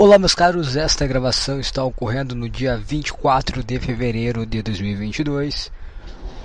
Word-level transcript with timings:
Olá, 0.00 0.16
meus 0.16 0.32
caros. 0.32 0.76
Esta 0.76 1.08
gravação 1.08 1.58
está 1.58 1.82
ocorrendo 1.82 2.32
no 2.32 2.48
dia 2.48 2.76
24 2.76 3.64
de 3.64 3.80
fevereiro 3.80 4.46
de 4.46 4.62
2022, 4.62 5.72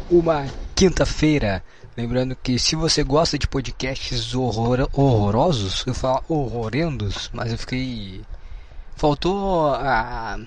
uma 0.10 0.48
quinta-feira. 0.74 1.64
Lembrando 1.96 2.36
que 2.36 2.58
se 2.58 2.76
você 2.76 3.04
gosta 3.04 3.38
de 3.38 3.48
podcasts 3.48 4.34
horror 4.34 4.90
horrorosos, 4.92 5.84
eu 5.86 5.94
falo 5.94 6.24
horrorendos, 6.28 7.30
mas 7.32 7.52
eu 7.52 7.58
fiquei. 7.60 8.24
Faltou 8.96 9.68
a 9.76 10.40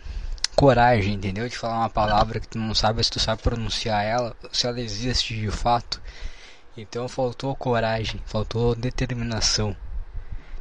coragem, 0.57 1.14
entendeu? 1.14 1.48
De 1.48 1.57
falar 1.57 1.79
uma 1.79 1.88
palavra 1.88 2.41
que 2.41 2.48
tu 2.48 2.59
não 2.59 2.75
sabe 2.75 3.04
se 3.04 3.11
tu 3.12 3.20
sabe 3.20 3.41
pronunciar 3.41 4.04
ela, 4.04 4.36
se 4.50 4.66
ela 4.66 4.80
existe 4.80 5.32
de 5.32 5.48
fato. 5.48 6.02
Então 6.77 7.09
faltou 7.09 7.54
coragem, 7.54 8.20
faltou 8.27 8.75
determinação. 8.75 9.77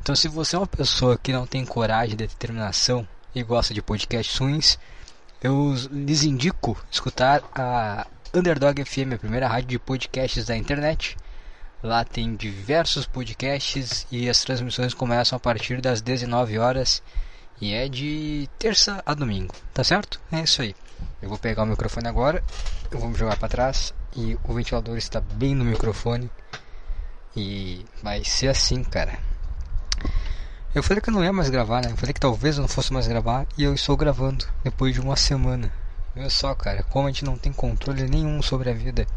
Então, 0.06 0.16
se 0.16 0.28
você 0.28 0.56
é 0.56 0.60
uma 0.60 0.68
pessoa 0.68 1.18
que 1.18 1.34
não 1.34 1.48
tem 1.48 1.66
coragem, 1.66 2.16
determinação 2.16 3.08
e 3.34 3.42
gosta 3.42 3.74
de 3.74 3.82
podcasts 3.82 4.38
ruins, 4.38 4.78
eu 5.42 5.74
lhes 5.90 6.22
indico 6.22 6.78
escutar 6.92 7.42
a 7.56 8.06
Underdog 8.32 8.86
FM, 8.86 9.16
a 9.16 9.18
primeira 9.18 9.48
rádio 9.48 9.70
de 9.70 9.80
podcasts 9.80 10.46
da 10.46 10.56
internet. 10.56 11.18
Lá 11.82 12.06
tem 12.06 12.36
diversos 12.36 13.08
podcasts 13.08 14.06
e 14.12 14.30
as 14.30 14.44
transmissões 14.44 14.94
começam 14.94 15.38
a 15.38 15.40
partir 15.40 15.82
das 15.82 16.02
19 16.04 16.60
horas 16.60 17.02
e 17.60 17.74
é 17.74 17.90
de 17.90 18.48
terça 18.60 19.02
a 19.08 19.16
domingo, 19.16 19.56
tá 19.74 19.84
certo? 19.84 20.22
É 20.32 20.42
isso 20.42 20.62
aí. 20.62 20.76
Eu 21.20 21.30
vou 21.30 21.40
pegar 21.40 21.64
o 21.64 21.66
microfone 21.66 22.08
agora, 22.08 22.44
eu 22.92 23.00
vou 23.00 23.10
me 23.10 23.18
jogar 23.18 23.38
para 23.38 23.50
trás 23.50 23.92
e 24.16 24.38
o 24.44 24.54
ventilador 24.54 24.98
está 24.98 25.20
bem 25.20 25.56
no 25.56 25.66
microfone 25.66 26.30
e 27.36 27.84
vai 28.04 28.24
ser 28.24 28.50
assim, 28.50 28.84
cara. 28.84 29.18
Eu 30.76 30.84
falei 30.84 31.00
que 31.00 31.10
eu 31.10 31.14
não 31.14 31.24
ia 31.24 31.32
mais 31.32 31.50
gravar, 31.50 31.82
né? 31.82 31.90
Eu 31.90 31.96
falei 31.96 32.12
que 32.12 32.20
talvez 32.20 32.58
eu 32.58 32.62
não 32.62 32.68
fosse 32.68 32.92
mais 32.92 33.08
gravar 33.08 33.48
e 33.58 33.64
eu 33.64 33.74
estou 33.74 33.96
gravando 33.96 34.46
depois 34.62 34.94
de 34.94 35.00
uma 35.00 35.16
semana. 35.16 35.72
Olha 36.14 36.30
só, 36.30 36.54
cara, 36.54 36.84
como 36.84 37.08
a 37.08 37.12
gente 37.12 37.24
não 37.24 37.38
tem 37.38 37.54
controle 37.54 38.10
nenhum 38.10 38.42
sobre 38.42 38.70
a 38.70 38.74
vida. 38.74 39.08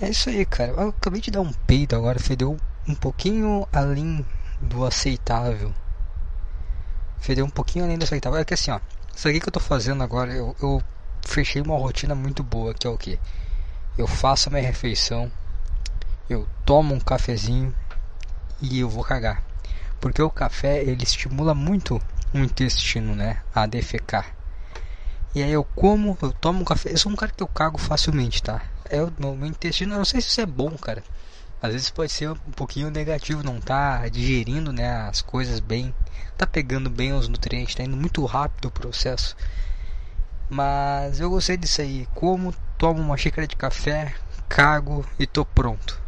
É 0.00 0.08
isso 0.08 0.30
aí, 0.30 0.42
cara. 0.46 0.72
Eu 0.72 0.88
acabei 0.88 1.20
de 1.20 1.30
dar 1.30 1.42
um 1.42 1.52
peito 1.52 1.94
agora, 1.94 2.18
fedeu 2.18 2.56
um 2.88 2.94
pouquinho 2.94 3.68
além 3.70 4.24
do 4.58 4.86
aceitável. 4.86 5.70
Fedeu 7.20 7.44
um 7.44 7.50
pouquinho 7.50 7.84
além 7.84 7.98
do 7.98 8.04
aceitável. 8.04 8.38
É 8.38 8.44
que 8.46 8.54
assim, 8.54 8.70
ó, 8.70 8.80
isso 9.14 9.28
aqui 9.28 9.40
que 9.40 9.48
eu 9.48 9.52
tô 9.52 9.60
fazendo 9.60 10.02
agora, 10.02 10.32
eu, 10.32 10.56
eu 10.62 10.82
fechei 11.20 11.60
uma 11.60 11.76
rotina 11.76 12.14
muito 12.14 12.42
boa, 12.42 12.72
que 12.72 12.86
é 12.86 12.90
o 12.90 12.96
que? 12.96 13.20
Eu 13.98 14.06
faço 14.06 14.48
a 14.48 14.52
minha 14.52 14.66
refeição, 14.66 15.30
eu 16.26 16.48
tomo 16.64 16.94
um 16.94 17.00
cafezinho 17.00 17.74
e 18.62 18.80
eu 18.80 18.88
vou 18.88 19.04
cagar 19.04 19.42
porque 20.04 20.20
o 20.20 20.28
café 20.28 20.82
ele 20.82 21.02
estimula 21.02 21.54
muito 21.54 21.98
o 22.34 22.36
intestino, 22.36 23.14
né, 23.14 23.38
a 23.54 23.64
defecar. 23.64 24.36
E 25.34 25.42
aí 25.42 25.50
eu 25.50 25.64
como, 25.64 26.18
eu 26.20 26.30
tomo 26.30 26.62
café, 26.62 26.92
eu 26.92 26.98
sou 26.98 27.10
um 27.10 27.16
cara 27.16 27.32
que 27.34 27.42
eu 27.42 27.48
cago 27.48 27.78
facilmente, 27.78 28.42
tá? 28.42 28.60
É 28.84 29.02
o 29.02 29.10
meu, 29.18 29.34
meu 29.34 29.48
intestino, 29.48 29.94
eu 29.94 29.96
não 29.96 30.04
sei 30.04 30.20
se 30.20 30.28
isso 30.28 30.42
é 30.42 30.44
bom, 30.44 30.72
cara. 30.72 31.02
Às 31.62 31.72
vezes 31.72 31.88
pode 31.88 32.12
ser 32.12 32.28
um 32.28 32.52
pouquinho 32.54 32.90
negativo, 32.90 33.42
não 33.42 33.58
tá 33.62 34.06
digerindo, 34.10 34.74
né, 34.74 35.08
as 35.08 35.22
coisas 35.22 35.58
bem, 35.58 35.94
tá 36.36 36.46
pegando 36.46 36.90
bem 36.90 37.14
os 37.14 37.26
nutrientes, 37.26 37.74
tá 37.74 37.82
indo 37.82 37.96
muito 37.96 38.22
rápido 38.26 38.66
o 38.66 38.70
processo. 38.70 39.34
Mas 40.50 41.18
eu 41.18 41.30
gostei 41.30 41.56
disso 41.56 41.80
aí. 41.80 42.06
Como 42.14 42.54
tomo 42.76 43.00
uma 43.00 43.16
xícara 43.16 43.46
de 43.46 43.56
café, 43.56 44.14
cago 44.50 45.02
e 45.18 45.26
tô 45.26 45.46
pronto. 45.46 45.98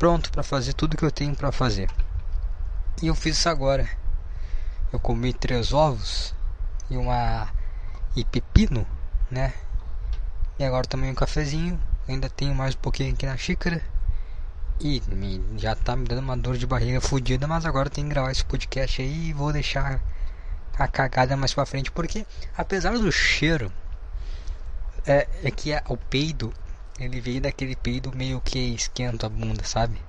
Pronto 0.00 0.32
para 0.32 0.42
fazer 0.42 0.72
tudo 0.72 0.96
que 0.96 1.04
eu 1.04 1.12
tenho 1.12 1.36
para 1.36 1.52
fazer. 1.52 1.88
E 3.02 3.08
eu 3.08 3.14
fiz 3.14 3.38
isso 3.38 3.48
agora. 3.48 3.88
Eu 4.92 5.00
comi 5.00 5.32
três 5.32 5.72
ovos 5.72 6.34
e 6.88 6.96
uma 6.96 7.48
e 8.16 8.24
pepino, 8.24 8.86
né? 9.30 9.52
E 10.58 10.64
agora 10.64 10.86
também 10.86 11.10
um 11.10 11.14
cafezinho. 11.14 11.80
Ainda 12.08 12.28
tenho 12.28 12.54
mais 12.54 12.74
um 12.74 12.78
pouquinho 12.78 13.12
aqui 13.12 13.26
na 13.26 13.36
xícara. 13.36 13.82
E 14.80 15.02
me, 15.08 15.42
já 15.56 15.74
tá 15.74 15.96
me 15.96 16.04
dando 16.04 16.20
uma 16.20 16.36
dor 16.36 16.56
de 16.56 16.66
barriga 16.66 17.00
fodida, 17.00 17.46
mas 17.46 17.64
agora 17.64 17.90
tem 17.90 18.04
que 18.04 18.10
gravar 18.10 18.30
esse 18.30 18.44
podcast 18.44 19.00
aí 19.02 19.28
e 19.28 19.32
vou 19.32 19.52
deixar 19.52 20.00
a 20.76 20.88
cagada 20.88 21.36
mais 21.36 21.54
pra 21.54 21.64
frente, 21.64 21.90
porque 21.92 22.26
apesar 22.56 22.98
do 22.98 23.10
cheiro, 23.12 23.72
é, 25.06 25.28
é 25.44 25.50
que 25.50 25.72
a, 25.72 25.82
o 25.88 25.96
peido, 25.96 26.52
ele 26.98 27.20
veio 27.20 27.40
daquele 27.40 27.76
peido 27.76 28.14
meio 28.14 28.40
que 28.40 28.58
esquenta 28.58 29.26
a 29.26 29.28
bunda, 29.28 29.62
sabe? 29.64 30.00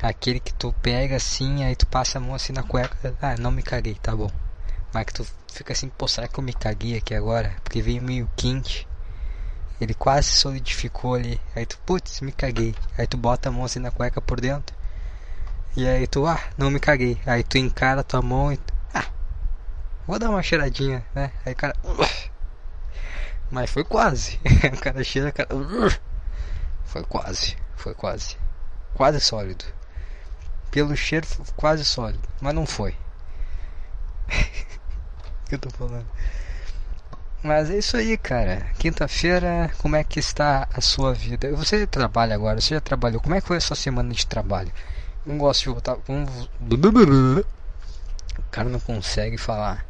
Aquele 0.00 0.38
que 0.38 0.54
tu 0.54 0.72
pega 0.80 1.16
assim, 1.16 1.64
aí 1.64 1.74
tu 1.74 1.86
passa 1.86 2.18
a 2.18 2.20
mão 2.20 2.34
assim 2.34 2.52
na 2.52 2.62
cueca. 2.62 3.14
Ah, 3.20 3.36
não 3.36 3.50
me 3.50 3.62
caguei, 3.62 3.94
tá 3.94 4.14
bom. 4.14 4.30
Mas 4.92 5.04
que 5.04 5.12
tu 5.12 5.26
fica 5.52 5.72
assim, 5.72 5.88
pô, 5.88 6.06
será 6.06 6.28
que 6.28 6.38
eu 6.38 6.44
me 6.44 6.52
caguei 6.52 6.96
aqui 6.96 7.14
agora? 7.14 7.56
Porque 7.64 7.82
veio 7.82 8.00
meio 8.02 8.30
quente. 8.36 8.86
Ele 9.80 9.94
quase 9.94 10.30
solidificou 10.30 11.14
ali. 11.14 11.40
Aí 11.54 11.66
tu, 11.66 11.78
putz, 11.84 12.20
me 12.20 12.30
caguei. 12.30 12.74
Aí 12.96 13.06
tu 13.06 13.16
bota 13.16 13.48
a 13.48 13.52
mão 13.52 13.64
assim 13.64 13.80
na 13.80 13.90
cueca 13.90 14.20
por 14.20 14.40
dentro. 14.40 14.76
E 15.76 15.86
aí 15.86 16.06
tu, 16.06 16.26
ah, 16.26 16.40
não 16.56 16.70
me 16.70 16.80
caguei. 16.80 17.20
Aí 17.26 17.42
tu 17.42 17.58
encara 17.58 18.04
tua 18.04 18.22
mão 18.22 18.52
e. 18.52 18.58
Ah, 18.94 19.06
vou 20.06 20.18
dar 20.18 20.30
uma 20.30 20.42
cheiradinha, 20.42 21.04
né? 21.14 21.32
Aí 21.44 21.52
o 21.52 21.56
cara. 21.56 21.74
Mas 23.50 23.70
foi 23.70 23.84
quase. 23.84 24.38
o 24.72 24.80
cara 24.80 25.02
cheira, 25.02 25.32
cara. 25.32 25.48
Foi 26.84 27.04
quase, 27.04 27.54
foi 27.76 27.92
quase. 27.92 28.38
Quase 28.94 29.20
sólido. 29.20 29.62
Pelo 30.70 30.96
cheiro 30.96 31.26
quase 31.56 31.84
sólido, 31.84 32.28
mas 32.40 32.54
não 32.54 32.66
foi. 32.66 32.94
que 35.48 35.54
eu 35.54 35.58
tô 35.58 35.70
falando? 35.70 36.06
Mas 37.42 37.70
é 37.70 37.78
isso 37.78 37.96
aí, 37.96 38.18
cara. 38.18 38.66
Quinta-feira, 38.78 39.70
como 39.78 39.96
é 39.96 40.04
que 40.04 40.18
está 40.18 40.68
a 40.72 40.80
sua 40.80 41.14
vida? 41.14 41.50
Você 41.54 41.86
trabalha 41.86 42.34
agora, 42.34 42.60
você 42.60 42.74
já 42.74 42.80
trabalhou. 42.80 43.20
Como 43.20 43.34
é 43.34 43.40
que 43.40 43.46
foi 43.46 43.56
a 43.56 43.60
sua 43.60 43.76
semana 43.76 44.12
de 44.12 44.26
trabalho? 44.26 44.72
Não 45.24 45.38
gosto 45.38 45.62
de 45.62 45.68
voltar. 45.68 45.96
Vamos... 46.06 46.50
O 48.38 48.50
cara 48.50 48.68
não 48.68 48.80
consegue 48.80 49.38
falar. 49.38 49.86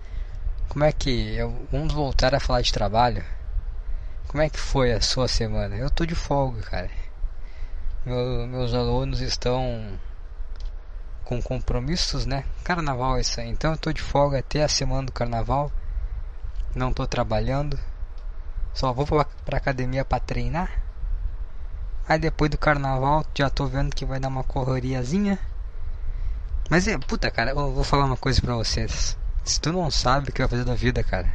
Como 0.68 0.84
é 0.84 0.92
que. 0.92 1.34
Eu... 1.34 1.66
Vamos 1.72 1.92
voltar 1.94 2.34
a 2.34 2.40
falar 2.40 2.60
de 2.60 2.72
trabalho? 2.72 3.24
Como 4.28 4.42
é 4.42 4.50
que 4.50 4.60
foi 4.60 4.92
a 4.92 5.00
sua 5.00 5.26
semana? 5.26 5.74
Eu 5.74 5.90
tô 5.90 6.04
de 6.04 6.14
folga, 6.14 6.60
cara. 6.62 6.90
Meu, 8.04 8.46
meus 8.46 8.74
alunos 8.74 9.20
estão 9.20 9.98
com 11.28 11.42
compromissos, 11.42 12.24
né? 12.24 12.42
Carnaval 12.64 13.18
é 13.18 13.20
isso 13.20 13.38
aí. 13.38 13.50
Então 13.50 13.72
eu 13.72 13.76
tô 13.76 13.92
de 13.92 14.00
folga 14.00 14.38
até 14.38 14.64
a 14.64 14.68
semana 14.68 15.04
do 15.04 15.12
carnaval. 15.12 15.70
Não 16.74 16.90
tô 16.90 17.06
trabalhando. 17.06 17.78
Só 18.72 18.94
vou 18.94 19.06
pra, 19.06 19.26
pra 19.44 19.58
academia 19.58 20.06
para 20.06 20.20
treinar. 20.20 20.70
Aí 22.08 22.18
depois 22.18 22.50
do 22.50 22.56
carnaval 22.56 23.26
já 23.34 23.50
tô 23.50 23.66
vendo 23.66 23.94
que 23.94 24.06
vai 24.06 24.18
dar 24.18 24.28
uma 24.28 24.42
correriazinha. 24.42 25.38
Mas 26.70 26.88
é, 26.88 26.96
puta 26.96 27.30
cara, 27.30 27.50
eu 27.50 27.74
vou 27.74 27.84
falar 27.84 28.06
uma 28.06 28.16
coisa 28.16 28.40
pra 28.40 28.54
vocês. 28.54 29.14
Se 29.44 29.60
tu 29.60 29.70
não 29.70 29.90
sabe 29.90 30.30
o 30.30 30.32
que 30.32 30.40
vai 30.40 30.48
fazer 30.48 30.64
da 30.64 30.74
vida, 30.74 31.04
cara. 31.04 31.30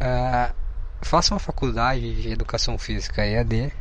Uh, 0.00 0.52
faça 1.00 1.32
uma 1.32 1.38
faculdade 1.38 2.20
de 2.20 2.32
educação 2.32 2.76
física 2.76 3.24
EAD 3.24 3.72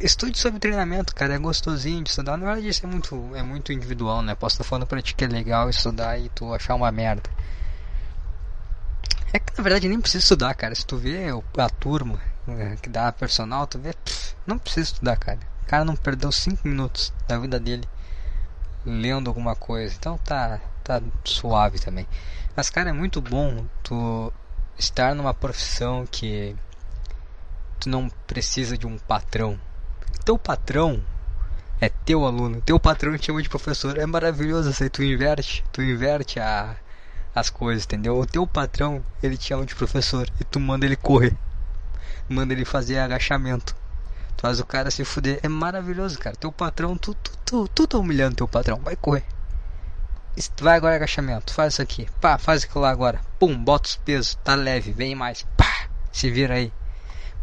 estude 0.00 0.38
sobre 0.38 0.60
treinamento, 0.60 1.14
cara, 1.14 1.34
é 1.34 1.38
gostosinho 1.38 2.02
de 2.02 2.10
estudar. 2.10 2.36
Na 2.36 2.46
verdade, 2.46 2.68
isso 2.68 2.84
é 2.84 2.88
muito, 2.88 3.34
é 3.34 3.42
muito 3.42 3.72
individual, 3.72 4.22
né? 4.22 4.34
Posso 4.34 4.54
estar 4.54 4.64
falando 4.64 4.86
pra 4.86 5.00
ti 5.00 5.14
que 5.14 5.24
é 5.24 5.28
legal 5.28 5.70
estudar 5.70 6.18
e 6.18 6.28
tu 6.28 6.52
achar 6.52 6.74
uma 6.74 6.92
merda. 6.92 7.30
É 9.32 9.38
que 9.38 9.56
na 9.56 9.62
verdade 9.62 9.88
nem 9.88 10.00
precisa 10.00 10.22
estudar, 10.22 10.54
cara. 10.54 10.74
Se 10.74 10.86
tu 10.86 10.96
vê 10.96 11.26
a 11.58 11.68
turma 11.68 12.20
né, 12.46 12.76
que 12.80 12.88
dá 12.88 13.10
personal, 13.12 13.66
tu 13.66 13.78
vê, 13.78 13.92
pff, 13.92 14.34
não 14.46 14.58
precisa 14.58 14.92
estudar, 14.92 15.16
cara. 15.16 15.40
O 15.62 15.66
cara 15.66 15.84
não 15.84 15.96
perdeu 15.96 16.30
5 16.30 16.66
minutos 16.66 17.12
da 17.26 17.38
vida 17.38 17.58
dele 17.58 17.88
lendo 18.84 19.28
alguma 19.28 19.56
coisa. 19.56 19.94
Então 19.98 20.16
tá, 20.18 20.60
tá 20.84 21.02
suave 21.24 21.78
também. 21.78 22.06
Mas, 22.54 22.70
cara, 22.70 22.90
é 22.90 22.92
muito 22.92 23.20
bom 23.20 23.66
tu 23.82 24.32
estar 24.78 25.14
numa 25.14 25.34
profissão 25.34 26.06
que 26.06 26.54
tu 27.80 27.88
não 27.88 28.08
precisa 28.26 28.78
de 28.78 28.86
um 28.86 28.96
patrão 28.98 29.58
teu 30.24 30.38
patrão 30.38 31.02
é 31.80 31.88
teu 31.88 32.24
aluno, 32.24 32.60
teu 32.62 32.80
patrão 32.80 33.16
te 33.18 33.26
chama 33.26 33.42
de 33.42 33.48
professor, 33.48 33.98
é 33.98 34.06
maravilhoso 34.06 34.72
aí, 34.82 34.88
tu 34.88 35.02
inverte, 35.02 35.64
tu 35.70 35.82
inverte 35.82 36.40
a, 36.40 36.74
as 37.34 37.50
coisas, 37.50 37.84
entendeu? 37.84 38.18
O 38.18 38.26
teu 38.26 38.46
patrão, 38.46 39.04
ele 39.22 39.36
te 39.36 39.48
chama 39.48 39.66
de 39.66 39.74
professor 39.74 40.28
e 40.40 40.44
tu 40.44 40.58
manda 40.58 40.86
ele 40.86 40.96
correr, 40.96 41.36
manda 42.28 42.54
ele 42.54 42.64
fazer 42.64 42.98
agachamento, 42.98 43.76
tu 44.36 44.42
faz 44.42 44.58
o 44.58 44.64
cara 44.64 44.90
se 44.90 45.04
fuder, 45.04 45.38
é 45.42 45.48
maravilhoso, 45.48 46.18
cara, 46.18 46.34
teu 46.36 46.50
patrão, 46.50 46.96
tu, 46.96 47.14
tu, 47.14 47.32
tu, 47.44 47.68
tu 47.68 47.86
tá 47.86 47.98
humilhando 47.98 48.36
teu 48.36 48.48
patrão, 48.48 48.78
vai 48.78 48.96
correr. 48.96 49.24
Vai 50.60 50.76
agora 50.76 50.96
agachamento, 50.96 51.52
faz 51.52 51.74
isso 51.74 51.82
aqui, 51.82 52.08
pá, 52.20 52.36
faz 52.36 52.64
aquilo 52.64 52.82
lá 52.82 52.90
agora, 52.90 53.20
pum, 53.38 53.56
bota 53.56 53.88
os 53.88 53.96
pesos, 53.96 54.34
tá 54.44 54.54
leve, 54.54 54.92
vem 54.92 55.14
mais, 55.14 55.46
pá, 55.56 55.88
se 56.12 56.30
vira 56.30 56.54
aí 56.54 56.72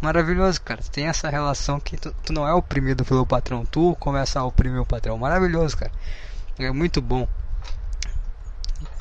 maravilhoso, 0.04 0.62
cara. 0.62 0.82
Tem 0.92 1.08
essa 1.08 1.30
relação 1.30 1.80
que 1.80 1.96
tu, 1.96 2.14
tu, 2.24 2.34
não 2.34 2.46
é 2.46 2.54
oprimido 2.54 3.06
pelo 3.06 3.26
patrão, 3.26 3.66
tu 3.66 3.96
começa 3.96 4.40
a 4.40 4.46
oprimir 4.46 4.82
o 4.82 4.86
patrão. 4.86 5.18
Maravilhoso, 5.18 5.78
cara. 5.78 5.92
É 6.60 6.70
muito 6.72 7.02
bom. 7.02 7.28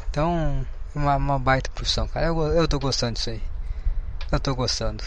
Então, 0.08 0.64
uma, 0.94 1.16
uma 1.16 1.38
baita 1.38 1.68
profissão, 1.70 2.06
cara. 2.06 2.26
Eu, 2.26 2.40
eu 2.52 2.68
tô 2.68 2.78
gostando 2.78 3.14
disso 3.14 3.30
aí. 3.30 3.42
Eu 4.30 4.38
tô 4.38 4.54
gostando. 4.54 5.02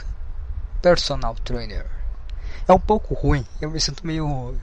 Personal 0.81 1.33
trainer. 1.35 1.89
É 2.67 2.73
um 2.73 2.79
pouco 2.79 3.13
ruim. 3.13 3.45
Eu 3.61 3.71
me 3.71 3.79
sinto 3.79 4.05
meio. 4.05 4.55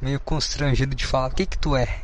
meio 0.00 0.20
constrangido 0.20 0.94
de 0.94 1.04
falar 1.04 1.28
o 1.28 1.34
que 1.34 1.46
que 1.46 1.58
tu 1.58 1.76
é. 1.76 2.02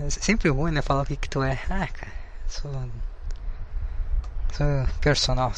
É 0.00 0.10
sempre 0.10 0.48
ruim, 0.48 0.72
né? 0.72 0.82
Falar 0.82 1.02
o 1.02 1.06
que 1.06 1.16
que 1.16 1.28
tu 1.28 1.42
é. 1.42 1.58
Ah, 1.70 1.86
cara. 1.86 2.12
Sou. 2.48 2.72
Sou 4.52 4.66
personal. 5.00 5.52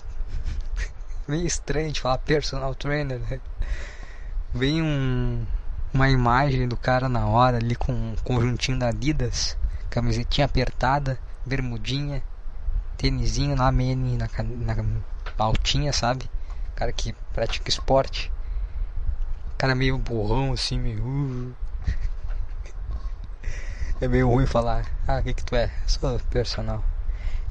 Meio 1.26 1.46
estranho 1.46 1.92
de 1.92 2.00
falar 2.00 2.18
personal 2.18 2.74
trainer, 2.74 3.18
né? 3.18 3.40
Vem 4.54 4.82
um. 4.82 5.46
Uma 5.94 6.08
imagem 6.08 6.66
do 6.66 6.76
cara 6.76 7.06
na 7.06 7.26
hora 7.26 7.58
ali 7.58 7.74
com 7.76 7.92
um 7.92 8.16
conjuntinho 8.24 8.78
da 8.78 8.88
Adidas 8.88 9.58
camisetinha 9.92 10.46
apertada, 10.46 11.18
bermudinha, 11.44 12.22
tênisinho 12.96 13.54
na 13.54 13.70
mene, 13.70 14.16
na, 14.16 14.26
na 14.74 14.74
altinha, 15.36 15.92
sabe? 15.92 16.30
Cara 16.74 16.90
que 16.94 17.12
pratica 17.34 17.68
esporte. 17.68 18.32
Cara 19.58 19.74
meio 19.74 19.98
burrão 19.98 20.52
assim, 20.52 20.78
meio. 20.78 21.04
Uh. 21.04 21.54
É 24.00 24.08
meio 24.08 24.28
ruim 24.28 24.46
falar. 24.46 24.84
Ah, 25.06 25.18
o 25.18 25.22
que, 25.22 25.32
que 25.32 25.44
tu 25.44 25.54
é? 25.54 25.70
Sou 25.86 26.18
personal. 26.30 26.82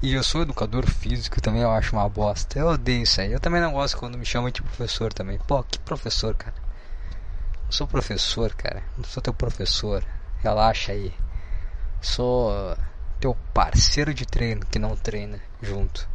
E 0.01 0.13
eu 0.15 0.23
sou 0.23 0.41
educador 0.41 0.87
físico 0.87 1.39
também, 1.39 1.61
eu 1.61 1.69
acho 1.69 1.95
uma 1.95 2.09
bosta. 2.09 2.57
Eu 2.57 2.69
odeio 2.69 3.03
isso 3.03 3.21
aí. 3.21 3.31
Eu 3.31 3.39
também 3.39 3.61
não 3.61 3.71
gosto 3.71 3.97
quando 3.97 4.17
me 4.17 4.25
chamam 4.25 4.49
de 4.49 4.59
professor 4.59 5.13
também. 5.13 5.37
Pô, 5.37 5.61
que 5.63 5.77
professor, 5.77 6.33
cara? 6.33 6.55
Eu 7.67 7.71
sou 7.71 7.87
professor, 7.87 8.51
cara. 8.55 8.81
Não 8.97 9.03
sou 9.03 9.21
teu 9.21 9.31
professor. 9.31 10.03
Relaxa 10.41 10.91
aí. 10.91 11.13
Sou 12.01 12.51
teu 13.19 13.37
parceiro 13.53 14.11
de 14.11 14.25
treino 14.25 14.65
que 14.65 14.79
não 14.79 14.95
treina 14.95 15.39
junto. 15.61 16.09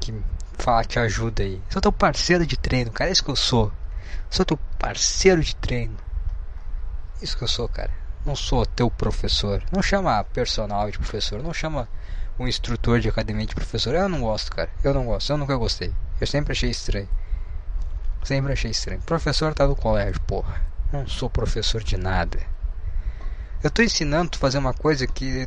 Que 0.00 0.14
fala, 0.56 0.82
te 0.82 0.98
ajuda 0.98 1.42
aí. 1.42 1.62
Sou 1.68 1.82
teu 1.82 1.92
parceiro 1.92 2.46
de 2.46 2.56
treino, 2.56 2.90
cara. 2.90 3.10
É 3.10 3.12
isso 3.12 3.22
que 3.22 3.30
eu 3.30 3.36
sou. 3.36 3.70
Sou 4.30 4.46
teu 4.46 4.58
parceiro 4.78 5.44
de 5.44 5.54
treino. 5.56 5.98
É 7.20 7.24
isso 7.24 7.36
que 7.36 7.44
eu 7.44 7.48
sou, 7.48 7.68
cara. 7.68 7.90
Não 8.24 8.34
sou 8.34 8.64
teu 8.64 8.90
professor. 8.90 9.62
Não 9.70 9.82
chama 9.82 10.24
personal 10.24 10.90
de 10.90 10.96
professor. 10.96 11.42
Não 11.42 11.52
chama 11.52 11.86
um 12.40 12.48
instrutor 12.48 13.00
de 13.00 13.08
academia 13.08 13.44
de 13.44 13.54
professor. 13.54 13.94
Eu 13.94 14.08
não 14.08 14.22
gosto, 14.22 14.50
cara. 14.50 14.70
Eu 14.82 14.94
não 14.94 15.04
gosto. 15.04 15.30
Eu 15.30 15.36
nunca 15.36 15.54
gostei. 15.56 15.92
Eu 16.18 16.26
sempre 16.26 16.52
achei 16.52 16.70
estranho. 16.70 17.08
Sempre 18.24 18.54
achei 18.54 18.70
estranho. 18.70 19.00
Professor 19.02 19.52
tá 19.52 19.66
no 19.66 19.76
colégio, 19.76 20.18
porra. 20.22 20.62
Não 20.90 21.06
sou 21.06 21.28
professor 21.28 21.82
de 21.82 21.98
nada. 21.98 22.40
Eu 23.62 23.70
tô 23.70 23.82
ensinando 23.82 24.30
tu 24.30 24.38
fazer 24.38 24.56
uma 24.56 24.72
coisa 24.72 25.06
que 25.06 25.46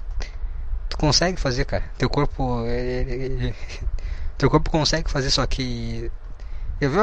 tu 0.87 0.95
consegue 0.97 1.41
fazer, 1.41 1.65
cara. 1.65 1.83
Teu 1.97 2.07
corpo. 2.07 2.63
Ele, 2.67 3.11
ele, 3.11 3.55
teu 4.37 4.49
corpo 4.51 4.69
consegue 4.69 5.09
fazer, 5.09 5.31
só 5.31 5.47
que. 5.47 6.11
Eu 6.79 6.91
vi 6.91 6.97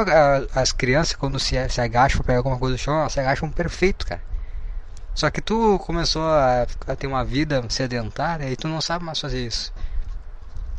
as 0.54 0.72
crianças 0.72 1.16
quando 1.16 1.38
se, 1.40 1.69
se 1.69 1.81
agacham 1.81 2.19
pra 2.19 2.26
pegar 2.26 2.38
alguma 2.38 2.58
coisa 2.58 2.76
do 2.76 2.78
chão, 2.78 3.00
elas 3.00 3.12
se 3.12 3.19
agacham 3.19 3.50
perfeito, 3.50 4.06
cara. 4.06 4.22
Só 5.14 5.31
que 5.31 5.40
tu 5.40 5.78
começou 5.81 6.22
a, 6.22 6.66
a, 6.86 6.96
ter 6.96 7.06
uma 7.06 7.25
vida 7.25 7.64
sedentária 7.69 8.48
e 8.50 8.56
tu 8.56 8.69
não 8.69 8.81
sabe 8.81 9.04
mais 9.04 9.19
fazer 9.19 9.44
isso. 9.44 9.72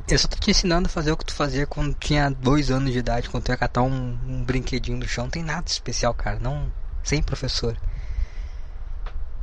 Eu 0.08 0.18
só 0.18 0.28
tô 0.28 0.38
te 0.38 0.52
ensinando 0.52 0.88
a 0.88 0.90
fazer 0.90 1.12
o 1.12 1.18
que 1.18 1.26
tu 1.26 1.34
fazia 1.34 1.66
quando 1.66 1.94
tinha 1.94 2.30
dois 2.30 2.70
anos 2.70 2.92
de 2.92 3.00
idade, 3.00 3.30
quando 3.30 3.44
tu 3.44 3.52
ia 3.52 3.58
catar 3.58 3.82
um, 3.82 4.20
um 4.28 4.44
brinquedinho 4.44 5.00
do 5.00 5.08
chão. 5.08 5.26
Não 5.26 5.32
tem 5.32 5.44
nada 5.44 5.66
especial, 5.68 6.14
cara. 6.14 6.40
Não. 6.40 6.72
Sem 7.04 7.22
professor. 7.22 7.78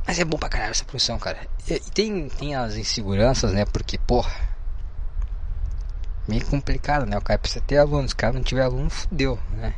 Mas 0.05 0.19
é 0.19 0.25
bom 0.25 0.37
pra 0.37 0.49
caralho 0.49 0.71
essa 0.71 0.85
profissão, 0.85 1.17
cara. 1.19 1.39
E, 1.67 1.79
tem, 1.91 2.29
tem 2.29 2.55
as 2.55 2.75
inseguranças, 2.75 3.51
né? 3.51 3.65
Porque, 3.65 3.97
porra. 3.97 4.49
Meio 6.27 6.45
complicado, 6.45 7.05
né? 7.05 7.17
O 7.17 7.21
cara 7.21 7.39
precisa 7.39 7.63
ter 7.65 7.77
alunos. 7.77 8.11
Se 8.11 8.15
o 8.15 8.17
cara 8.17 8.33
não 8.33 8.43
tiver 8.43 8.63
aluno, 8.63 8.89
fudeu, 8.89 9.39
né? 9.51 9.73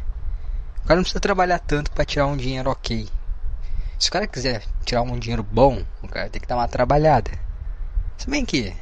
O 0.83 0.87
cara 0.87 0.95
não 0.95 1.03
precisa 1.03 1.19
trabalhar 1.19 1.59
tanto 1.59 1.91
para 1.91 2.05
tirar 2.05 2.27
um 2.27 2.35
dinheiro 2.35 2.69
ok. 2.69 3.07
Se 3.97 4.09
o 4.09 4.11
cara 4.11 4.27
quiser 4.27 4.63
tirar 4.83 5.03
um 5.03 5.17
dinheiro 5.19 5.43
bom, 5.43 5.85
o 6.01 6.07
cara 6.07 6.29
tem 6.29 6.41
que 6.41 6.47
dar 6.47 6.55
uma 6.55 6.67
trabalhada. 6.67 7.31
Se 8.17 8.29
bem 8.29 8.43
que. 8.45 8.75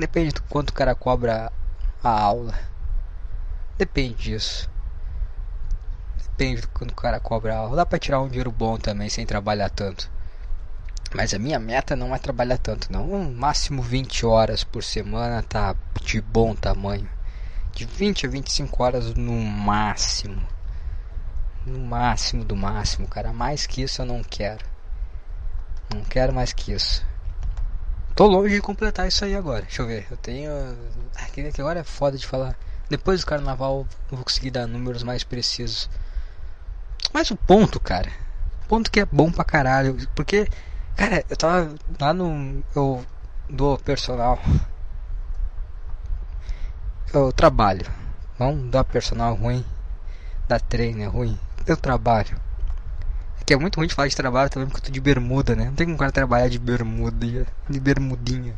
Depende 0.00 0.34
do 0.34 0.42
quanto 0.42 0.70
o 0.70 0.74
cara 0.74 0.94
cobra 0.94 1.52
a 2.02 2.10
aula. 2.10 2.58
Depende 3.78 4.14
disso 4.14 4.68
depende 6.40 6.62
do 6.62 6.68
quanto 6.68 6.92
o 6.92 6.94
cara 6.94 7.20
cobra 7.20 7.54
a 7.54 7.58
aula. 7.58 7.76
Dá 7.76 7.84
pra 7.84 7.98
tirar 7.98 8.20
um 8.20 8.28
dinheiro 8.28 8.50
bom 8.50 8.78
também 8.78 9.10
sem 9.10 9.26
trabalhar 9.26 9.68
tanto. 9.68 10.10
Mas 11.14 11.34
a 11.34 11.38
minha 11.38 11.58
meta 11.58 11.94
não 11.94 12.14
é 12.14 12.18
trabalhar 12.18 12.56
tanto, 12.56 12.90
não. 12.90 13.12
Um 13.12 13.34
máximo 13.34 13.82
20 13.82 14.24
horas 14.24 14.64
por 14.64 14.82
semana 14.82 15.42
tá 15.42 15.76
de 16.02 16.20
bom 16.22 16.54
tamanho. 16.54 17.08
De 17.74 17.84
20 17.84 18.26
a 18.26 18.30
25 18.30 18.82
horas 18.82 19.14
no 19.14 19.32
máximo. 19.32 20.40
No 21.66 21.78
máximo 21.78 22.42
do 22.42 22.56
máximo, 22.56 23.06
cara. 23.06 23.34
Mais 23.34 23.66
que 23.66 23.82
isso 23.82 24.00
eu 24.00 24.06
não 24.06 24.22
quero. 24.22 24.64
Não 25.94 26.02
quero 26.04 26.32
mais 26.32 26.54
que 26.54 26.72
isso. 26.72 27.04
Tô 28.14 28.26
longe 28.26 28.54
de 28.54 28.60
completar 28.60 29.08
isso 29.08 29.24
aí 29.24 29.34
agora. 29.34 29.62
Deixa 29.62 29.82
eu 29.82 29.86
ver. 29.86 30.06
Eu 30.10 30.16
tenho. 30.16 30.50
Ah, 31.16 31.26
que 31.32 31.60
agora 31.60 31.80
é 31.80 31.84
foda 31.84 32.16
de 32.18 32.26
falar. 32.26 32.56
Depois 32.88 33.20
do 33.20 33.26
carnaval 33.26 33.86
eu 34.10 34.16
vou 34.16 34.24
conseguir 34.24 34.50
dar 34.50 34.66
números 34.66 35.02
mais 35.02 35.24
precisos. 35.24 35.88
Mas 37.12 37.30
o 37.30 37.36
ponto, 37.36 37.80
cara. 37.80 38.10
O 38.64 38.68
ponto 38.68 38.90
que 38.90 39.00
é 39.00 39.06
bom 39.06 39.30
pra 39.30 39.44
caralho. 39.44 39.96
Porque 40.14 40.48
Cara, 41.00 41.24
eu 41.30 41.36
tava 41.36 41.74
lá 41.98 42.12
no. 42.12 42.62
Eu 42.76 43.02
do 43.48 43.78
personal. 43.78 44.38
Eu 47.10 47.32
trabalho. 47.32 47.90
Não 48.38 48.68
dá 48.68 48.84
personal 48.84 49.34
ruim. 49.34 49.64
Dá 50.46 50.60
treino 50.60 51.00
é 51.00 51.06
ruim. 51.06 51.40
Eu 51.66 51.74
trabalho. 51.74 52.38
Que 53.50 53.54
é 53.54 53.56
muito 53.56 53.78
ruim 53.78 53.88
de 53.88 53.94
falar 53.96 54.06
de 54.06 54.14
trabalho 54.14 54.48
também 54.48 54.68
porque 54.68 54.78
eu 54.78 54.84
tô 54.84 54.92
de 54.92 55.00
bermuda, 55.00 55.56
né? 55.56 55.64
Não 55.64 55.74
tem 55.74 55.84
como 55.84 55.98
cara 55.98 56.12
trabalhar 56.12 56.46
de 56.46 56.56
bermuda, 56.56 57.48
de 57.68 57.80
bermudinha. 57.80 58.54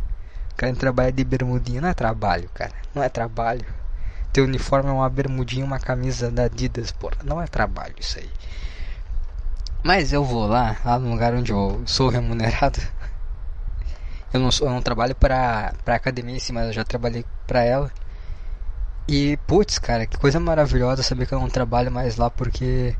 O 0.52 0.54
cara 0.54 0.76
trabalha 0.76 1.10
de 1.10 1.24
bermudinha. 1.24 1.80
Não 1.80 1.88
é 1.88 1.94
trabalho, 1.94 2.50
cara. 2.52 2.72
Não 2.94 3.02
é 3.02 3.08
trabalho. 3.08 3.64
Teu 4.34 4.44
uniforme 4.44 4.90
é 4.90 4.92
uma 4.92 5.08
bermudinha 5.08 5.64
uma 5.64 5.78
camisa 5.78 6.30
da 6.30 6.44
Adidas, 6.44 6.92
porra. 6.92 7.16
Não 7.24 7.40
é 7.40 7.46
trabalho 7.46 7.94
isso 7.98 8.18
aí. 8.18 8.28
Mas 9.82 10.12
eu 10.12 10.22
vou 10.22 10.46
lá, 10.46 10.76
lá 10.84 10.98
no 10.98 11.08
lugar 11.08 11.32
onde 11.32 11.52
eu 11.52 11.80
sou 11.86 12.10
remunerado. 12.10 12.78
Eu 14.30 14.40
não, 14.40 14.50
sou, 14.50 14.66
eu 14.68 14.74
não 14.74 14.82
trabalho 14.82 15.14
pra, 15.14 15.72
pra 15.86 15.94
academia 15.94 16.36
em 16.36 16.38
si, 16.38 16.52
mas 16.52 16.66
eu 16.66 16.72
já 16.74 16.84
trabalhei 16.84 17.24
pra 17.46 17.64
ela. 17.64 17.90
E, 19.08 19.38
putz, 19.46 19.78
cara, 19.78 20.06
que 20.06 20.18
coisa 20.18 20.38
maravilhosa 20.38 21.02
saber 21.02 21.26
que 21.26 21.32
eu 21.32 21.40
não 21.40 21.48
trabalho 21.48 21.90
mais 21.90 22.16
lá 22.16 22.28
porque 22.28 22.94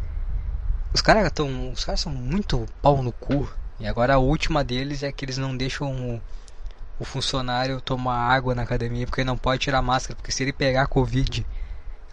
os 0.93 1.01
caras 1.01 1.27
estão. 1.27 1.71
Os 1.71 1.85
caras 1.85 2.01
são 2.01 2.13
muito 2.13 2.67
pau 2.81 3.03
no 3.03 3.13
cu. 3.13 3.49
E 3.81 3.87
agora 3.87 4.15
a 4.15 4.19
última 4.19 4.63
deles 4.63 5.03
é 5.03 5.11
que 5.11 5.25
eles 5.25 5.39
não 5.39 5.57
deixam 5.57 5.91
o, 5.93 6.23
o 6.99 7.05
funcionário 7.05 7.81
tomar 7.81 8.17
água 8.17 8.55
na 8.55 8.63
academia 8.63 9.07
porque 9.07 9.25
não 9.25 9.37
pode 9.37 9.63
tirar 9.63 9.83
máscara. 9.83 10.17
Porque 10.17 10.31
se 10.31 10.43
ele 10.43 10.53
pegar 10.53 10.87
Covid, 10.87 11.47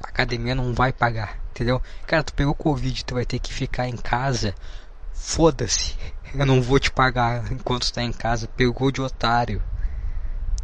a 0.03 0.07
academia 0.07 0.55
não 0.55 0.73
vai 0.73 0.91
pagar 0.91 1.39
entendeu? 1.59 1.81
Cara, 2.07 2.23
tu 2.23 2.33
pegou 2.33 2.55
Covid, 2.55 3.03
tu 3.03 3.13
vai 3.15 3.25
ter 3.25 3.39
que 3.39 3.53
ficar 3.53 3.87
em 3.87 3.97
casa. 3.97 4.55
Foda-se. 5.13 5.97
Eu 6.33 6.45
não 6.45 6.61
vou 6.61 6.79
te 6.79 6.89
pagar 6.89 7.51
enquanto 7.51 7.83
está 7.83 8.01
em 8.01 8.13
casa. 8.13 8.47
Pegou 8.47 8.91
de 8.91 9.01
otário. 9.01 9.61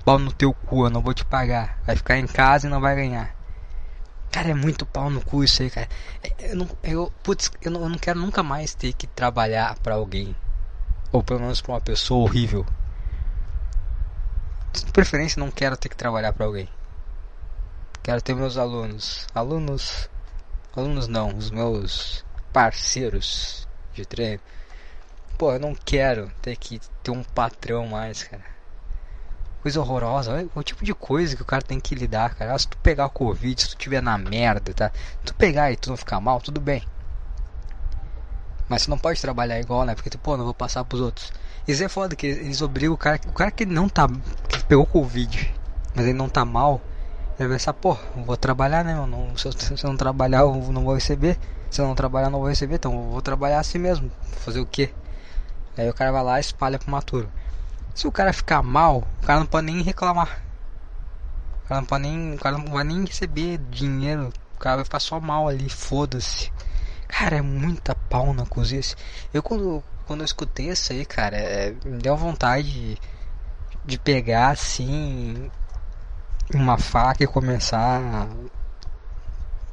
Pau 0.06 0.18
no 0.18 0.32
teu 0.32 0.54
cu, 0.54 0.86
eu 0.86 0.90
não 0.90 1.02
vou 1.02 1.14
te 1.14 1.26
pagar. 1.26 1.80
Vai 1.86 1.96
ficar 1.96 2.18
em 2.18 2.28
casa 2.28 2.68
e 2.68 2.70
não 2.70 2.80
vai 2.80 2.96
ganhar. 2.96 3.35
Cara, 4.36 4.50
é 4.50 4.54
muito 4.54 4.86
pau 4.86 5.10
no 5.10 5.24
cu 5.24 5.46
isso 5.46 5.64
aí, 5.64 5.70
cara. 5.70 5.88
É, 6.22 6.52
eu 6.52 6.58
não, 6.58 6.68
eu, 6.84 7.14
putz, 7.24 7.50
eu 7.62 7.72
não, 7.72 7.84
eu 7.84 7.88
não 7.88 7.98
quero 7.98 8.20
nunca 8.20 8.44
mais 8.44 8.76
ter 8.76 8.92
que 8.92 9.08
trabalhar 9.08 9.80
para 9.80 9.96
alguém. 9.96 10.36
Ou 11.14 11.24
pelo 11.24 11.40
menos 11.40 11.62
pra 11.62 11.72
uma 11.72 11.80
pessoa 11.80 12.22
horrível. 12.22 12.66
De 14.74 14.92
preferência, 14.92 15.40
não 15.40 15.50
quero 15.50 15.78
ter 15.78 15.88
que 15.88 15.96
trabalhar 15.96 16.34
para 16.34 16.46
alguém. 16.46 16.68
Quero 18.04 18.22
ter 18.22 18.36
meus 18.36 18.58
alunos. 18.58 19.26
Alunos 19.34 20.10
alunos 20.76 21.08
não, 21.08 21.30
os 21.38 21.50
meus 21.50 22.26
parceiros 22.52 23.66
de 23.94 24.06
treino. 24.06 24.42
Pô, 25.38 25.54
eu 25.54 25.62
não 25.62 25.74
quero 25.74 26.30
ter 26.42 26.58
que 26.58 26.82
ter 27.02 27.12
um 27.12 27.24
patrão 27.24 27.88
mais, 27.88 28.24
cara. 28.24 28.44
Coisa 29.66 29.82
horrorosa, 29.82 30.32
olha 30.32 30.48
o 30.54 30.62
tipo 30.62 30.86
de 30.86 30.94
coisa 30.94 31.36
que 31.36 31.42
o 31.42 31.46
cara 31.46 31.64
tem 31.64 31.80
que 31.80 31.96
lidar, 31.96 32.36
cara. 32.36 32.56
Se 32.56 32.68
tu 32.68 32.78
pegar 32.78 33.08
o 33.08 33.10
Covid, 33.10 33.60
se 33.60 33.70
tu 33.70 33.76
tiver 33.76 34.00
na 34.00 34.16
merda, 34.16 34.72
tá? 34.76 34.92
Se 34.94 35.26
tu 35.26 35.34
pegar 35.34 35.72
e 35.72 35.76
tu 35.76 35.90
não 35.90 35.98
ficar 35.98 36.22
mal, 36.22 36.40
tudo 36.40 36.62
bem. 36.62 36.84
Mas 38.70 38.84
você 38.84 38.92
não 38.92 38.98
pode 39.00 39.20
trabalhar 39.20 39.60
igual, 39.60 39.84
né? 39.84 39.96
Porque 39.96 40.08
tu, 40.08 40.20
pô, 40.20 40.38
não 40.38 40.46
vou 40.46 40.54
passar 40.54 40.86
pros 40.86 41.02
outros. 41.02 41.34
Isso 41.68 41.84
é 41.84 41.90
foda 41.90 42.16
que 42.16 42.28
eles 42.28 42.62
obrigam 42.62 42.94
o 42.94 42.98
cara, 42.98 43.20
o 43.28 43.32
cara 43.32 43.50
que 43.50 43.66
não 43.66 43.90
tá, 43.90 44.08
que 44.48 44.64
pegou 44.66 44.86
Covid, 44.86 45.52
mas 45.96 46.06
ele 46.06 46.14
não 46.14 46.30
tá 46.30 46.46
mal, 46.46 46.80
ele 47.40 47.50
vai 47.50 47.58
pensar, 47.58 47.74
pô, 47.74 47.98
vou 48.24 48.38
trabalhar, 48.38 48.86
né, 48.86 48.94
mano? 48.94 49.36
Se 49.36 49.48
eu, 49.48 49.52
se 49.52 49.84
eu 49.84 49.90
não 49.90 49.98
trabalhar, 49.98 50.42
eu 50.42 50.54
não 50.72 50.84
vou 50.84 50.94
receber. 50.94 51.40
Se 51.72 51.82
eu 51.82 51.88
não 51.88 51.96
trabalhar, 51.96 52.28
eu 52.28 52.32
não 52.32 52.40
vou 52.40 52.50
receber. 52.50 52.76
Então 52.76 52.94
eu 52.94 53.10
vou 53.10 53.22
trabalhar 53.24 53.62
assim 53.62 53.80
mesmo. 53.80 54.12
Fazer 54.42 54.60
o 54.60 54.66
quê? 54.68 54.94
Aí 55.76 55.90
o 55.90 55.94
cara 55.96 56.12
vai 56.12 56.24
lá 56.24 56.38
e 56.38 56.42
espalha 56.42 56.78
pro 56.78 56.92
maturo. 56.92 57.32
Se 57.96 58.06
o 58.06 58.12
cara 58.12 58.34
ficar 58.34 58.62
mal, 58.62 59.08
o 59.24 59.26
cara 59.26 59.40
não 59.40 59.48
pode 59.48 59.68
nem 59.68 59.82
reclamar. 59.82 60.44
O 61.64 61.68
cara 61.70 61.80
não 61.80 61.88
pode 61.88 62.04
nem. 62.04 62.36
O 62.36 62.38
cara 62.38 62.58
não 62.58 62.66
vai 62.66 62.84
nem 62.84 63.06
receber 63.06 63.58
dinheiro. 63.72 64.34
O 64.56 64.60
cara 64.60 64.76
vai 64.76 64.84
ficar 64.84 65.00
só 65.00 65.18
mal 65.18 65.48
ali, 65.48 65.70
foda-se. 65.70 66.52
Cara, 67.08 67.38
é 67.38 67.42
muita 67.42 67.96
pau 67.96 68.34
na 68.34 68.46
cozinha. 68.46 68.82
Eu 69.34 69.42
quando, 69.42 69.82
quando 70.06 70.20
eu 70.20 70.26
escutei 70.26 70.70
isso 70.70 70.92
aí, 70.92 71.06
cara, 71.06 71.38
é, 71.38 71.74
me 71.86 71.98
deu 71.98 72.18
vontade 72.18 72.70
de, 72.70 72.98
de 73.86 73.98
pegar 73.98 74.50
assim 74.50 75.50
uma 76.54 76.78
faca 76.78 77.24
e 77.24 77.28
começar. 77.28 78.28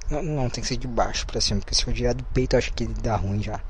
Não, 0.08 0.22
não, 0.22 0.48
tem 0.48 0.62
que 0.62 0.68
ser 0.68 0.76
de 0.76 0.86
baixo 0.86 1.26
pra 1.26 1.40
cima, 1.40 1.58
porque 1.58 1.74
se 1.74 1.84
for 1.84 1.92
direto 1.92 2.18
do 2.18 2.24
peito 2.24 2.54
eu 2.54 2.58
acho 2.58 2.72
que 2.72 2.86
dá 2.86 3.16
ruim 3.16 3.42
já. 3.42 3.60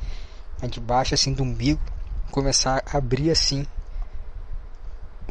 É 0.61 0.67
de 0.67 0.79
baixo 0.79 1.15
assim 1.15 1.33
do 1.33 1.43
umbigo, 1.43 1.81
começar 2.31 2.83
a 2.85 2.99
abrir 2.99 3.31
assim 3.31 3.67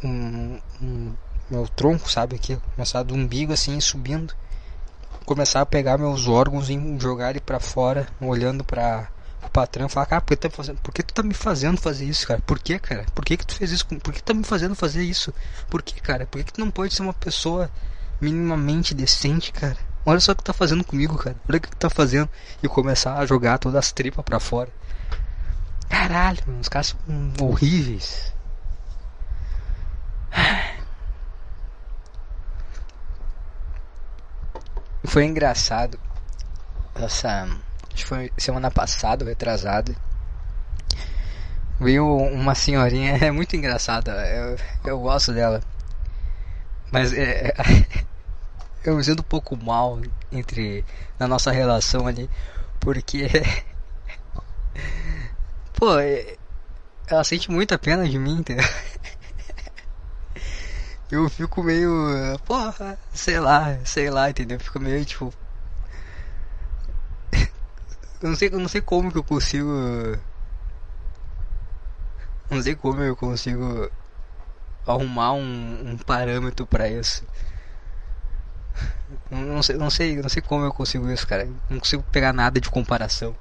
um, 0.03 0.59
um 0.81 1.13
meu 1.49 1.67
tronco, 1.67 2.09
sabe 2.09 2.35
aqui, 2.35 2.57
começar 2.75 3.03
do 3.03 3.13
umbigo 3.13 3.51
assim 3.51 3.79
subindo, 3.81 4.33
começar 5.25 5.61
a 5.61 5.65
pegar 5.65 5.97
meus 5.97 6.27
órgãos 6.27 6.69
e 6.69 6.97
jogar 6.99 7.31
ele 7.31 7.41
para 7.41 7.59
fora, 7.59 8.07
olhando 8.21 8.63
para 8.63 9.09
o 9.43 9.49
patrão, 9.49 9.89
falar, 9.89 10.05
cara, 10.05 10.21
por 10.21 10.29
que, 10.29 10.35
tá 10.37 10.49
fazendo, 10.49 10.77
por 10.77 10.93
que 10.93 11.03
tu 11.03 11.13
tá 11.13 11.23
me 11.23 11.33
fazendo 11.33 11.77
fazer 11.77 12.05
isso, 12.05 12.27
cara? 12.27 12.41
Por 12.41 12.59
que, 12.59 12.79
cara? 12.79 13.05
Por 13.13 13.25
que 13.25 13.37
que 13.37 13.45
tu 13.45 13.55
fez 13.55 13.71
isso? 13.71 13.85
Por 13.85 14.13
que 14.13 14.21
tu 14.21 14.25
tá 14.25 14.33
me 14.33 14.43
fazendo 14.43 14.75
fazer 14.75 15.03
isso? 15.03 15.33
Por 15.69 15.81
que, 15.81 15.99
cara? 15.99 16.25
Por 16.25 16.37
que, 16.37 16.45
que 16.45 16.53
tu 16.53 16.61
não 16.61 16.71
pode 16.71 16.93
ser 16.93 17.01
uma 17.01 17.13
pessoa 17.13 17.69
minimamente 18.19 18.93
decente, 18.93 19.51
cara? 19.51 19.77
Olha 20.05 20.19
só 20.19 20.31
o 20.31 20.35
que 20.35 20.43
tá 20.43 20.53
fazendo 20.53 20.83
comigo, 20.83 21.17
cara. 21.17 21.35
Olha 21.47 21.57
o 21.57 21.61
que 21.61 21.69
tu 21.69 21.77
tá 21.77 21.89
fazendo. 21.89 22.29
E 22.61 22.67
começar 22.67 23.17
a 23.17 23.25
jogar 23.25 23.59
todas 23.59 23.77
as 23.77 23.91
tripas 23.91 24.23
para 24.25 24.39
fora. 24.39 24.69
Caralho, 25.87 26.39
os 26.59 26.69
caras 26.69 26.87
são 26.87 27.47
horríveis. 27.47 28.33
Foi 35.11 35.25
engraçado. 35.25 35.99
Essa. 36.95 37.43
Acho 37.93 38.03
que 38.03 38.05
foi 38.05 38.31
semana 38.37 38.71
passada, 38.71 39.25
retrasada. 39.25 39.93
Veio 41.79 42.05
uma 42.17 42.55
senhorinha, 42.55 43.17
é 43.21 43.31
muito 43.31 43.55
engraçada. 43.55 44.11
Eu, 44.27 44.57
eu 44.85 44.99
gosto 44.99 45.33
dela. 45.33 45.61
Mas 46.91 47.13
é, 47.13 47.53
eu 48.85 48.95
me 48.95 49.03
sinto 49.03 49.21
um 49.21 49.23
pouco 49.23 49.57
mal 49.57 49.99
entre 50.31 50.85
na 51.19 51.27
nossa 51.27 51.51
relação 51.51 52.07
ali, 52.07 52.29
porque 52.79 53.27
pô, 55.73 55.97
é, 55.99 56.37
ela 57.07 57.23
sente 57.23 57.49
muita 57.49 57.77
pena 57.77 58.07
de 58.07 58.19
mim, 58.19 58.39
entendeu? 58.39 58.65
Eu 61.15 61.29
fico 61.29 61.63
meio. 61.63 61.91
Porra, 62.45 62.97
sei 63.13 63.39
lá, 63.39 63.77
sei 63.85 64.09
lá, 64.09 64.29
entendeu? 64.29 64.57
Eu 64.57 64.63
fico 64.63 64.79
meio 64.79 65.03
tipo. 65.05 65.33
eu 68.21 68.29
não 68.29 68.35
sei, 68.35 68.49
eu 68.51 68.59
não 68.59 68.67
sei 68.67 68.81
como 68.81 69.11
que 69.11 69.17
eu 69.17 69.23
consigo. 69.23 69.69
Não 72.49 72.61
sei 72.61 72.75
como 72.75 73.01
eu 73.01 73.15
consigo 73.15 73.89
arrumar 74.85 75.33
um, 75.33 75.91
um 75.91 75.97
parâmetro 75.97 76.65
para 76.65 76.87
isso. 76.89 77.23
Não 79.29 79.63
sei, 79.63 79.77
não 79.77 79.89
sei, 79.89 80.21
não 80.21 80.29
sei 80.29 80.41
como 80.41 80.65
eu 80.65 80.73
consigo 80.73 81.09
isso, 81.09 81.27
cara. 81.27 81.47
Não 81.69 81.79
consigo 81.79 82.03
pegar 82.11 82.33
nada 82.33 82.59
de 82.59 82.69
comparação. 82.69 83.35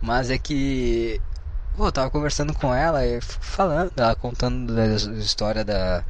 Mas 0.00 0.30
é 0.30 0.38
que 0.38 1.20
Pô, 1.76 1.88
eu 1.88 1.92
tava 1.92 2.10
conversando 2.10 2.54
com 2.54 2.74
ela 2.74 3.04
e 3.04 3.20
falando, 3.20 3.92
ela 3.98 4.16
contando 4.16 4.74
da 4.74 4.86
história 5.18 5.62
da 5.62 6.02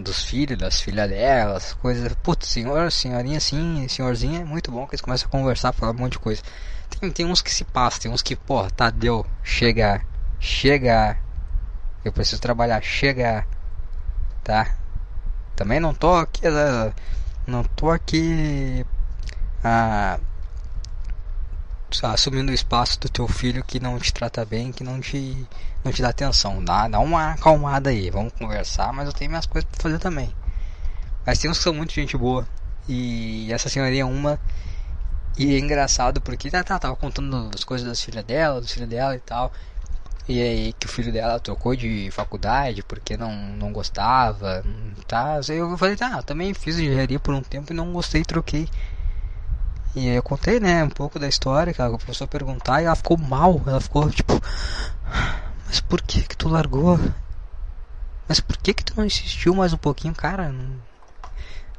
dos 0.00 0.24
filhos, 0.24 0.58
das 0.58 0.80
filhas 0.80 1.08
delas, 1.08 1.74
coisas. 1.74 2.12
Putz, 2.22 2.48
senhor, 2.48 2.90
senhorinha 2.90 3.38
assim, 3.38 3.86
senhorzinha 3.88 4.40
é 4.40 4.44
muito 4.44 4.70
bom 4.70 4.86
que 4.86 4.94
eles 4.94 5.00
começam 5.02 5.28
a 5.28 5.30
conversar, 5.30 5.72
falar 5.72 5.92
um 5.92 5.96
monte 5.96 6.12
de 6.12 6.18
coisa. 6.18 6.42
Tem, 6.88 7.10
tem 7.10 7.26
uns 7.26 7.42
que 7.42 7.50
se 7.50 7.64
passam, 7.64 8.00
tem 8.00 8.10
uns 8.10 8.22
que, 8.22 8.36
pô, 8.36 8.68
tá, 8.70 8.90
deu, 8.90 9.26
chega, 9.42 10.02
chega. 10.40 11.18
Eu 12.04 12.12
preciso 12.12 12.40
trabalhar, 12.40 12.82
chega, 12.82 13.46
tá? 14.42 14.74
Também 15.54 15.78
não 15.80 15.94
tô 15.94 16.14
aqui, 16.14 16.46
eh, 16.46 16.92
não 17.46 17.62
tô 17.64 17.90
aqui. 17.90 18.84
Ah, 19.62 20.18
assumindo 22.02 22.50
o 22.50 22.54
espaço 22.54 22.98
do 23.00 23.08
teu 23.08 23.26
filho 23.28 23.64
que 23.64 23.80
não 23.80 23.98
te 23.98 24.12
trata 24.12 24.44
bem, 24.44 24.72
que 24.72 24.84
não 24.84 25.00
te, 25.00 25.46
não 25.84 25.92
te 25.92 26.02
dá 26.02 26.08
atenção. 26.08 26.64
Dá, 26.64 26.88
dá 26.88 26.98
uma 27.00 27.32
acalmada 27.32 27.90
aí, 27.90 28.10
vamos 28.10 28.32
conversar, 28.32 28.92
mas 28.92 29.06
eu 29.06 29.12
tenho 29.12 29.30
minhas 29.30 29.46
coisas 29.46 29.68
pra 29.70 29.82
fazer 29.82 29.98
também. 29.98 30.34
Mas 31.24 31.38
tem 31.38 31.50
uns 31.50 31.58
que 31.58 31.64
são 31.64 31.74
muito 31.74 31.92
gente 31.92 32.16
boa. 32.16 32.46
E 32.88 33.52
essa 33.52 33.68
senhorinha 33.68 34.02
é 34.02 34.06
uma. 34.06 34.40
E 35.38 35.54
é 35.54 35.58
engraçado 35.58 36.20
porque 36.20 36.50
tá, 36.50 36.62
tá, 36.62 36.78
tava 36.78 36.96
contando 36.96 37.50
as 37.54 37.64
coisas 37.64 37.86
das 37.86 38.02
filhas 38.02 38.24
dela, 38.24 38.60
dos 38.60 38.72
filhos 38.72 38.88
dela 38.88 39.14
e 39.14 39.20
tal. 39.20 39.52
E 40.28 40.40
aí 40.40 40.72
que 40.72 40.86
o 40.86 40.88
filho 40.88 41.12
dela 41.12 41.40
trocou 41.40 41.74
de 41.74 42.10
faculdade 42.12 42.82
porque 42.82 43.16
não, 43.16 43.34
não 43.34 43.72
gostava. 43.72 44.64
Tá? 45.06 45.40
Eu 45.48 45.76
falei, 45.76 45.96
tá, 45.96 46.22
também 46.22 46.54
fiz 46.54 46.78
engenharia 46.78 47.18
por 47.18 47.34
um 47.34 47.42
tempo 47.42 47.72
e 47.72 47.76
não 47.76 47.92
gostei, 47.92 48.24
troquei. 48.24 48.68
E 49.94 50.08
eu 50.08 50.22
contei, 50.22 50.58
né, 50.58 50.82
um 50.82 50.88
pouco 50.88 51.18
da 51.18 51.28
história, 51.28 51.72
que 51.72 51.80
ela 51.80 51.98
começou 51.98 52.24
a 52.24 52.28
perguntar 52.28 52.80
e 52.80 52.86
ela 52.86 52.96
ficou 52.96 53.18
mal. 53.18 53.60
Ela 53.66 53.80
ficou 53.80 54.08
tipo, 54.10 54.40
mas 55.66 55.80
por 55.80 56.00
que 56.00 56.22
que 56.22 56.36
tu 56.36 56.48
largou? 56.48 56.98
Mas 58.26 58.40
por 58.40 58.56
que 58.56 58.72
que 58.72 58.84
tu 58.84 58.94
não 58.96 59.04
insistiu 59.04 59.54
mais 59.54 59.72
um 59.72 59.78
pouquinho, 59.78 60.14
cara? 60.14 60.50
Não... 60.50 60.76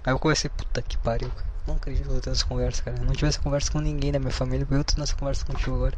Aí 0.05 0.13
eu 0.13 0.19
comecei, 0.19 0.49
puta 0.49 0.81
que 0.81 0.97
pariu, 0.97 1.29
cara. 1.29 1.53
Não 1.65 1.75
acredito 1.75 2.07
que 2.07 2.13
eu 2.13 2.21
tenho 2.21 2.33
essa 2.33 2.45
conversa, 2.45 2.83
cara. 2.83 2.97
Eu 2.97 3.05
não 3.05 3.13
tive 3.13 3.27
essa 3.27 3.39
conversa 3.39 3.71
com 3.71 3.79
ninguém 3.79 4.11
da 4.11 4.19
minha 4.19 4.31
família, 4.31 4.67
eu 4.69 4.83
tô 4.83 4.99
nessa 4.99 5.15
conversa 5.15 5.45
contigo 5.45 5.75
agora. 5.75 5.97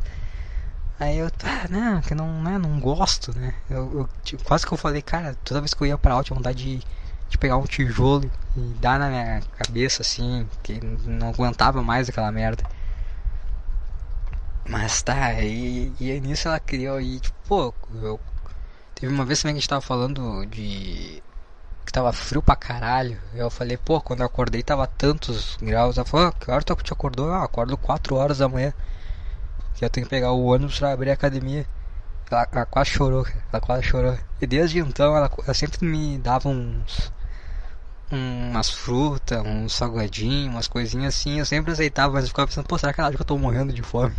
Aí 1.00 1.17
eu, 1.17 1.27
ah, 1.43 1.67
né, 1.69 2.01
que 2.07 2.15
não, 2.15 2.41
né, 2.41 2.57
não 2.57 2.79
gosto, 2.79 3.38
né. 3.38 3.53
Eu, 3.69 4.00
eu 4.00 4.10
tipo, 4.24 4.43
quase 4.43 4.65
que 4.65 4.72
eu 4.72 4.77
falei, 4.77 5.01
cara, 5.01 5.36
toda 5.43 5.60
vez 5.60 5.74
que 5.74 5.81
eu 5.81 5.88
ia 5.88 5.98
pra 5.98 6.13
aula 6.13 6.24
tinha 6.24 6.36
vontade 6.38 6.63
de 6.63 6.84
de 7.29 7.38
pegar 7.38 7.58
um 7.58 7.63
tijolo 7.63 8.29
e 8.55 8.60
dar 8.79 9.00
na 9.00 9.10
minha 9.10 9.41
cabeça 9.58 10.01
assim, 10.01 10.48
que 10.63 10.79
não 11.05 11.29
aguentava 11.29 11.82
mais 11.82 12.10
aquela 12.10 12.32
merda. 12.32 12.63
Mas 14.67 15.01
tá, 15.03 15.34
e, 15.41 15.94
e 16.00 16.20
nisso 16.22 16.48
ela 16.48 16.60
criou 16.60 17.00
e 17.00 17.20
tipo, 17.20 17.36
pô, 17.48 17.74
eu, 18.01 18.20
teve 18.96 19.13
uma 19.13 19.25
vez 19.25 19.41
também 19.41 19.53
que 19.53 19.60
a 19.60 19.62
gente 19.62 19.70
tava 19.70 19.82
falando 19.82 20.46
de 20.48 21.22
que 21.86 21.94
tava 21.94 22.12
frio 22.12 22.41
pra 22.41 22.55
caralho. 22.55 23.20
Eu 23.34 23.50
falei, 23.50 23.77
pô, 23.77 24.01
quando 24.01 24.22
eu 24.22 24.25
acordei 24.25 24.63
tava 24.63 24.88
tantos 24.88 25.58
graus. 25.62 25.98
Ela 25.98 26.05
falou, 26.05 26.27
ah, 26.27 26.32
que 26.32 26.50
hora 26.50 26.63
tu 26.63 26.75
te 26.77 26.91
acordou? 26.91 27.27
Eu 27.27 27.36
acordo 27.36 27.77
4 27.77 28.15
horas 28.15 28.39
da 28.39 28.50
manhã. 28.50 28.74
Que 29.75 29.86
eu 29.86 29.89
tenho 29.89 30.05
que 30.05 30.10
pegar 30.10 30.32
o 30.32 30.46
ônibus 30.46 30.79
pra 30.79 30.91
abrir 30.94 31.12
a 31.12 31.13
academia. 31.13 31.65
Ela, 32.29 32.48
ela 32.51 32.65
quase 32.65 32.89
chorou, 32.89 33.25
ela 33.51 33.62
quase 33.62 33.84
chorou. 33.84 34.17
E 34.41 34.48
desde 34.48 34.79
então 34.79 35.15
ela, 35.15 35.32
ela 35.44 35.53
sempre 35.53 35.86
me 35.86 36.17
dava 36.17 36.50
uns 36.50 37.13
umas 38.12 38.70
frutas, 38.70 39.41
uns 39.46 39.74
salgadinhos, 39.74 40.53
umas 40.53 40.67
coisinhas 40.67 41.15
assim, 41.15 41.39
eu 41.39 41.46
sempre 41.46 41.72
aceitava, 41.72 42.13
mas 42.13 42.24
eu 42.24 42.29
ficava 42.29 42.48
pensando, 42.48 42.65
pô, 42.65 42.77
será 42.77 42.94
que 42.94 43.00
ela 43.00 43.10
acha 43.10 43.17
que 43.17 43.22
eu 43.22 43.27
tô 43.27 43.38
morrendo 43.38 43.74
de 43.74 43.82
fome? 43.82 44.15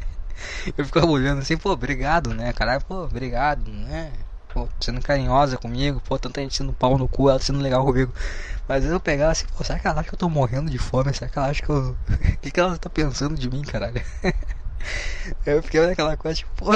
eu 0.76 0.84
ficava 0.84 1.06
olhando 1.06 1.40
assim, 1.40 1.56
pô, 1.56 1.70
obrigado, 1.70 2.34
né, 2.34 2.52
caralho, 2.52 2.82
pô, 2.84 3.04
obrigado, 3.04 3.70
né? 3.70 4.12
Pô, 4.52 4.68
sendo 4.80 5.00
carinhosa 5.00 5.56
comigo, 5.56 6.00
pô, 6.00 6.18
tanta 6.18 6.40
gente 6.40 6.56
sendo 6.56 6.72
pau 6.72 6.98
no 6.98 7.06
cu, 7.06 7.30
ela 7.30 7.38
sendo 7.38 7.60
legal 7.60 7.84
comigo. 7.84 8.12
Mas 8.66 8.84
eu 8.84 8.98
pegava 8.98 9.30
assim, 9.30 9.46
pô, 9.56 9.62
será 9.62 9.78
que 9.78 9.86
ela 9.86 10.00
acha 10.00 10.08
que 10.08 10.14
eu 10.14 10.18
tô 10.18 10.28
morrendo 10.28 10.70
de 10.70 10.78
fome? 10.78 11.14
Será 11.14 11.30
que 11.30 11.38
ela 11.38 11.48
acha 11.48 11.62
que 11.62 11.70
eu. 11.70 11.96
O 12.10 12.38
que, 12.42 12.50
que 12.50 12.58
ela 12.58 12.76
tá 12.78 12.90
pensando 12.90 13.36
de 13.36 13.48
mim, 13.48 13.62
caralho? 13.62 14.02
eu 15.46 15.62
fiquei 15.62 15.86
naquela 15.86 16.16
coisa, 16.16 16.38
tipo, 16.38 16.52
pô, 16.54 16.72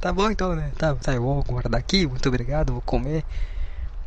tá 0.00 0.12
bom 0.12 0.30
então, 0.30 0.54
né? 0.54 0.72
Tá, 0.76 0.94
tá, 0.94 1.14
eu 1.14 1.22
vou 1.22 1.42
guardar 1.42 1.78
aqui, 1.78 2.06
muito 2.06 2.28
obrigado, 2.28 2.72
vou 2.72 2.82
comer. 2.82 3.24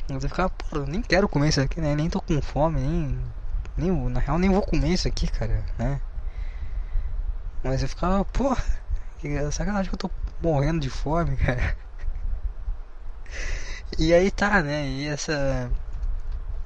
Mas 0.10 0.24
eu 0.24 0.30
ficava, 0.30 0.50
pô, 0.50 0.78
eu 0.78 0.88
nem 0.88 1.02
quero 1.02 1.28
comer 1.30 1.50
isso 1.50 1.62
aqui, 1.62 1.80
né? 1.80 1.96
Nem 1.96 2.10
tô 2.10 2.22
com 2.22 2.42
fome, 2.42 2.80
nem, 2.80 3.20
nem. 3.78 4.10
Na 4.10 4.20
real, 4.20 4.38
nem 4.38 4.50
vou 4.50 4.62
comer 4.62 4.90
isso 4.90 5.08
aqui, 5.08 5.28
cara, 5.28 5.64
né? 5.78 6.00
Mas 7.64 7.82
eu 7.82 7.90
ficava, 7.90 8.26
pô, 8.26 8.56
que 9.20 9.52
sacanagem 9.52 9.90
que 9.90 9.96
eu 9.96 10.00
tô 10.00 10.12
morrendo 10.42 10.80
de 10.80 10.90
fome, 10.90 11.36
cara. 11.38 11.76
E 13.98 14.14
aí 14.14 14.32
tá, 14.32 14.64
né? 14.64 14.88
E 14.88 15.08
essa. 15.08 15.70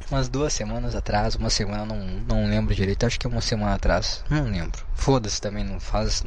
Umas 0.10 0.30
duas 0.30 0.54
semanas 0.54 0.96
atrás, 0.96 1.36
uma 1.36 1.50
semana, 1.50 1.84
não, 1.84 1.98
não 1.98 2.46
lembro 2.46 2.75
direito, 2.75 3.06
acho 3.06 3.20
que 3.20 3.25
é 3.25 3.30
uma 3.30 3.42
semana 3.42 3.74
atrás, 3.74 4.24
não 4.30 4.44
lembro. 4.44 4.86
Foda-se 4.94 5.42
também, 5.42 5.63
não 5.63 5.80
faz. 5.80 6.24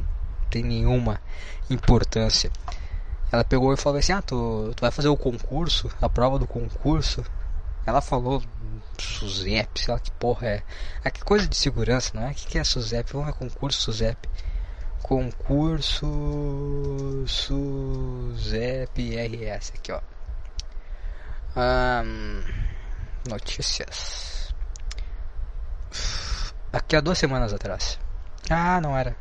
Tem 0.49 0.63
nenhuma 0.63 1.21
importância. 1.69 2.51
Ela 3.31 3.43
pegou 3.43 3.73
e 3.73 3.77
falou 3.77 3.99
assim: 3.99 4.13
Ah, 4.13 4.21
tu, 4.21 4.71
tu 4.75 4.81
vai 4.81 4.91
fazer 4.91 5.07
o 5.07 5.17
concurso, 5.17 5.89
a 6.01 6.09
prova 6.09 6.39
do 6.39 6.47
concurso. 6.47 7.23
Ela 7.85 8.01
falou 8.01 8.43
SUSEP, 8.97 9.79
sei 9.79 9.93
lá 9.93 9.99
que 9.99 10.11
porra 10.11 10.47
é. 10.47 10.63
Ah, 11.03 11.11
que 11.11 11.23
coisa 11.23 11.47
de 11.47 11.55
segurança, 11.55 12.11
não 12.13 12.23
é? 12.23 12.31
O 12.31 12.33
que, 12.33 12.47
que 12.47 12.59
é 12.59 12.63
SUSEP? 12.63 13.13
Vamos 13.13 13.27
ver 13.27 13.33
concurso 13.33 13.81
SUSEP. 13.81 14.29
Concurso 15.01 16.05
SUSEP 17.27 19.15
RS, 19.15 19.73
aqui 19.75 19.91
ó. 19.91 20.01
Um, 21.55 22.43
notícias. 23.27 24.53
Aqui 26.71 26.95
há 26.95 27.01
duas 27.01 27.17
semanas 27.17 27.53
atrás. 27.53 27.99
Ah, 28.49 28.79
não 28.81 28.95
era. 28.95 29.15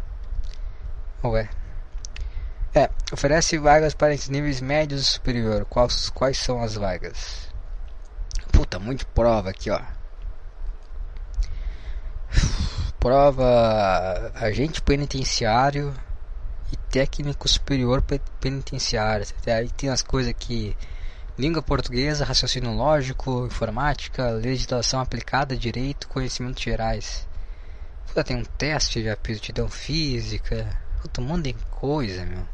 Ou 1.22 1.36
é? 1.36 1.48
É, 2.74 2.90
oferece 3.12 3.58
vagas 3.58 3.94
para 3.94 4.14
níveis 4.28 4.60
médios 4.60 5.02
e 5.02 5.04
superior. 5.04 5.64
Quais, 5.64 6.10
quais 6.10 6.38
são 6.38 6.62
as 6.62 6.74
vagas? 6.74 7.48
Puta, 8.52 8.78
muito 8.78 9.06
prova 9.08 9.50
aqui, 9.50 9.70
ó. 9.70 9.80
Prova 13.00 14.32
agente 14.34 14.82
penitenciário 14.82 15.94
e 16.72 16.76
técnico 16.76 17.48
superior 17.48 18.02
penitenciário. 18.40 19.26
Aí 19.46 19.70
tem 19.70 19.88
as 19.90 20.02
coisas 20.02 20.34
que 20.38 20.76
língua 21.38 21.62
portuguesa, 21.62 22.24
raciocínio 22.24 22.72
lógico, 22.72 23.46
informática, 23.46 24.30
legislação 24.30 25.00
aplicada, 25.00 25.56
direito, 25.56 26.08
conhecimentos 26.08 26.62
gerais. 26.62 27.26
Puta, 28.06 28.24
tem 28.24 28.36
um 28.36 28.44
teste 28.44 29.02
de 29.02 29.08
aptidão 29.08 29.68
física. 29.68 30.66
Puta, 31.00 31.20
um 31.20 31.24
monte 31.24 31.54
coisa, 31.70 32.24
meu. 32.24 32.44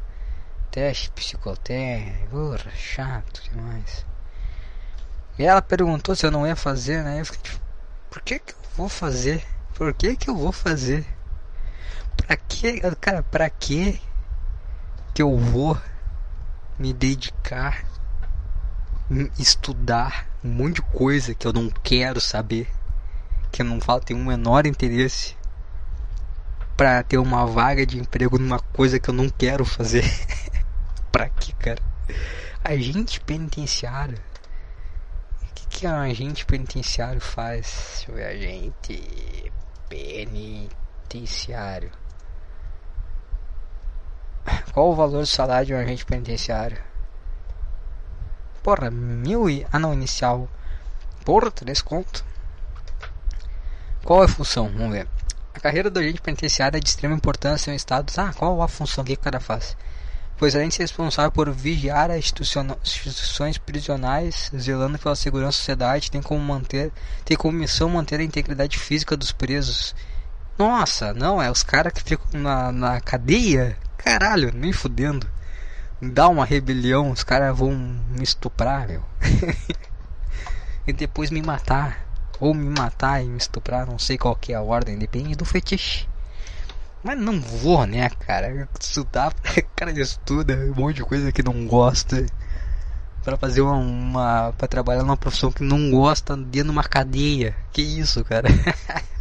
Teste 0.71 1.11
psicotécnico, 1.11 2.59
chato 2.77 3.43
demais. 3.43 4.05
E 5.39 5.45
ela 5.45 5.63
perguntou 5.63 6.15
se 6.15 6.27
eu 6.27 6.31
não 6.31 6.47
ia 6.47 6.55
fazer, 6.55 7.03
né? 7.03 7.21
Eu 7.21 7.27
fiquei 7.27 7.41
tipo, 7.41 7.65
por 8.11 8.21
que 8.21 8.39
que 8.39 8.53
eu 8.53 8.59
vou 8.77 8.89
fazer? 8.89 9.45
Por 9.75 9.95
que 9.95 10.15
que 10.15 10.29
eu 10.29 10.37
vou 10.37 10.53
fazer? 10.53 11.07
Pra 12.17 12.37
que, 12.37 12.81
cara, 13.01 13.23
pra 13.23 13.49
que 13.49 14.01
que 15.15 15.23
eu 15.23 15.37
vou 15.39 15.81
me 16.79 16.93
dedicar, 16.93 17.85
estudar 19.39 20.29
um 20.45 20.51
monte 20.51 20.77
de 20.77 20.83
coisa 20.83 21.35
que 21.35 21.47
eu 21.47 21.53
não 21.53 21.71
quero 21.71 22.21
saber, 22.21 22.69
que 23.51 23.63
eu 23.63 23.67
não 23.67 23.81
falo, 23.81 24.01
tenho 24.01 24.21
um 24.21 24.25
menor 24.25 24.67
interesse 24.67 25.37
pra 26.77 27.03
ter 27.03 27.19
uma 27.19 27.47
vaga 27.47 27.87
de 27.87 27.99
emprego 27.99 28.39
numa 28.39 28.59
coisa 28.59 28.99
que 28.99 29.09
eu 29.09 29.15
não 29.15 29.29
quero 29.29 29.65
fazer. 29.65 30.05
pra 31.11 31.29
que, 31.29 31.53
cara? 31.55 31.81
Agente 32.65 33.21
penitenciário 33.21 34.19
que 35.75 35.89
um 35.89 35.97
agente 35.97 36.47
penitenciário 36.47 37.21
faz? 37.21 38.05
Deixa 38.07 38.13
eu 38.13 38.15
ver, 38.15 38.27
agente 38.27 39.53
penitenciário. 39.89 41.91
Qual 44.73 44.93
o 44.93 44.95
valor 44.95 45.21
do 45.21 45.27
salário 45.27 45.67
de 45.67 45.75
um 45.75 45.79
agente 45.79 46.07
penitenciário? 46.07 46.81
Porra, 48.63 48.89
mil 48.91 49.51
e... 49.51 49.67
Ah 49.73 49.81
não, 49.81 49.93
inicial. 49.93 50.49
Porra, 51.25 51.51
três 51.51 51.83
conto. 51.83 52.25
Qual 54.05 54.23
é 54.23 54.27
a 54.27 54.29
função? 54.29 54.69
Vamos 54.69 54.93
ver. 54.93 55.09
Carreira 55.65 55.89
do 55.89 55.99
agente 55.99 56.21
penitenciário 56.21 56.77
é 56.77 56.81
de 56.81 56.91
extrema 56.91 57.15
importância 57.15 57.71
em 57.71 57.73
um 57.73 57.77
estado. 57.77 58.13
Ah, 58.19 58.35
qual 58.37 58.61
a 58.61 58.69
função 58.69 59.03
que 59.03 59.15
o 59.15 59.19
cara 59.19 59.41
faz? 59.41 59.75
pois 60.37 60.55
além 60.55 60.69
de 60.69 60.75
ser 60.75 60.83
responsável 60.83 61.33
por 61.33 61.51
vigiar 61.51 62.11
as 62.11 62.19
instituições 62.19 63.57
prisionais, 63.57 64.51
zelando 64.55 64.99
pela 64.99 65.17
segurança 65.17 65.57
da 65.57 65.59
sociedade, 65.59 66.11
tem 66.11 66.21
como 66.21 66.39
manter, 66.39 66.93
tem 67.25 67.35
como 67.35 67.57
missão 67.57 67.89
manter 67.89 68.21
a 68.21 68.23
integridade 68.23 68.79
física 68.79 69.17
dos 69.17 69.33
presos. 69.33 69.95
Nossa, 70.59 71.15
não, 71.15 71.41
é 71.41 71.51
os 71.51 71.63
caras 71.63 71.95
que 71.95 72.03
ficam 72.03 72.39
na, 72.39 72.71
na 72.71 73.01
cadeia? 73.01 73.79
Caralho, 73.97 74.53
nem 74.55 74.71
fudendo. 74.71 75.27
Dá 75.99 76.29
uma 76.29 76.45
rebelião, 76.45 77.11
os 77.11 77.25
caras 77.25 77.57
vão 77.57 77.73
me 77.75 78.23
estuprar, 78.23 78.87
meu. 78.87 79.03
e 80.87 80.93
depois 80.93 81.31
me 81.31 81.41
matar. 81.41 82.05
Ou 82.41 82.53
me 82.53 82.69
matar 82.69 83.23
e 83.23 83.29
me 83.29 83.39
estuprar, 83.39 83.87
não 83.87 83.99
sei 83.99 84.19
qual 84.19 84.35
que 84.35 84.53
é 84.53 84.57
a 84.57 84.63
ordem, 84.63 84.99
depende 84.99 85.35
do 85.35 85.45
fetiche. 85.45 86.09
Mas 87.03 87.19
não 87.19 87.39
vou, 87.39 87.87
né, 87.87 88.09
cara? 88.09 88.67
Estudar, 88.81 89.35
cara 89.77 89.91
estuda 89.93 90.55
um 90.55 90.75
monte 90.75 90.97
de 90.97 91.05
coisa 91.05 91.31
que 91.31 91.43
não 91.43 91.67
gosta. 91.67 92.25
Pra 93.23 93.37
fazer 93.37 93.61
uma, 93.61 93.75
uma. 93.75 94.55
pra 94.57 94.69
trabalhar 94.69 95.03
numa 95.03 95.17
profissão 95.17 95.53
que 95.53 95.63
não 95.63 95.91
gosta 95.91 96.37
dentro 96.37 96.65
de 96.65 96.71
uma 96.71 96.83
cadeia. 96.83 97.55
Que 97.73 97.83
isso, 97.83 98.25
cara? 98.25 98.49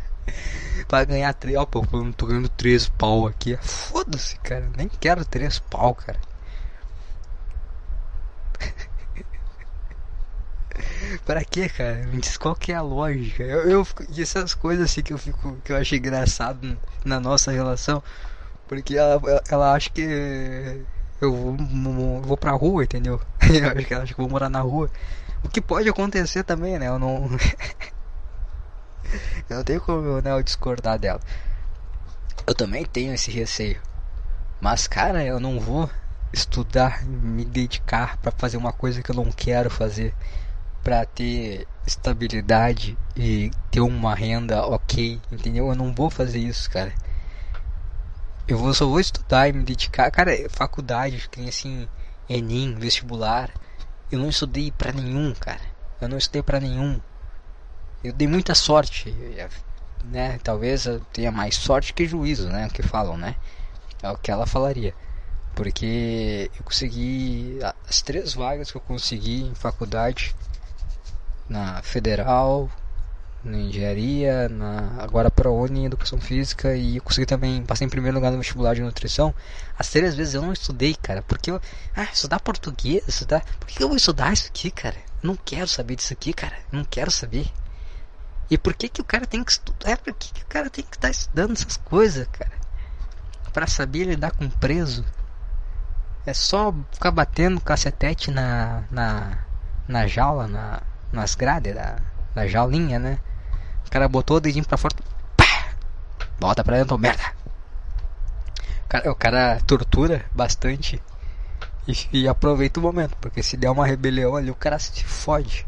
pra 0.88 1.04
ganhar 1.04 1.34
três. 1.34 1.58
Ó, 1.58 1.66
pô, 1.66 1.86
tô 2.16 2.26
ganhando 2.26 2.50
três 2.50 2.88
pau 2.88 3.28
aqui. 3.28 3.58
Foda-se, 3.62 4.38
cara. 4.40 4.70
Nem 4.78 4.88
quero 4.88 5.26
três 5.26 5.60
pau, 5.60 5.94
cara. 5.94 6.20
pra 11.26 11.44
quê, 11.44 11.70
cara? 11.70 11.96
Me 12.08 12.20
diz 12.20 12.38
qual 12.38 12.56
que 12.56 12.72
é 12.72 12.76
a 12.76 12.82
lógica. 12.82 13.44
Eu, 13.44 13.70
eu 13.70 13.88
e 14.10 14.22
essas 14.22 14.54
coisas 14.54 14.90
assim 14.90 15.02
que 15.02 15.14
eu 15.14 15.18
fico 15.18 15.58
que 15.64 15.72
eu 15.72 15.78
acho 15.78 15.96
engraçado 15.96 16.78
na 17.06 17.20
nossa 17.20 17.52
relação, 17.52 18.04
porque 18.68 18.98
ela, 18.98 19.22
ela 19.50 19.74
acha 19.74 19.90
que 19.90 20.86
eu 21.22 21.34
vou, 21.34 21.58
vou 22.22 22.38
pra 22.38 22.52
rua, 22.52 22.84
entendeu? 22.84 23.20
Eu 23.42 23.70
acho 23.70 23.88
que 23.88 23.94
ela 23.94 24.04
acha 24.04 24.14
que 24.14 24.20
eu 24.20 24.26
vou 24.26 24.32
morar 24.32 24.50
na 24.50 24.60
rua. 24.60 24.90
O 25.44 25.50
que 25.50 25.62
pode 25.62 25.88
acontecer 25.88 26.44
também, 26.44 26.78
né? 26.78 26.88
Eu 26.88 27.00
não 27.00 27.30
Eu 29.50 29.58
não 29.58 29.64
tenho 29.64 29.80
como 29.80 30.22
né, 30.22 30.32
eu 30.32 30.44
discordar 30.44 31.00
dela. 31.00 31.22
Eu 32.46 32.56
também 32.56 32.84
tenho 32.84 33.14
esse 33.14 33.32
receio. 33.32 33.80
Mas 34.60 34.88
cara, 34.88 35.24
eu 35.24 35.40
não 35.40 35.60
vou 35.60 35.90
estudar, 36.34 37.06
me 37.06 37.46
dedicar 37.46 38.18
para 38.18 38.32
fazer 38.32 38.58
uma 38.58 38.74
coisa 38.74 39.02
que 39.02 39.12
eu 39.12 39.16
não 39.16 39.32
quero 39.32 39.70
fazer 39.70 40.14
para 40.84 41.06
ter 41.06 41.66
estabilidade 41.88 42.98
e 43.16 43.50
ter 43.72 43.80
uma 43.80 44.14
renda 44.14 44.66
ok, 44.66 45.20
entendeu? 45.32 45.70
Eu 45.70 45.76
não 45.76 45.94
vou 45.94 46.10
fazer 46.10 46.40
isso, 46.40 46.70
cara. 46.70 46.94
Eu 48.48 48.58
vou, 48.58 48.74
só 48.74 48.86
vou 48.86 49.00
estudar 49.00 49.48
e 49.48 49.54
me 49.54 49.64
dedicar. 49.64 50.12
Cara, 50.12 50.32
faculdade, 50.50 51.30
que 51.30 51.40
nem 51.40 51.50
assim, 51.50 51.88
Enem, 52.30 52.76
vestibular. 52.76 53.50
Eu 54.12 54.20
não 54.20 54.30
estudei 54.30 54.72
para 54.72 54.92
nenhum, 54.92 55.34
cara. 55.34 55.62
Eu 56.02 56.10
não 56.10 56.18
estudei 56.18 56.44
para 56.44 56.60
nenhum. 56.60 57.00
Eu 58.04 58.12
dei 58.12 58.28
muita 58.28 58.54
sorte, 58.54 59.16
né? 60.04 60.38
Talvez 60.44 60.86
eu 60.86 61.00
tenha 61.14 61.32
mais 61.32 61.56
sorte 61.56 61.94
que 61.94 62.06
juízo, 62.06 62.50
né? 62.50 62.68
O 62.68 62.70
que 62.70 62.84
falam, 62.84 63.16
né? 63.18 63.36
É 64.02 64.12
o 64.12 64.18
que 64.18 64.30
ela 64.30 64.46
falaria. 64.46 64.94
Porque 65.56 66.52
eu 66.58 66.64
consegui 66.66 67.60
as 67.88 68.02
três 68.02 68.34
vagas 68.34 68.70
que 68.70 68.78
eu 68.78 68.82
consegui 68.82 69.44
em 69.44 69.56
faculdade 69.56 70.36
na 71.50 71.82
Federal, 71.82 72.70
na 73.44 73.58
Engenharia, 73.58 74.48
na 74.48 74.96
agora 75.00 75.30
ProUni 75.30 75.82
em 75.82 75.86
Educação 75.86 76.20
Física 76.20 76.76
e 76.76 76.98
eu 76.98 77.04
consegui 77.04 77.26
também, 77.26 77.64
passei 77.64 77.86
em 77.86 77.90
primeiro 77.90 78.16
lugar 78.16 78.32
no 78.32 78.38
vestibular 78.38 78.74
de 78.74 78.82
nutrição. 78.82 79.34
As 79.78 79.90
três 79.90 80.16
vezes 80.16 80.34
eu 80.34 80.42
não 80.42 80.54
estudei, 80.54 80.96
cara, 80.96 81.22
porque 81.24 81.52
eu, 81.52 81.60
ah, 81.96 82.04
estudar 82.04 82.40
português, 82.40 83.04
estudar, 83.08 83.44
por 83.60 83.68
que 83.68 83.84
eu 83.84 83.88
vou 83.88 83.98
estudar 83.98 84.32
isso 84.32 84.48
aqui, 84.48 84.72
cara? 84.72 84.96
Não 85.22 85.36
quero 85.36 85.68
saber 85.68 85.96
disso 85.96 86.14
aqui, 86.14 86.34
cara, 86.34 86.58
não 86.72 86.84
quero 86.84 87.12
saber. 87.12 87.52
E 88.50 88.58
por 88.58 88.74
que 88.74 88.88
que 88.88 89.02
o 89.02 89.06
cara 89.06 89.26
tem 89.26 89.44
que 89.44 89.52
estudar? 89.52 89.90
É, 89.90 89.96
por 89.96 90.14
que, 90.14 90.32
que 90.34 90.44
o 90.44 90.48
cara 90.48 90.70
tem 90.70 90.84
que 90.84 90.96
estar 90.96 91.08
tá 91.08 91.12
estudando 91.12 91.54
essas 91.54 91.78
coisas, 91.78 92.28
cara? 92.28 92.52
Para 93.52 93.68
saber 93.68 94.06
lidar 94.06 94.32
com 94.32 94.50
preso. 94.50 95.06
É 96.26 96.34
só 96.34 96.74
ficar 96.92 97.12
batendo 97.12 97.60
cacetete 97.60 98.32
na, 98.32 98.84
na, 98.90 99.40
na 99.88 100.08
jaula, 100.08 100.48
na, 100.48 100.82
nas 101.14 101.36
grades 101.36 101.74
da, 101.76 101.98
da 102.34 102.48
jaulinha, 102.48 102.98
né? 102.98 103.20
O 103.86 103.92
cara 103.92 104.10
botou 104.10 104.38
o 104.38 104.40
dedinho 104.40 104.66
pra 104.66 104.78
fora. 104.78 104.96
Pá! 105.38 105.76
Volta 106.40 106.64
pra 106.64 106.78
dentro, 106.78 106.98
merda! 106.98 107.24
O 108.86 108.88
cara, 108.90 109.12
o 109.12 109.16
cara 109.16 109.62
tortura 109.62 110.26
bastante 110.34 111.02
e, 111.88 111.96
e, 112.12 112.28
aproveita 112.28 112.80
o 112.80 112.84
momento, 112.84 113.16
porque 113.18 113.44
se 113.44 113.56
der 113.56 113.70
uma 113.70 113.86
rebelião 113.86 114.36
ali, 114.36 114.50
o 114.50 114.56
cara 114.56 114.80
se 114.80 115.04
fode. 115.04 115.66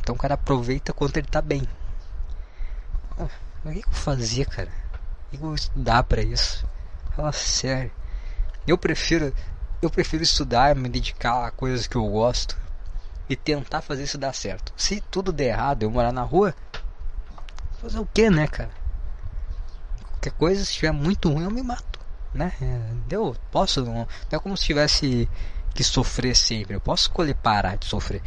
Então 0.00 0.14
o 0.14 0.18
cara 0.18 0.34
aproveita 0.34 0.92
quando 0.92 1.16
ele 1.16 1.26
tá 1.26 1.42
bem. 1.42 1.66
Ah, 3.18 3.28
o 3.64 3.72
que 3.72 3.78
eu 3.78 3.92
fazia, 3.92 4.44
cara? 4.44 4.68
O 5.32 5.36
que 5.36 5.42
eu 5.42 5.54
estudar 5.54 6.02
pra 6.04 6.22
isso? 6.22 6.66
Fala 7.14 7.32
sério. 7.32 7.90
Eu 8.66 8.76
prefiro, 8.76 9.32
eu 9.80 9.90
prefiro 9.90 10.22
estudar, 10.22 10.74
me 10.76 10.88
dedicar 10.88 11.46
a 11.46 11.50
coisas 11.50 11.86
que 11.86 11.96
eu 11.96 12.06
gosto 12.08 12.65
e 13.28 13.36
tentar 13.36 13.80
fazer 13.80 14.04
isso 14.04 14.18
dar 14.18 14.32
certo. 14.32 14.72
Se 14.76 15.00
tudo 15.10 15.32
der 15.32 15.48
errado, 15.48 15.82
eu 15.82 15.90
morar 15.90 16.12
na 16.12 16.22
rua, 16.22 16.54
fazer 17.80 17.98
o 17.98 18.06
que, 18.06 18.30
né, 18.30 18.46
cara? 18.46 18.70
Qualquer 20.12 20.32
coisa, 20.32 20.64
se 20.64 20.70
estiver 20.70 20.92
muito 20.92 21.32
ruim, 21.32 21.44
eu 21.44 21.50
me 21.50 21.62
mato, 21.62 22.00
né? 22.32 22.52
Eu 23.10 23.36
posso, 23.50 23.84
não, 23.84 24.06
é 24.30 24.38
como 24.38 24.56
se 24.56 24.64
tivesse 24.64 25.28
que 25.74 25.84
sofrer 25.84 26.34
sempre. 26.34 26.74
Eu 26.74 26.80
posso 26.80 27.02
escolher 27.02 27.34
parar 27.34 27.76
de 27.76 27.86
sofrer. 27.86 28.22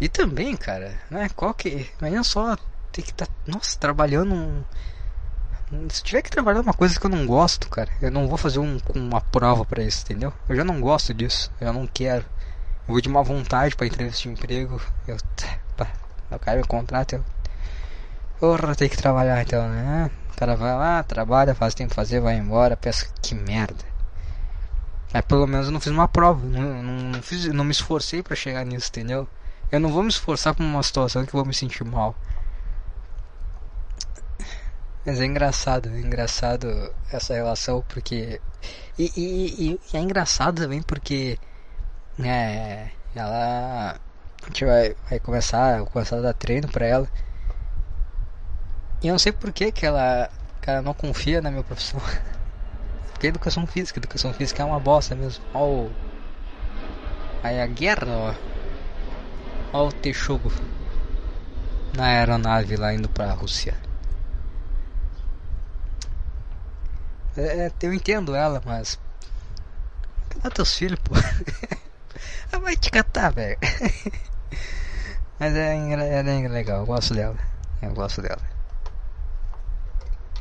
E 0.00 0.08
também, 0.08 0.56
cara, 0.56 0.98
né? 1.10 1.28
Qual 1.34 1.52
que. 1.52 1.90
Imagina 2.00 2.22
só 2.22 2.56
ter 2.92 3.02
que 3.02 3.10
estar, 3.10 3.26
tá, 3.26 3.32
nossa, 3.46 3.78
trabalhando. 3.78 4.34
Um, 5.72 5.88
se 5.88 6.02
tiver 6.02 6.22
que 6.22 6.30
trabalhar 6.30 6.60
uma 6.60 6.74
coisa 6.74 6.98
que 6.98 7.06
eu 7.06 7.10
não 7.10 7.26
gosto, 7.26 7.68
cara, 7.68 7.90
eu 8.02 8.10
não 8.10 8.26
vou 8.26 8.36
fazer 8.36 8.58
um, 8.58 8.78
uma 8.94 9.20
prova 9.20 9.64
para 9.64 9.82
isso, 9.82 10.02
entendeu? 10.02 10.32
Eu 10.48 10.56
já 10.56 10.64
não 10.64 10.80
gosto 10.80 11.14
disso, 11.14 11.50
eu 11.60 11.72
não 11.72 11.86
quero. 11.86 12.24
Vou 12.86 13.00
de 13.00 13.08
uma 13.08 13.22
vontade 13.22 13.76
pra 13.76 13.86
entrevista 13.86 14.22
de 14.22 14.28
emprego. 14.30 14.80
Eu. 15.06 15.16
O 16.30 16.38
cara 16.38 16.58
me 16.58 16.64
eu. 17.12 17.24
Porra, 18.38 18.74
tem 18.74 18.88
que 18.88 18.96
trabalhar 18.96 19.42
então, 19.42 19.68
né? 19.68 20.10
O 20.32 20.36
cara 20.36 20.56
vai 20.56 20.74
lá, 20.74 21.02
trabalha, 21.02 21.54
faz 21.54 21.72
o 21.72 21.76
que 21.76 21.82
tem 21.82 21.88
que 21.88 21.94
fazer, 21.94 22.20
vai 22.20 22.36
embora, 22.36 22.76
pensa 22.76 23.06
que 23.20 23.34
merda. 23.34 23.84
Mas 25.12 25.22
pelo 25.22 25.46
menos 25.46 25.66
eu 25.66 25.72
não 25.72 25.80
fiz 25.80 25.92
uma 25.92 26.06
prova, 26.06 26.46
não, 26.46 26.82
não, 26.82 26.94
não, 27.10 27.22
fiz, 27.22 27.46
não 27.46 27.64
me 27.64 27.72
esforcei 27.72 28.22
para 28.22 28.36
chegar 28.36 28.64
nisso, 28.64 28.88
entendeu? 28.90 29.28
Eu 29.70 29.80
não 29.80 29.90
vou 29.90 30.02
me 30.02 30.08
esforçar 30.08 30.54
pra 30.54 30.64
uma 30.64 30.82
situação 30.82 31.24
que 31.26 31.34
eu 31.34 31.38
vou 31.38 31.44
me 31.46 31.52
sentir 31.52 31.84
mal. 31.84 32.14
Mas 35.04 35.20
é 35.20 35.24
engraçado, 35.24 35.88
é 35.88 36.00
engraçado 36.00 36.94
essa 37.10 37.34
relação 37.34 37.84
porque. 37.88 38.40
E, 38.98 39.10
e, 39.16 39.80
e 39.92 39.96
é 39.96 40.00
engraçado 40.00 40.62
também 40.62 40.82
porque. 40.82 41.38
É. 42.24 42.90
Ela. 43.14 43.96
A 44.42 44.46
gente 44.46 44.64
vai, 44.64 44.94
vai 45.08 45.18
começar, 45.20 45.84
começar 45.86 46.18
a 46.18 46.20
dar 46.20 46.34
treino 46.34 46.68
pra 46.68 46.86
ela. 46.86 47.08
E 49.02 49.08
eu 49.08 49.12
não 49.12 49.18
sei 49.18 49.32
por 49.32 49.52
que, 49.52 49.72
que 49.72 49.84
ela, 49.86 50.30
ela 50.62 50.82
não 50.82 50.94
confia 50.94 51.40
na 51.40 51.50
minha 51.50 51.62
profissão. 51.62 52.00
Porque 53.12 53.26
é 53.26 53.30
educação 53.30 53.66
física, 53.66 53.98
educação 53.98 54.32
física 54.32 54.62
é 54.62 54.64
uma 54.64 54.80
bosta 54.80 55.14
mesmo. 55.14 55.44
Ó 55.52 55.66
o... 55.66 55.92
Aí 57.42 57.60
a 57.60 57.66
guerra, 57.66 58.06
ó. 58.08 58.34
Ó 59.72 59.88
o 59.88 59.92
Texugo. 59.92 60.52
Na 61.96 62.06
aeronave 62.06 62.76
lá 62.76 62.94
indo 62.94 63.08
pra 63.08 63.32
Rússia. 63.32 63.76
É, 67.36 67.66
é 67.66 67.72
eu 67.82 67.92
entendo 67.92 68.34
ela, 68.34 68.62
mas. 68.64 68.98
Cadê 70.28 70.54
teus 70.54 70.74
filhos, 70.74 70.98
pô? 71.00 71.14
Ela 72.52 72.62
vai 72.62 72.76
te 72.76 72.90
catar, 72.90 73.32
velho. 73.32 73.58
mas 75.38 75.54
é, 75.54 75.76
é, 75.76 76.18
é 76.18 76.48
legal, 76.48 76.80
eu 76.80 76.86
gosto 76.86 77.14
dela. 77.14 77.36
Eu 77.82 77.92
gosto 77.92 78.20
dela. 78.20 78.40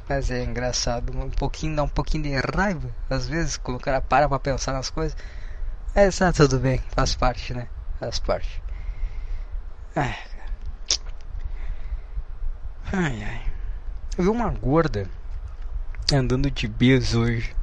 Mas 0.08 0.32
é 0.32 0.44
engraçado, 0.44 1.16
um 1.16 1.30
pouquinho, 1.30 1.76
dá 1.76 1.84
um 1.84 1.88
pouquinho 1.88 2.24
de 2.24 2.36
raiva, 2.36 2.90
às 3.08 3.28
vezes, 3.28 3.58
quando 3.58 3.78
o 3.78 3.80
cara 3.80 4.02
para 4.02 4.28
pra 4.28 4.40
pensar 4.40 4.74
nas 4.74 4.90
coisas. 4.90 5.16
É, 5.94 6.10
tá 6.10 6.34
tudo 6.34 6.60
bem, 6.60 6.82
faz 6.96 7.16
parte, 7.16 7.54
né? 7.54 7.68
Faz 8.00 8.18
parte. 8.18 8.64
Ai, 9.96 10.16
ai, 12.92 13.24
ai. 13.24 13.42
Eu 14.18 14.24
vi 14.24 14.30
uma 14.30 14.50
gorda 14.50 15.08
andando 16.12 16.50
de 16.50 16.68
bis 16.68 17.14
hoje. 17.14 17.56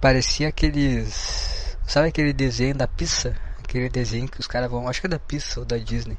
Parecia 0.00 0.48
aqueles. 0.48 1.63
Sabe 1.86 2.08
aquele 2.08 2.32
desenho 2.32 2.74
da 2.74 2.88
pizza? 2.88 3.36
Aquele 3.58 3.88
desenho 3.88 4.28
que 4.28 4.40
os 4.40 4.46
caras 4.46 4.70
vão. 4.70 4.88
Acho 4.88 5.00
que 5.00 5.06
é 5.06 5.10
da 5.10 5.18
pizza 5.18 5.60
ou 5.60 5.66
da 5.66 5.78
Disney 5.78 6.18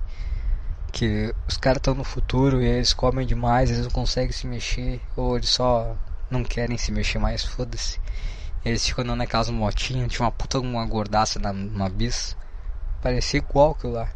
que 0.95 1.35
os 1.45 1.57
caras 1.57 1.79
estão 1.79 1.93
no 1.93 2.05
futuro 2.05 2.61
e 2.63 2.65
eles 2.65 2.93
comem 2.93 3.27
demais, 3.27 3.69
eles 3.69 3.83
não 3.83 3.91
conseguem 3.91 4.31
se 4.31 4.47
mexer, 4.47 5.01
ou 5.13 5.35
eles 5.35 5.49
só 5.49 5.93
não 6.31 6.41
querem 6.41 6.77
se 6.77 6.89
mexer 6.89 7.19
mais, 7.19 7.43
foda-se. 7.43 7.99
Eles 8.63 8.87
ficam 8.87 9.03
andando 9.03 9.17
naquelas 9.17 9.49
motinhas, 9.49 10.09
tinha 10.09 10.25
uma 10.25 10.31
puta 10.31 10.57
uma 10.57 10.85
gordaça 10.85 11.37
na, 11.37 11.51
numa 11.51 11.89
bis. 11.89 12.37
Parecia 13.01 13.39
igual 13.39 13.71
aquilo 13.71 13.91
lá. 13.91 14.07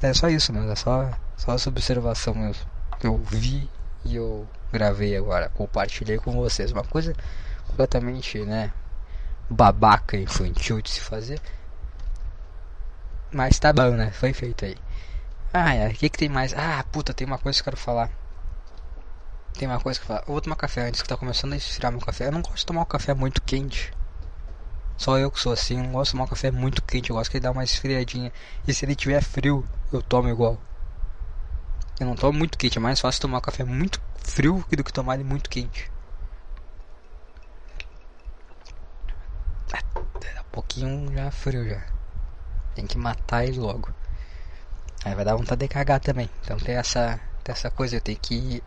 É 0.00 0.14
só 0.14 0.28
isso 0.28 0.52
mesmo, 0.52 0.70
é 0.70 0.76
só, 0.76 1.10
só 1.36 1.52
essa 1.54 1.68
observação 1.68 2.32
mesmo. 2.32 2.64
Eu 3.02 3.18
vi 3.18 3.68
e 4.04 4.14
eu 4.14 4.46
gravei 4.72 5.16
agora, 5.16 5.48
compartilhei 5.48 6.16
com 6.18 6.30
vocês. 6.30 6.70
Uma 6.70 6.84
coisa 6.84 7.12
completamente, 7.66 8.38
né, 8.44 8.72
babaca, 9.48 10.16
infantil 10.16 10.80
de 10.80 10.90
se 10.90 11.00
fazer. 11.00 11.40
Mas 13.32 13.58
tá 13.58 13.72
bom, 13.72 13.90
né? 13.90 14.10
Foi 14.12 14.32
feito 14.32 14.64
aí. 14.64 14.76
Ah, 15.52 15.74
é. 15.74 15.88
O 15.88 15.94
que, 15.94 16.08
que 16.08 16.18
tem 16.18 16.28
mais? 16.28 16.54
Ah, 16.54 16.84
puta, 16.90 17.14
tem 17.14 17.26
uma 17.26 17.38
coisa 17.38 17.56
que 17.56 17.60
eu 17.62 17.72
quero 17.72 17.76
falar. 17.76 18.10
Tem 19.54 19.68
uma 19.68 19.80
coisa 19.80 19.98
que 19.98 20.04
eu 20.04 20.08
falar. 20.08 20.20
Eu 20.20 20.32
vou 20.32 20.40
tomar 20.40 20.56
café 20.56 20.88
antes 20.88 21.02
que 21.02 21.08
tá 21.08 21.16
começando 21.16 21.52
a 21.52 21.56
esfriar 21.56 21.92
meu 21.92 22.00
café. 22.00 22.26
Eu 22.26 22.32
não 22.32 22.42
gosto 22.42 22.56
de 22.56 22.66
tomar 22.66 22.82
um 22.82 22.86
café 22.86 23.14
muito 23.14 23.42
quente. 23.42 23.92
Só 24.96 25.18
eu 25.18 25.30
que 25.30 25.40
sou 25.40 25.52
assim, 25.52 25.76
não 25.76 25.92
gosto 25.92 26.10
de 26.10 26.12
tomar 26.12 26.24
um 26.24 26.28
café 26.28 26.50
muito 26.50 26.82
quente. 26.82 27.10
Eu 27.10 27.16
gosto 27.16 27.30
que 27.30 27.36
ele 27.36 27.42
dá 27.42 27.50
uma 27.50 27.64
esfriadinha. 27.64 28.32
E 28.66 28.74
se 28.74 28.84
ele 28.84 28.94
tiver 28.94 29.22
frio, 29.22 29.64
eu 29.92 30.02
tomo 30.02 30.28
igual. 30.28 30.58
Eu 32.00 32.06
não 32.06 32.16
tomo 32.16 32.36
muito 32.36 32.58
quente, 32.58 32.78
é 32.78 32.80
mais 32.80 33.00
fácil 33.00 33.20
tomar 33.20 33.40
café 33.40 33.62
muito 33.62 34.00
frio 34.16 34.64
do 34.68 34.82
que 34.82 34.92
tomar 34.92 35.14
ele 35.14 35.24
muito 35.24 35.48
quente. 35.48 35.90
Ah, 39.74 40.40
um 40.40 40.50
pouquinho 40.52 41.12
já 41.12 41.30
frio 41.30 41.68
já. 41.68 41.82
Tem 42.74 42.86
que 42.86 42.96
matar 42.96 43.44
ele 43.44 43.58
logo. 43.58 43.90
Aí 45.04 45.14
vai 45.14 45.24
dar 45.24 45.34
vontade 45.34 45.60
de 45.60 45.68
cagar 45.68 46.00
também. 46.00 46.30
Então 46.42 46.56
tem 46.56 46.76
essa, 46.76 47.20
tem 47.42 47.52
essa 47.52 47.70
coisa, 47.70 47.96
eu 47.96 48.00
tenho 48.00 48.18
que 48.18 48.34
ir 48.34 48.62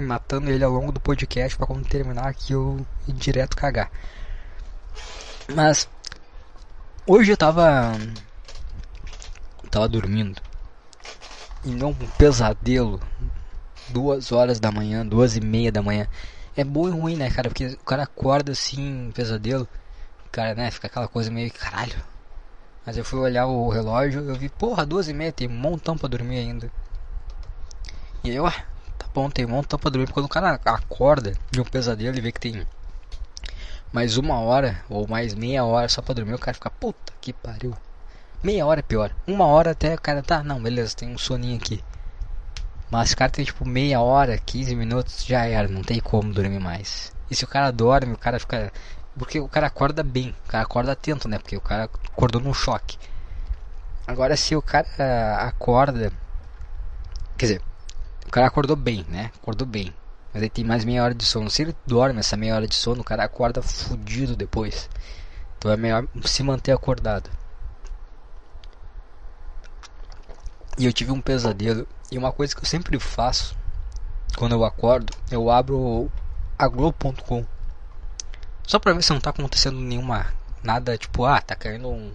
matando 0.00 0.50
ele 0.50 0.64
ao 0.64 0.72
longo 0.72 0.90
do 0.90 1.00
podcast 1.00 1.56
para 1.56 1.66
quando 1.66 1.86
terminar 1.86 2.26
aqui 2.26 2.54
eu 2.54 2.84
ir 3.06 3.12
direto 3.12 3.56
cagar. 3.56 3.90
Mas 5.54 5.86
hoje 7.06 7.32
eu 7.32 7.36
tava 7.36 7.92
tava 9.70 9.88
dormindo 9.88 10.40
e 11.64 11.70
não 11.70 11.90
um 11.90 11.94
pesadelo 12.18 13.00
duas 13.88 14.32
horas 14.32 14.58
da 14.58 14.72
manhã, 14.72 15.06
duas 15.06 15.36
e 15.36 15.40
meia 15.40 15.70
da 15.70 15.82
manhã. 15.82 16.06
É 16.56 16.64
bom 16.64 16.88
e 16.88 16.90
ruim, 16.90 17.16
né, 17.16 17.30
cara? 17.30 17.48
Porque 17.48 17.66
o 17.66 17.84
cara 17.84 18.02
acorda 18.02 18.52
assim, 18.52 19.10
pesadelo, 19.14 19.64
o 19.64 19.81
cara, 20.32 20.54
né, 20.54 20.70
fica 20.70 20.88
aquela 20.88 21.06
coisa 21.06 21.30
meio 21.30 21.52
caralho 21.52 22.02
mas 22.84 22.96
eu 22.96 23.04
fui 23.04 23.20
olhar 23.20 23.46
o 23.46 23.68
relógio 23.68 24.28
eu 24.28 24.34
vi, 24.34 24.48
porra, 24.48 24.84
duas 24.84 25.08
e 25.08 25.12
meia, 25.12 25.32
tem 25.32 25.48
um 25.48 25.52
montão 25.52 25.96
pra 25.96 26.08
dormir 26.08 26.38
ainda. 26.38 26.70
E 28.24 28.30
aí 28.30 28.36
eu, 28.36 28.46
ah, 28.46 28.64
tá 28.98 29.06
bom, 29.14 29.30
tem 29.30 29.44
um 29.44 29.50
montão 29.50 29.78
pra 29.78 29.90
dormir. 29.90 30.12
Quando 30.12 30.26
o 30.26 30.28
cara 30.28 30.60
acorda 30.64 31.34
de 31.50 31.60
um 31.60 31.64
pesadelo 31.64 32.16
e 32.16 32.20
vê 32.20 32.32
que 32.32 32.40
tem 32.40 32.66
mais 33.92 34.16
uma 34.16 34.40
hora 34.40 34.82
ou 34.88 35.06
mais 35.06 35.34
meia 35.34 35.64
hora 35.64 35.88
só 35.88 36.02
pra 36.02 36.14
dormir, 36.14 36.34
o 36.34 36.38
cara 36.38 36.54
fica, 36.54 36.70
puta 36.70 37.12
que 37.20 37.32
pariu. 37.32 37.76
Meia 38.42 38.66
hora 38.66 38.80
é 38.80 38.82
pior. 38.82 39.14
Uma 39.26 39.46
hora 39.46 39.70
até 39.70 39.94
o 39.94 40.00
cara 40.00 40.22
tá, 40.22 40.42
não, 40.42 40.60
beleza, 40.60 40.96
tem 40.96 41.08
um 41.08 41.18
soninho 41.18 41.56
aqui. 41.56 41.84
Mas 42.90 43.12
o 43.12 43.16
cara 43.16 43.30
tem 43.30 43.44
tipo 43.44 43.64
meia 43.64 44.00
hora, 44.00 44.38
15 44.38 44.74
minutos, 44.74 45.24
já 45.24 45.46
era, 45.46 45.68
não 45.68 45.82
tem 45.82 46.00
como 46.00 46.32
dormir 46.32 46.58
mais. 46.58 47.12
E 47.30 47.36
se 47.36 47.44
o 47.44 47.48
cara 47.48 47.70
dorme, 47.70 48.12
o 48.12 48.18
cara 48.18 48.40
fica 48.40 48.72
porque 49.18 49.38
o 49.40 49.48
cara 49.48 49.66
acorda 49.66 50.02
bem, 50.02 50.34
o 50.44 50.48
cara 50.48 50.64
acorda 50.64 50.92
atento, 50.92 51.28
né? 51.28 51.38
Porque 51.38 51.56
o 51.56 51.60
cara 51.60 51.84
acordou 51.84 52.40
num 52.40 52.54
choque. 52.54 52.98
Agora, 54.06 54.36
se 54.36 54.56
o 54.56 54.62
cara 54.62 54.86
acorda. 55.46 56.12
Quer 57.36 57.46
dizer, 57.46 57.62
o 58.26 58.30
cara 58.30 58.46
acordou 58.46 58.76
bem, 58.76 59.04
né? 59.08 59.30
Acordou 59.40 59.66
bem. 59.66 59.92
Mas 60.32 60.42
ele 60.42 60.50
tem 60.50 60.64
mais 60.64 60.84
meia 60.84 61.04
hora 61.04 61.14
de 61.14 61.24
sono. 61.24 61.50
Se 61.50 61.62
ele 61.62 61.76
dorme 61.86 62.20
essa 62.20 62.36
meia 62.36 62.54
hora 62.54 62.66
de 62.66 62.74
sono, 62.74 63.02
o 63.02 63.04
cara 63.04 63.24
acorda 63.24 63.60
fudido 63.60 64.34
depois. 64.34 64.88
Então 65.58 65.70
é 65.70 65.76
melhor 65.76 66.06
se 66.24 66.42
manter 66.42 66.72
acordado. 66.72 67.30
E 70.78 70.86
eu 70.86 70.92
tive 70.92 71.12
um 71.12 71.20
pesadelo. 71.20 71.86
E 72.10 72.16
uma 72.16 72.32
coisa 72.32 72.54
que 72.54 72.62
eu 72.62 72.66
sempre 72.66 72.98
faço 72.98 73.54
quando 74.36 74.52
eu 74.52 74.64
acordo, 74.64 75.14
eu 75.30 75.50
abro 75.50 76.10
a 76.58 76.66
Globo.com 76.66 77.44
só 78.66 78.78
pra 78.78 78.92
ver 78.92 79.02
se 79.02 79.12
não 79.12 79.20
tá 79.20 79.30
acontecendo 79.30 79.78
nenhuma. 79.78 80.26
Nada 80.62 80.96
tipo, 80.96 81.24
ah, 81.24 81.40
tá 81.40 81.54
caindo 81.54 81.88
um. 81.88 82.12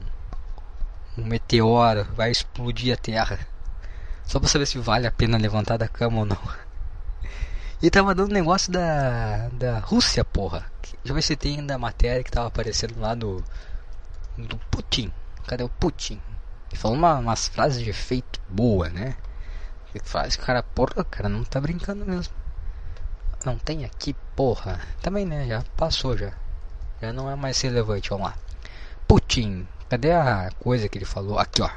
Um 1.17 1.25
meteoro, 1.25 2.05
vai 2.15 2.31
explodir 2.31 2.93
a 2.93 2.97
Terra. 2.97 3.39
Só 4.25 4.39
pra 4.39 4.47
saber 4.49 4.65
se 4.65 4.77
vale 4.77 5.07
a 5.07 5.11
pena 5.11 5.37
levantar 5.37 5.77
da 5.77 5.87
cama 5.87 6.19
ou 6.19 6.25
não. 6.25 6.37
E 7.79 7.91
tava 7.91 8.15
dando 8.15 8.33
negócio 8.33 8.71
da. 8.71 9.49
Da 9.49 9.77
Rússia, 9.77 10.25
porra. 10.25 10.65
Deixa 10.81 10.97
eu 11.05 11.13
ver 11.13 11.21
se 11.21 11.35
tem 11.35 11.59
ainda 11.59 11.75
a 11.75 11.77
matéria 11.77 12.23
que 12.23 12.31
tava 12.31 12.47
aparecendo 12.47 12.99
lá 12.99 13.13
do. 13.13 13.43
Do 14.35 14.57
Putin. 14.71 15.11
Cadê 15.45 15.63
o 15.63 15.69
Putin? 15.69 16.19
Ele 16.71 16.81
falou 16.81 16.97
uma, 16.97 17.19
umas 17.19 17.47
frases 17.47 17.83
de 17.83 17.91
efeito 17.91 18.41
boa, 18.49 18.89
né? 18.89 19.15
Frase, 20.03 20.37
cara, 20.37 20.61
porra, 20.61 21.03
cara, 21.03 21.29
não 21.29 21.43
tá 21.43 21.59
brincando 21.59 22.05
mesmo. 22.05 22.33
Não 23.45 23.57
tem 23.57 23.85
aqui, 23.85 24.13
porra. 24.35 24.79
Também, 25.01 25.25
né? 25.25 25.47
Já 25.47 25.63
passou 25.75 26.17
já. 26.17 26.33
Já 27.01 27.13
não 27.13 27.29
é 27.29 27.35
mais 27.35 27.59
relevante, 27.61 28.09
vamos 28.09 28.27
lá. 28.27 28.35
Putin. 29.07 29.67
Cadê 29.89 30.11
a 30.11 30.49
coisa 30.59 30.89
que 30.89 30.97
ele 30.97 31.05
falou? 31.05 31.39
Aqui, 31.39 31.61
ó. 31.61 31.69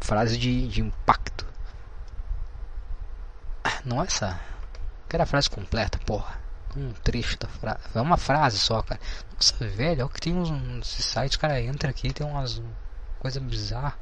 Frase 0.00 0.36
de, 0.36 0.68
de 0.68 0.80
impacto. 0.80 1.44
Ah, 3.64 3.80
não 3.84 4.00
é 4.00 4.06
essa. 4.06 4.38
Quero 5.08 5.22
a 5.22 5.26
frase 5.26 5.50
completa, 5.50 5.98
porra. 6.06 6.38
Um 6.76 6.92
trecho 6.92 7.38
da 7.38 7.48
frase. 7.48 7.80
É 7.94 8.00
uma 8.00 8.16
frase 8.16 8.58
só, 8.58 8.82
cara. 8.82 9.00
Nossa, 9.34 9.56
velho, 9.66 10.02
é 10.02 10.04
o 10.04 10.08
que 10.08 10.20
tem 10.20 10.34
uns, 10.34 10.50
uns 10.50 10.86
sites, 10.86 11.36
cara 11.36 11.60
entra 11.60 11.90
aqui 11.90 12.12
tem 12.12 12.26
umas 12.26 12.62
coisas 13.18 13.42
bizarras. 13.42 13.94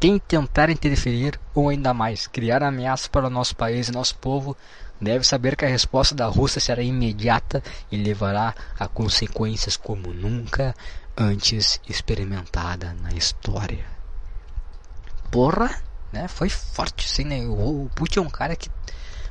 Quem 0.00 0.18
tentar 0.18 0.70
interferir 0.70 1.40
ou 1.54 1.70
ainda 1.70 1.92
mais 1.92 2.26
criar 2.26 2.62
ameaças 2.62 3.08
para 3.08 3.26
o 3.26 3.30
nosso 3.30 3.56
país 3.56 3.88
e 3.88 3.92
nosso 3.92 4.14
povo 4.16 4.56
deve 5.00 5.24
saber 5.24 5.56
que 5.56 5.64
a 5.64 5.68
resposta 5.68 6.14
da 6.14 6.26
Rússia 6.26 6.60
será 6.60 6.82
imediata 6.82 7.62
e 7.90 7.96
levará 7.96 8.54
a 8.78 8.88
consequências 8.88 9.76
como 9.76 10.12
nunca 10.12 10.74
antes 11.16 11.80
experimentada 11.88 12.94
na 13.02 13.12
história. 13.12 13.84
Porra, 15.30 15.82
né? 16.12 16.28
Foi 16.28 16.48
forte 16.48 17.08
sim, 17.08 17.24
né? 17.24 17.44
O 17.46 17.90
Putin 17.94 18.20
é 18.20 18.22
um 18.22 18.30
cara 18.30 18.56
que 18.56 18.70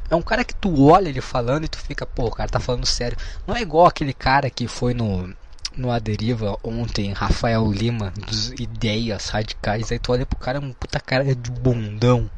é 0.09 0.15
um 0.15 0.21
cara 0.21 0.43
que 0.45 0.55
tu 0.55 0.85
olha 0.85 1.09
ele 1.09 1.19
falando 1.19 1.65
e 1.65 1.67
tu 1.67 1.77
fica, 1.77 2.05
pô, 2.05 2.27
o 2.27 2.31
cara 2.31 2.49
tá 2.49 2.59
falando 2.59 2.85
sério. 2.85 3.17
Não 3.45 3.55
é 3.55 3.61
igual 3.61 3.85
aquele 3.85 4.13
cara 4.13 4.49
que 4.49 4.67
foi 4.67 4.93
no 4.93 5.33
no 5.75 5.91
Aderiva 5.91 6.57
ontem, 6.63 7.13
Rafael 7.13 7.71
Lima, 7.71 8.11
dos 8.11 8.49
Ideias 8.51 9.29
Radicais. 9.29 9.91
Aí 9.91 9.99
tu 9.99 10.11
olha 10.11 10.25
pro 10.25 10.39
cara, 10.39 10.59
um 10.59 10.73
puta 10.73 10.99
cara 10.99 11.23
de 11.35 11.51
bundão. 11.51 12.29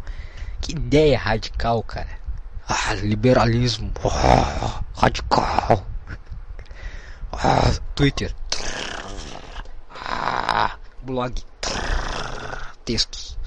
Que 0.59 0.73
ideia 0.73 1.17
radical, 1.17 1.81
cara. 1.81 2.18
Ah, 2.71 2.93
liberalismo. 2.93 3.91
Ah, 4.05 4.83
radical. 4.93 5.83
Ah, 7.33 7.71
Twitter. 7.95 8.35
Ah, 9.91 10.77
blog. 11.01 11.33
Textos. 12.85 13.39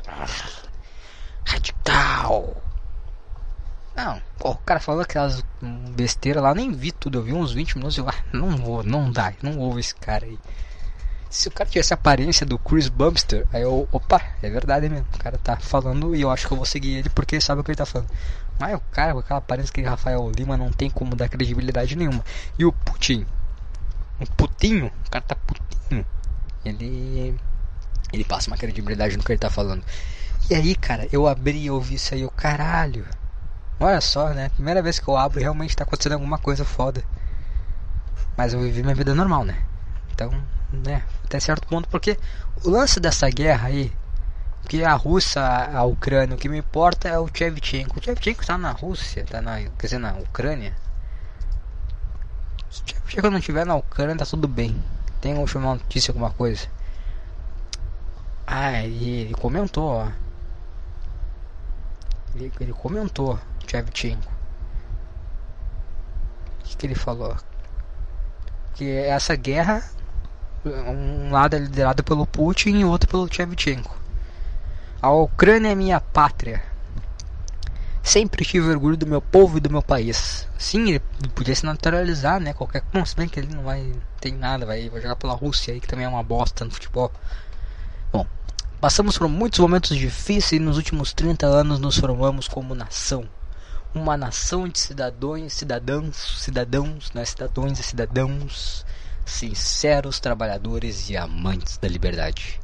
Radical. 1.46 2.56
Não, 3.94 4.20
o 4.42 4.56
cara 4.56 4.80
falou 4.80 5.02
aquelas 5.02 5.44
besteiras 5.94 6.42
lá, 6.42 6.52
nem 6.52 6.72
vi 6.72 6.90
tudo, 6.90 7.18
eu 7.18 7.22
vi 7.22 7.32
uns 7.32 7.52
20 7.52 7.76
minutos 7.76 7.96
e 7.96 8.00
eu, 8.00 8.08
ah, 8.08 8.24
não 8.32 8.56
vou, 8.56 8.82
não 8.82 9.12
dá, 9.12 9.32
não 9.40 9.56
ouvo 9.58 9.78
esse 9.78 9.94
cara 9.94 10.24
aí. 10.26 10.38
Se 11.33 11.49
o 11.49 11.51
cara 11.51 11.68
tivesse 11.68 11.95
a 11.95 11.97
aparência 11.97 12.45
do 12.45 12.59
Chris 12.59 12.90
Bumster, 12.90 13.47
aí 13.51 13.62
eu, 13.62 13.88
opa, 13.90 14.21
é 14.42 14.51
verdade 14.51 14.87
mesmo, 14.87 15.07
o 15.14 15.18
cara 15.18 15.38
tá 15.38 15.57
falando 15.57 16.14
e 16.14 16.21
eu 16.21 16.31
acho 16.31 16.47
que 16.47 16.53
eu 16.53 16.59
vou 16.59 16.66
seguir 16.66 16.97
ele 16.97 17.09
porque 17.09 17.37
ele 17.37 17.42
sabe 17.42 17.62
o 17.62 17.64
que 17.64 17.71
ele 17.71 17.79
tá 17.79 17.87
falando. 17.87 18.11
Mas 18.61 18.75
o 18.75 18.81
cara 18.92 19.14
com 19.14 19.21
aquela 19.21 19.38
aparência 19.38 19.73
que 19.73 19.81
Rafael 19.81 20.31
Lima 20.37 20.59
não 20.59 20.71
tem 20.71 20.90
como 20.90 21.16
dar 21.16 21.31
credibilidade 21.31 21.97
nenhuma. 21.97 22.23
E 22.59 22.66
o 22.66 22.71
Putin, 22.71 23.25
o 24.21 24.27
Putinho, 24.33 24.92
o 25.07 25.11
cara 25.11 25.25
tá 25.25 25.35
putinho, 25.35 26.05
ele, 26.66 27.35
ele 28.12 28.25
passa 28.25 28.51
uma 28.51 28.59
credibilidade 28.59 29.16
no 29.16 29.25
que 29.25 29.33
ele 29.33 29.38
tá 29.38 29.49
falando. 29.49 29.83
E 30.51 30.55
aí, 30.55 30.75
cara, 30.75 31.09
eu 31.11 31.27
abri 31.27 31.64
e 31.64 31.71
ouvi 31.71 31.95
isso 31.95 32.12
aí, 32.12 32.27
o 32.27 32.31
caralho. 32.31 33.07
Olha 33.81 34.03
só, 34.03 34.35
né? 34.35 34.51
Primeira 34.51 34.83
vez 34.83 34.99
que 34.99 35.09
eu 35.09 35.16
abro 35.16 35.40
realmente 35.40 35.75
tá 35.75 35.85
acontecendo 35.85 36.12
alguma 36.12 36.37
coisa 36.37 36.62
foda. 36.62 37.03
Mas 38.37 38.53
eu 38.53 38.61
vivi 38.61 38.83
minha 38.83 38.95
vida 38.95 39.14
normal, 39.14 39.47
né? 39.47 39.57
Então, 40.12 40.31
né? 40.72 41.02
Até 41.24 41.38
certo 41.38 41.66
ponto, 41.66 41.88
porque 41.88 42.18
o 42.64 42.70
lance 42.70 42.98
dessa 42.98 43.28
guerra 43.28 43.68
aí, 43.68 43.92
que 44.68 44.85
a 44.85 44.94
Rússia, 44.94 45.42
a 45.42 45.85
Ucrânia, 45.85 46.35
o 46.35 46.38
que 46.38 46.48
me 46.48 46.58
importa 46.58 47.08
é 47.08 47.18
o 47.18 47.28
Chevchenko. 47.32 47.98
O 47.98 48.02
Chevchenko 48.02 48.46
tá 48.46 48.56
na 48.56 48.70
Rússia, 48.70 49.24
tá 49.28 49.40
na, 49.40 49.56
quer 49.61 49.87
dizer, 49.87 49.98
na 49.98 50.12
Ucrânia. 50.14 50.74
Se 52.70 52.82
o 53.20 53.30
não 53.30 53.38
estiver 53.38 53.66
na 53.66 53.76
Ucrânia, 53.76 54.16
tá 54.16 54.24
tudo 54.24 54.48
bem. 54.48 54.82
Tem 55.20 55.37
alguma 55.37 55.74
notícia, 55.74 56.11
alguma 56.11 56.30
coisa. 56.30 56.66
Ah, 58.46 58.82
ele, 58.82 59.22
ele 59.22 59.35
comentou, 59.35 59.88
ó. 59.88 60.08
Ele, 62.35 62.50
ele 62.61 62.72
comentou 62.72 63.38
Shevchenko. 63.66 64.32
O 66.61 66.64
que, 66.64 66.76
que 66.76 66.87
ele 66.87 66.94
falou? 66.94 67.37
Que 68.74 68.90
essa 68.90 69.37
guerra, 69.37 69.82
um 70.64 71.31
lado 71.31 71.57
é 71.57 71.59
liderado 71.59 72.05
pelo 72.05 72.27
Putin 72.27 72.79
e 72.79 72.85
outro 72.85 73.09
pelo 73.09 73.33
Shevchenko. 73.33 73.96
A 75.01 75.11
Ucrânia 75.11 75.70
é 75.70 75.75
minha 75.75 76.01
pátria. 76.01 76.62
Sempre 78.03 78.44
tive 78.44 78.68
orgulho 78.68 78.96
do 78.96 79.07
meu 79.07 79.20
povo 79.20 79.59
e 79.59 79.61
do 79.61 79.70
meu 79.70 79.83
país. 79.83 80.48
Sim, 80.59 80.90
ele 80.90 81.01
podia 81.35 81.55
se 81.55 81.64
naturalizar, 81.64 82.40
né? 82.40 82.53
Qualquer. 82.53 82.83
Bom, 82.92 83.05
se 83.05 83.14
bem 83.14 83.29
que 83.29 83.38
ele 83.38 83.55
não 83.55 83.64
vai. 83.64 83.92
Tem 84.20 84.33
nada, 84.33 84.66
vai, 84.66 84.88
vai 84.88 85.01
jogar 85.01 85.16
pela 85.16 85.35
Rússia 85.35 85.75
aí, 85.75 85.81
que 85.81 85.88
também 85.88 86.05
é 86.05 86.09
uma 86.09 86.22
bosta 86.22 86.64
no 86.64 86.70
futebol. 86.70 87.12
Bom, 88.12 88.27
passamos 88.81 89.18
por 89.18 89.29
muitos 89.29 89.59
momentos 89.59 89.96
difíceis 89.96 90.61
e 90.61 90.64
nos 90.64 90.77
últimos 90.77 91.12
30 91.12 91.46
anos 91.46 91.79
nos 91.79 91.98
formamos 91.98 92.46
como 92.48 92.75
nação 92.75 93.29
uma 93.94 94.16
nação 94.16 94.66
de 94.66 94.79
cidadãos, 94.79 95.53
cidadãos, 95.53 96.42
cidadãos, 96.42 97.12
né, 97.12 97.25
cidadãos 97.25 97.79
e 97.79 97.83
cidadãos 97.83 98.87
sinceros, 99.24 100.20
trabalhadores 100.20 101.08
e 101.11 101.16
amantes 101.16 101.78
da 101.78 101.88
liberdade. 101.88 102.61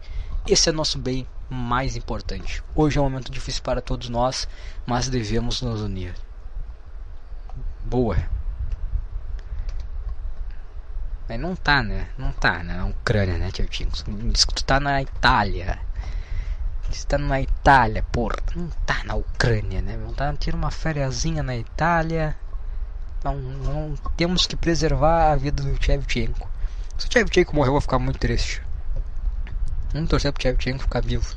Esse 0.47 0.69
é 0.69 0.73
nosso 0.73 0.99
bem 0.99 1.27
mais 1.49 1.97
importante. 1.97 2.63
Hoje 2.75 2.99
é 2.99 3.01
um 3.01 3.05
momento 3.05 3.31
difícil 3.31 3.63
para 3.63 3.81
todos 3.81 4.09
nós, 4.09 4.49
mas 4.87 5.09
devemos 5.09 5.63
nos 5.63 5.81
unir. 5.81 6.15
Boa. 7.85 8.17
Mas 11.29 11.39
não 11.39 11.55
tá, 11.55 11.83
né? 11.83 12.09
Não 12.17 12.33
tá 12.33 12.63
né? 12.63 12.75
na 12.75 12.87
Ucrânia, 12.87 13.37
né, 13.37 13.51
tio 13.51 13.69
Diz 13.69 14.45
que 14.45 14.55
tu 14.55 14.65
tá 14.65 14.81
na 14.81 15.03
Itália 15.03 15.79
está 16.91 17.19
na 17.19 17.41
Itália, 17.41 18.03
porra. 18.03 18.37
Não 18.55 18.69
tá 18.87 19.03
na 19.05 19.15
Ucrânia, 19.15 19.83
né? 19.83 19.97
Não 19.97 20.13
tá, 20.13 20.33
tira 20.35 20.57
uma 20.57 20.71
fériazinha 20.71 21.43
na 21.43 21.57
Itália. 21.57 22.37
Não, 23.25 23.37
não 23.37 23.97
temos 24.17 24.47
que 24.47 24.57
preservar 24.57 25.33
a 25.33 25.37
vida 25.37 25.63
do 25.63 25.83
Shevchenko. 25.83 26.49
Se 26.97 27.09
o 27.09 27.13
Shevchenko 27.13 27.55
morrer, 27.55 27.69
eu 27.69 27.73
vou 27.73 27.81
ficar 27.81 27.99
muito 27.99 28.19
triste. 28.19 28.63
Vamos 29.93 30.09
torcer 30.09 30.33
pro 30.33 30.43
Shevchenko 30.43 30.83
ficar 30.83 31.03
vivo. 31.03 31.37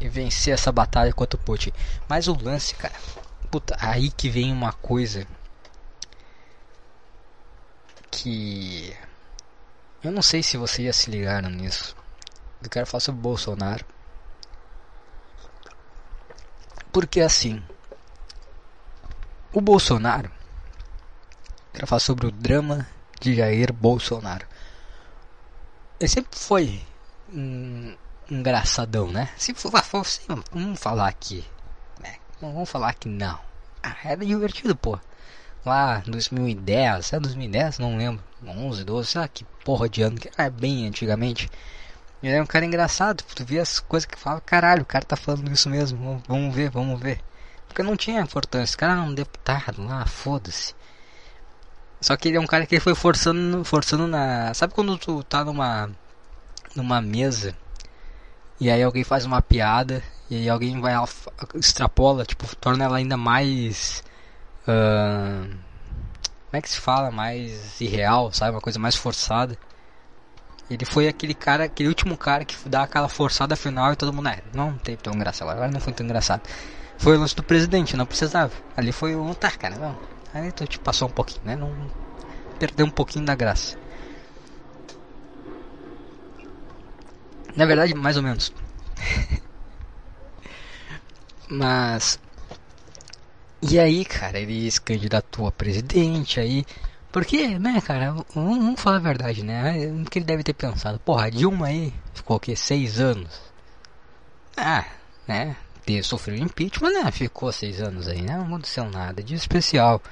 E 0.00 0.08
vencer 0.08 0.54
essa 0.54 0.72
batalha 0.72 1.12
contra 1.12 1.38
o 1.38 1.42
Putin. 1.42 1.72
Mas 2.08 2.28
o 2.28 2.34
lance, 2.34 2.74
cara. 2.74 2.94
Puta, 3.50 3.76
aí 3.78 4.10
que 4.10 4.28
vem 4.28 4.52
uma 4.52 4.72
coisa. 4.72 5.26
Que. 8.10 8.96
Eu 10.02 10.12
não 10.12 10.22
sei 10.22 10.42
se 10.42 10.56
vocês 10.56 10.86
já 10.86 10.92
se 10.92 11.10
ligaram 11.10 11.50
nisso. 11.50 11.96
Eu 12.62 12.70
quero 12.70 12.86
falar 12.86 13.00
sobre 13.00 13.20
o 13.20 13.22
Bolsonaro. 13.22 13.84
Porque 16.92 17.20
assim, 17.20 17.62
o 19.52 19.60
Bolsonaro, 19.60 20.30
falar 21.86 22.00
sobre 22.00 22.26
o 22.26 22.30
drama 22.30 22.86
de 23.20 23.34
Jair 23.34 23.72
Bolsonaro. 23.72 24.46
Ele 25.98 26.08
sempre 26.08 26.38
foi 26.38 26.80
um 27.32 27.94
engraçadão, 28.30 29.10
né? 29.10 29.30
Se 29.36 29.54
for, 29.54 29.72
assim, 29.76 30.22
vamos 30.52 30.78
falar 30.80 31.08
aqui, 31.08 31.44
né? 32.00 32.16
Vamos 32.40 32.68
falar 32.68 32.94
que 32.94 33.08
não. 33.08 33.38
Ah, 33.82 33.96
era 34.04 34.24
divertido, 34.24 34.74
pô. 34.74 34.98
Lá 35.64 36.02
2010, 36.06 37.12
é 37.12 37.20
2010, 37.20 37.78
não 37.78 37.96
lembro, 37.96 38.22
11, 38.46 38.84
12, 38.84 39.10
sei 39.10 39.20
lá 39.20 39.28
que 39.28 39.44
porra 39.64 39.88
de 39.88 40.02
ano 40.02 40.18
que 40.18 40.30
era 40.36 40.50
bem 40.50 40.86
antigamente. 40.86 41.50
Ele 42.22 42.34
é 42.34 42.42
um 42.42 42.46
cara 42.46 42.64
engraçado, 42.64 43.22
tu 43.22 43.44
vê 43.44 43.58
as 43.58 43.78
coisas 43.78 44.06
que 44.06 44.18
fala, 44.18 44.40
caralho, 44.40 44.82
o 44.82 44.86
cara 44.86 45.04
tá 45.04 45.16
falando 45.16 45.50
isso 45.50 45.68
mesmo, 45.68 46.22
vamos 46.26 46.54
ver, 46.54 46.70
vamos 46.70 46.98
ver. 47.00 47.20
Porque 47.66 47.82
não 47.82 47.96
tinha 47.96 48.20
importância, 48.20 48.64
esse 48.64 48.76
cara 48.76 48.92
era 48.92 49.02
um 49.02 49.14
deputado 49.14 49.84
lá, 49.84 50.06
foda-se. 50.06 50.74
Só 52.04 52.14
que 52.18 52.28
ele 52.28 52.36
é 52.36 52.40
um 52.40 52.46
cara 52.46 52.66
que 52.66 52.78
foi 52.78 52.94
forçando, 52.94 53.64
forçando 53.64 54.06
na. 54.06 54.52
Sabe 54.52 54.74
quando 54.74 54.98
tu 54.98 55.22
tá 55.22 55.42
numa. 55.42 55.90
numa 56.76 57.00
mesa 57.00 57.56
e 58.60 58.70
aí 58.70 58.82
alguém 58.82 59.02
faz 59.02 59.24
uma 59.24 59.40
piada 59.40 60.02
e 60.28 60.36
aí 60.36 60.48
alguém 60.50 60.78
vai 60.82 60.92
extrapola, 61.54 62.26
tipo, 62.26 62.44
torna 62.56 62.84
ela 62.84 62.98
ainda 62.98 63.16
mais. 63.16 64.04
Uh, 64.68 65.48
como 65.48 66.52
é 66.52 66.60
que 66.60 66.68
se 66.68 66.78
fala? 66.78 67.10
Mais 67.10 67.80
irreal, 67.80 68.30
sabe? 68.34 68.50
Uma 68.50 68.60
coisa 68.60 68.78
mais 68.78 68.94
forçada. 68.94 69.56
Ele 70.68 70.84
foi 70.84 71.08
aquele 71.08 71.32
cara, 71.32 71.64
aquele 71.64 71.88
último 71.88 72.18
cara 72.18 72.44
que 72.44 72.68
dá 72.68 72.82
aquela 72.82 73.08
forçada 73.08 73.56
final 73.56 73.94
e 73.94 73.96
todo 73.96 74.12
mundo, 74.12 74.28
é, 74.28 74.42
não 74.52 74.76
teve 74.76 74.98
tão 74.98 75.14
engraçado, 75.14 75.48
agora 75.48 75.70
não 75.70 75.80
foi 75.80 75.94
tão 75.94 76.04
engraçado. 76.04 76.42
Foi 76.98 77.16
o 77.16 77.20
lance 77.20 77.34
do 77.34 77.42
presidente, 77.42 77.96
não 77.96 78.04
precisava. 78.04 78.52
Ali 78.76 78.92
foi 78.92 79.16
um, 79.16 79.32
tá, 79.32 79.50
cara, 79.50 79.76
não. 79.76 80.13
Aí 80.34 80.52
tu 80.52 80.66
te 80.66 80.78
passou 80.78 81.08
um 81.08 81.12
pouquinho, 81.12 81.40
né? 81.44 81.56
Não 81.56 81.90
perdeu 82.58 82.84
um 82.84 82.90
pouquinho 82.90 83.24
da 83.24 83.34
graça. 83.34 83.78
Na 87.56 87.64
verdade, 87.64 87.94
mais 87.94 88.16
ou 88.16 88.22
menos. 88.22 88.52
Mas 91.48 92.18
e 93.62 93.78
aí, 93.78 94.04
cara, 94.04 94.38
ele 94.38 94.70
se 94.70 94.78
candidatou 94.80 95.46
a 95.46 95.52
presidente 95.52 96.38
aí 96.38 96.66
porque, 97.10 97.58
né, 97.58 97.80
cara, 97.80 98.12
vamos, 98.34 98.80
falar 98.80 98.96
a 98.96 99.00
verdade, 99.00 99.42
né? 99.42 99.86
O 100.02 100.04
que 100.04 100.18
ele 100.18 100.26
deve 100.26 100.42
ter 100.42 100.52
pensado? 100.52 100.98
Porra, 100.98 101.26
a 101.26 101.30
Dilma 101.30 101.68
aí 101.68 101.94
ficou 102.12 102.36
o 102.36 102.40
quê? 102.40 102.56
Seis 102.56 103.00
anos? 103.00 103.40
Ah, 104.56 104.84
né? 105.26 105.56
Ter, 105.84 106.02
sofreu 106.02 106.36
impeachment, 106.36 106.90
né? 106.90 107.10
Ficou 107.10 107.52
seis 107.52 107.80
anos 107.80 108.08
aí, 108.08 108.22
né? 108.22 108.36
Não 108.36 108.46
aconteceu 108.46 108.90
nada 108.90 109.22
de 109.22 109.34
especial. 109.34 110.02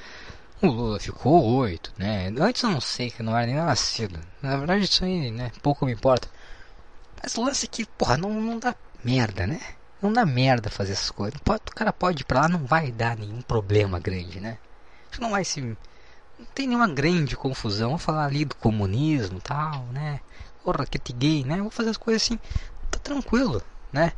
O 0.60 0.66
Lula 0.66 1.00
ficou 1.00 1.42
oito, 1.56 1.92
né? 1.98 2.32
Antes 2.38 2.62
eu 2.62 2.70
não 2.70 2.80
sei, 2.80 3.10
que 3.10 3.22
não 3.22 3.36
era 3.36 3.46
nem 3.46 3.56
nascido. 3.56 4.20
Na 4.40 4.56
verdade, 4.56 4.84
isso 4.84 5.04
aí, 5.04 5.30
né? 5.30 5.50
Pouco 5.62 5.86
me 5.86 5.92
importa. 5.92 6.28
Mas 7.22 7.36
o 7.36 7.42
lance 7.42 7.64
é 7.64 7.68
que, 7.68 7.84
porra, 7.84 8.16
não, 8.16 8.30
não 8.30 8.58
dá. 8.58 8.74
merda, 9.02 9.46
né? 9.46 9.60
Não 10.00 10.12
dá 10.12 10.26
merda 10.26 10.68
fazer 10.68 10.92
essas 10.92 11.10
coisas. 11.10 11.40
Pode, 11.40 11.62
o 11.70 11.74
cara 11.74 11.92
pode 11.92 12.22
ir 12.22 12.24
pra 12.24 12.42
lá, 12.42 12.48
não 12.48 12.66
vai 12.66 12.92
dar 12.92 13.16
nenhum 13.16 13.40
problema 13.40 13.98
grande, 13.98 14.40
né? 14.40 14.58
Não 15.18 15.30
vai 15.30 15.44
se. 15.44 15.60
Não 15.60 15.76
tem 16.54 16.66
nenhuma 16.66 16.88
grande 16.88 17.36
confusão. 17.36 17.90
Vou 17.90 17.98
falar 17.98 18.26
ali 18.26 18.44
do 18.44 18.56
comunismo 18.56 19.40
tal, 19.40 19.86
né? 19.86 20.20
Porra, 20.62 20.86
que 20.86 21.12
gay, 21.12 21.44
né? 21.44 21.60
Vou 21.60 21.70
fazer 21.70 21.90
as 21.90 21.96
coisas 21.96 22.22
assim. 22.22 22.38
Tá 22.90 22.98
tranquilo, 22.98 23.62
né? 23.92 24.12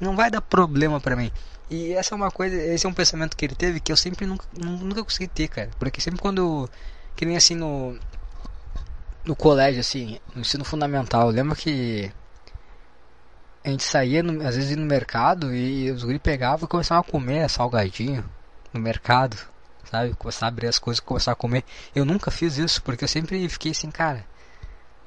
Não 0.00 0.16
vai 0.16 0.30
dar 0.30 0.40
problema 0.40 1.00
pra 1.00 1.14
mim. 1.14 1.30
E 1.68 1.92
essa 1.92 2.14
é 2.14 2.16
uma 2.16 2.30
coisa, 2.30 2.56
esse 2.56 2.86
é 2.86 2.88
um 2.88 2.92
pensamento 2.94 3.36
que 3.36 3.44
ele 3.44 3.54
teve 3.54 3.78
que 3.78 3.92
eu 3.92 3.96
sempre 3.96 4.26
nunca, 4.26 4.46
nunca 4.58 5.04
consegui 5.04 5.28
ter, 5.28 5.48
cara. 5.48 5.70
Porque 5.78 6.00
sempre 6.00 6.20
quando. 6.20 6.68
Que 7.14 7.24
nem 7.24 7.36
assim 7.36 7.54
no. 7.54 7.98
No 9.24 9.36
colégio, 9.36 9.80
assim, 9.80 10.18
no 10.34 10.40
ensino 10.40 10.64
fundamental, 10.64 11.28
eu 11.28 11.34
lembro 11.34 11.54
que 11.54 12.10
a 13.62 13.68
gente 13.68 13.82
saía, 13.82 14.22
no, 14.22 14.46
às 14.46 14.56
vezes, 14.56 14.74
no 14.76 14.86
mercado 14.86 15.54
e 15.54 15.90
os 15.90 16.02
guri 16.02 16.18
pegavam 16.18 16.64
e 16.64 16.68
começavam 16.68 17.02
a 17.06 17.12
comer 17.12 17.48
salgadinho 17.48 18.24
no 18.72 18.80
mercado, 18.80 19.36
sabe? 19.84 20.14
Começar 20.14 20.46
a 20.46 20.48
abrir 20.48 20.66
as 20.68 20.78
coisas 20.78 20.98
e 20.98 21.02
começar 21.02 21.32
a 21.32 21.36
comer. 21.36 21.64
Eu 21.94 22.04
nunca 22.06 22.30
fiz 22.30 22.56
isso 22.56 22.82
porque 22.82 23.04
eu 23.04 23.08
sempre 23.08 23.46
fiquei 23.48 23.72
assim, 23.72 23.90
cara. 23.90 24.24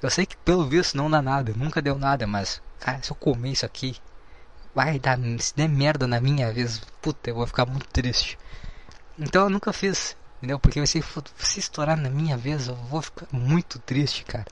Eu 0.02 0.10
sei 0.10 0.26
que 0.26 0.38
pelo 0.38 0.68
visto 0.68 0.96
não 0.96 1.10
dá 1.10 1.22
nada, 1.22 1.54
nunca 1.56 1.82
deu 1.82 1.98
nada, 1.98 2.28
mas, 2.28 2.62
cara, 2.80 3.02
se 3.02 3.12
eu 3.12 3.16
comer 3.16 3.52
isso 3.52 3.66
aqui, 3.66 3.96
vai 4.74 5.00
dar, 5.00 5.18
se 5.40 5.56
der 5.56 5.70
merda 5.70 6.08
na 6.08 6.20
minha 6.20 6.52
vez, 6.52 6.82
puta, 7.02 7.30
eu 7.30 7.36
vou 7.36 7.48
ficar 7.48 7.66
muito 7.66 7.88
triste. 7.88 8.38
Então 9.18 9.44
eu 9.44 9.50
nunca 9.50 9.72
fiz, 9.72 10.16
entendeu? 10.38 10.60
Porque 10.60 10.86
se, 10.88 11.04
se 11.38 11.60
estourar 11.60 11.98
na 11.98 12.10
minha 12.10 12.38
vez, 12.38 12.68
eu 12.68 12.76
vou 12.76 13.02
ficar 13.02 13.28
muito 13.32 13.80
triste, 13.80 14.24
cara. 14.26 14.46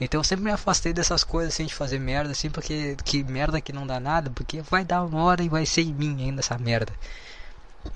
Então 0.00 0.20
eu 0.20 0.24
sempre 0.24 0.44
me 0.44 0.52
afastei 0.52 0.92
dessas 0.92 1.24
coisas 1.24 1.52
assim 1.52 1.66
de 1.66 1.74
fazer 1.74 1.98
merda, 1.98 2.30
assim, 2.30 2.48
porque 2.48 2.96
que 3.04 3.24
merda 3.24 3.60
que 3.60 3.72
não 3.72 3.86
dá 3.86 3.98
nada, 3.98 4.30
porque 4.30 4.60
vai 4.62 4.84
dar 4.84 5.02
uma 5.02 5.22
hora 5.24 5.42
e 5.42 5.48
vai 5.48 5.66
ser 5.66 5.82
em 5.82 5.92
mim 5.92 6.22
ainda 6.22 6.40
essa 6.40 6.56
merda. 6.56 6.92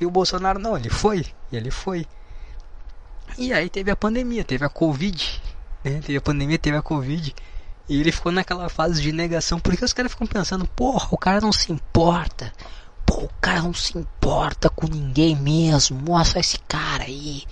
E 0.01 0.07
o 0.07 0.11
Bolsonaro 0.11 0.59
não, 0.59 0.77
ele 0.77 0.91
foi, 0.91 1.25
ele 1.53 1.71
foi. 1.71 2.07
E 3.39 3.53
aí 3.53 3.71
teve 3.71 3.91
a 3.91 3.97
pandemia, 3.97 4.45
teve 4.45 4.65
a 4.65 4.69
Covid, 4.69 5.41
né? 5.85 6.01
Teve 6.01 6.17
a 6.17 6.21
pandemia, 6.21 6.59
teve 6.59 6.77
a 6.77 6.83
Covid. 6.83 7.35
E 7.93 8.01
ele 8.01 8.13
ficou 8.13 8.33
naquela 8.33 8.69
fase 8.69 9.03
de 9.03 9.13
negação, 9.13 9.61
porque 9.61 9.85
os 9.85 9.93
caras 9.93 10.13
ficam 10.13 10.27
pensando, 10.27 10.67
porra, 10.67 11.09
o 11.11 11.19
cara 11.19 11.41
não 11.41 11.53
se 11.53 11.71
importa. 11.71 12.53
Pô, 13.05 13.25
o 13.25 13.31
cara 13.41 13.63
não 13.63 13.75
se 13.75 13.99
importa 13.99 14.71
com 14.71 14.87
ninguém 14.87 15.37
mesmo. 15.37 16.01
Mostra 16.01 16.41
esse 16.41 16.59
cara 16.61 17.05
aí. 17.05 17.45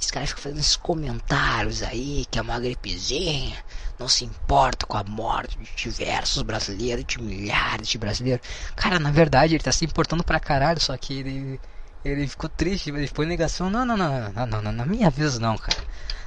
Esse 0.00 0.12
cara 0.12 0.26
fica 0.26 0.42
fazendo 0.42 0.58
esses 0.58 0.76
comentários 0.76 1.82
aí, 1.82 2.26
que 2.30 2.38
é 2.38 2.42
uma 2.42 2.60
gripezinha 2.60 3.56
não 3.98 4.08
se 4.08 4.24
importa 4.24 4.86
com 4.86 4.96
a 4.96 5.04
morte 5.04 5.58
de 5.58 5.90
diversos 5.90 6.42
brasileiros, 6.42 7.04
de 7.06 7.20
milhares 7.20 7.88
de 7.88 7.98
brasileiros. 7.98 8.46
Cara, 8.74 8.98
na 8.98 9.10
verdade 9.10 9.54
ele 9.54 9.64
tá 9.64 9.72
se 9.72 9.84
importando 9.84 10.22
pra 10.22 10.38
caralho, 10.38 10.80
só 10.80 10.96
que 10.96 11.14
ele 11.14 11.60
ele 12.04 12.28
ficou 12.28 12.48
triste, 12.48 12.90
ele 12.90 13.06
ficou 13.06 13.24
em 13.24 13.28
negação. 13.28 13.68
Não, 13.68 13.84
não, 13.84 13.96
não, 13.96 14.30
não, 14.30 14.46
não, 14.46 14.62
não, 14.62 14.72
na 14.72 14.86
minha 14.86 15.10
vez 15.10 15.38
não, 15.38 15.56
cara. 15.56 15.82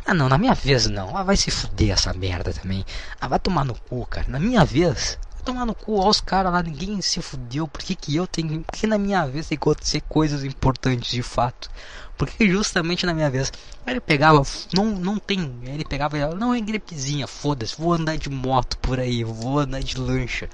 Ah, 0.10 0.14
não, 0.16 0.28
na 0.28 0.40
minha 0.40 0.56
vez 0.56 0.88
não. 0.88 1.16
Ah, 1.16 1.22
vai 1.22 1.38
se 1.38 1.52
fuder 1.52 1.92
essa 1.92 2.12
merda 2.16 2.52
também. 2.52 2.84
Ah, 3.22 3.28
vai 3.28 3.38
tomar 3.38 3.64
no 3.64 3.76
cu, 3.76 4.08
cara. 4.08 4.26
Na 4.28 4.40
minha 4.40 4.66
vez, 4.66 5.20
vai 5.36 5.44
tomar 5.44 5.68
no 5.68 5.76
cu. 5.76 6.00
Olha 6.00 6.10
os 6.10 6.20
caras 6.20 6.52
lá, 6.52 6.64
ninguém 6.64 7.00
se 7.00 7.22
fudeu. 7.22 7.68
Por 7.68 7.84
que, 7.84 7.94
que 7.94 8.16
eu 8.16 8.26
tenho. 8.26 8.64
Por 8.64 8.76
que 8.76 8.88
na 8.88 8.98
minha 8.98 9.28
vez 9.28 9.48
tem 9.48 9.56
que 9.56 9.62
acontecer 9.62 10.02
coisas 10.02 10.44
importantes 10.44 11.12
de 11.12 11.22
fato? 11.22 11.70
Porque 12.18 12.50
justamente 12.50 13.06
na 13.06 13.14
minha 13.14 13.30
vez, 13.30 13.54
ele 13.86 14.00
pegava, 14.02 14.42
não, 14.74 14.86
não 14.86 15.20
tem, 15.20 15.60
ele 15.64 15.86
pegava, 15.86 16.18
não 16.34 16.56
é 16.56 16.60
gripezinha, 16.60 17.28
foda-se, 17.28 17.80
vou 17.80 17.94
andar 17.94 18.18
de 18.18 18.32
moto 18.32 18.80
por 18.80 19.00
aí, 19.00 19.24
vou 19.24 19.60
andar 19.60 19.82
de 19.84 19.96
lancha. 19.96 20.50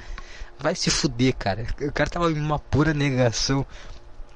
Vai 0.60 0.76
se 0.76 0.90
fuder, 0.90 1.34
cara. 1.34 1.66
O 1.80 1.94
cara 1.94 2.10
tava 2.10 2.30
em 2.30 2.42
uma 2.42 2.60
pura 2.60 2.94
negação. 2.94 3.66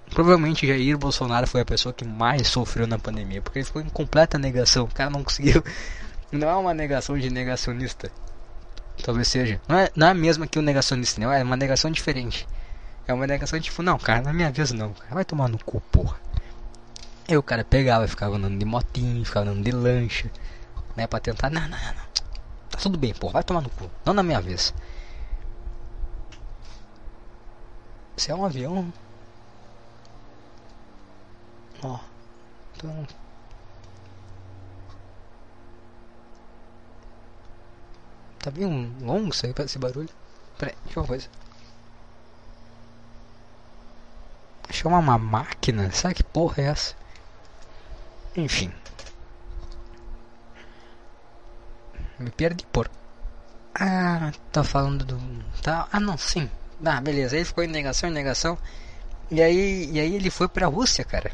Provavelmente 0.09 0.67
Jair 0.67 0.97
Bolsonaro 0.97 1.47
foi 1.47 1.61
a 1.61 1.65
pessoa 1.65 1.93
que 1.93 2.05
mais 2.05 2.47
sofreu 2.47 2.87
na 2.87 2.97
pandemia, 2.97 3.41
porque 3.41 3.59
ele 3.59 3.65
ficou 3.65 3.81
em 3.81 3.89
completa 3.89 4.37
negação. 4.37 4.85
O 4.85 4.93
cara 4.93 5.09
não 5.09 5.23
conseguiu. 5.23 5.63
Não 6.31 6.47
é 6.47 6.55
uma 6.55 6.75
negação 6.75 7.17
de 7.17 7.27
negacionista. 7.27 8.11
Talvez 9.03 9.27
seja. 9.27 9.59
Não 9.67 9.79
é, 9.79 9.89
não 9.95 10.07
é 10.07 10.09
a 10.11 10.13
mesma 10.13 10.45
que 10.45 10.59
o 10.59 10.61
negacionista, 10.61 11.19
não. 11.19 11.33
É 11.33 11.41
uma 11.41 11.57
negação 11.57 11.89
diferente. 11.89 12.47
É 13.07 13.13
uma 13.13 13.25
negação 13.25 13.59
tipo, 13.59 13.81
não, 13.81 13.97
cara, 13.97 14.21
na 14.21 14.31
minha 14.31 14.51
vez 14.51 14.71
não. 14.71 14.93
Vai 15.09 15.25
tomar 15.25 15.47
no 15.49 15.57
cu, 15.57 15.81
porra. 15.91 16.19
Aí 17.27 17.35
o 17.35 17.41
cara 17.41 17.63
pegava, 17.63 18.07
ficava 18.07 18.35
andando 18.35 18.59
de 18.59 18.65
motinho, 18.65 19.25
ficava 19.25 19.49
andando 19.49 19.63
de 19.63 19.71
lancha, 19.71 20.29
né? 20.95 21.07
Pra 21.07 21.19
tentar, 21.19 21.49
não, 21.49 21.61
não, 21.61 21.69
não, 21.69 21.77
não. 21.77 22.09
Tá 22.69 22.77
tudo 22.77 22.97
bem, 22.97 23.13
pô, 23.13 23.29
vai 23.29 23.43
tomar 23.43 23.61
no 23.61 23.69
cu. 23.69 23.89
Não 24.05 24.13
na 24.13 24.21
minha 24.21 24.39
vez. 24.39 24.73
Se 28.17 28.31
é 28.31 28.35
um 28.35 28.45
avião. 28.45 28.91
Ó. 31.83 31.99
Então. 32.75 33.07
Tá 38.39 38.51
bem 38.51 38.95
longo 39.01 39.29
isso 39.29 39.45
aí, 39.45 39.53
esse 39.59 39.77
barulho. 39.77 40.09
Peraí, 40.57 40.75
deixa 40.85 40.99
eu 40.99 41.03
uma 41.03 41.07
coisa. 41.07 41.29
Achei 44.69 44.89
uma 44.89 45.17
máquina? 45.17 45.91
Sabe 45.91 46.15
que 46.15 46.23
porra 46.23 46.63
é 46.63 46.65
essa? 46.67 46.95
Enfim. 48.35 48.71
Me 52.19 52.29
perdi 52.29 52.65
por. 52.65 52.89
Ah, 53.73 54.31
tá 54.51 54.63
falando 54.63 55.03
do. 55.05 55.17
Tá. 55.61 55.87
Ah 55.91 55.99
não, 55.99 56.17
sim. 56.17 56.49
Ah, 56.85 57.01
beleza. 57.01 57.35
Ele 57.35 57.45
ficou 57.45 57.63
em 57.63 57.67
negação, 57.67 58.09
em 58.09 58.13
negação. 58.13 58.57
E 59.31 59.41
aí, 59.41 59.89
e 59.91 59.99
aí 59.99 60.15
ele 60.15 60.29
foi 60.29 60.47
pra 60.47 60.67
Rússia, 60.67 61.03
cara. 61.03 61.31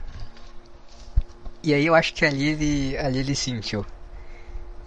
E 1.65 1.73
aí 1.73 1.87
eu 1.87 1.95
acho 1.95 2.13
que 2.13 2.23
ali 2.23 2.49
ele. 2.49 2.97
Ali 2.97 3.19
ele 3.19 3.35
sentiu. 3.35 3.83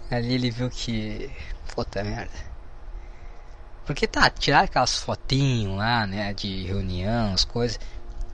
Ali 0.09 0.33
ele 0.33 0.49
viu 0.49 0.69
que. 0.69 1.29
Puta 1.75 2.01
merda. 2.03 2.49
Porque 3.85 4.07
tá, 4.07 4.29
tirar 4.29 4.63
aquelas 4.63 4.97
fotinhos 4.97 5.75
lá, 5.77 6.07
né? 6.07 6.33
De 6.33 6.65
reunião, 6.65 7.33
as 7.33 7.43
coisas. 7.43 7.77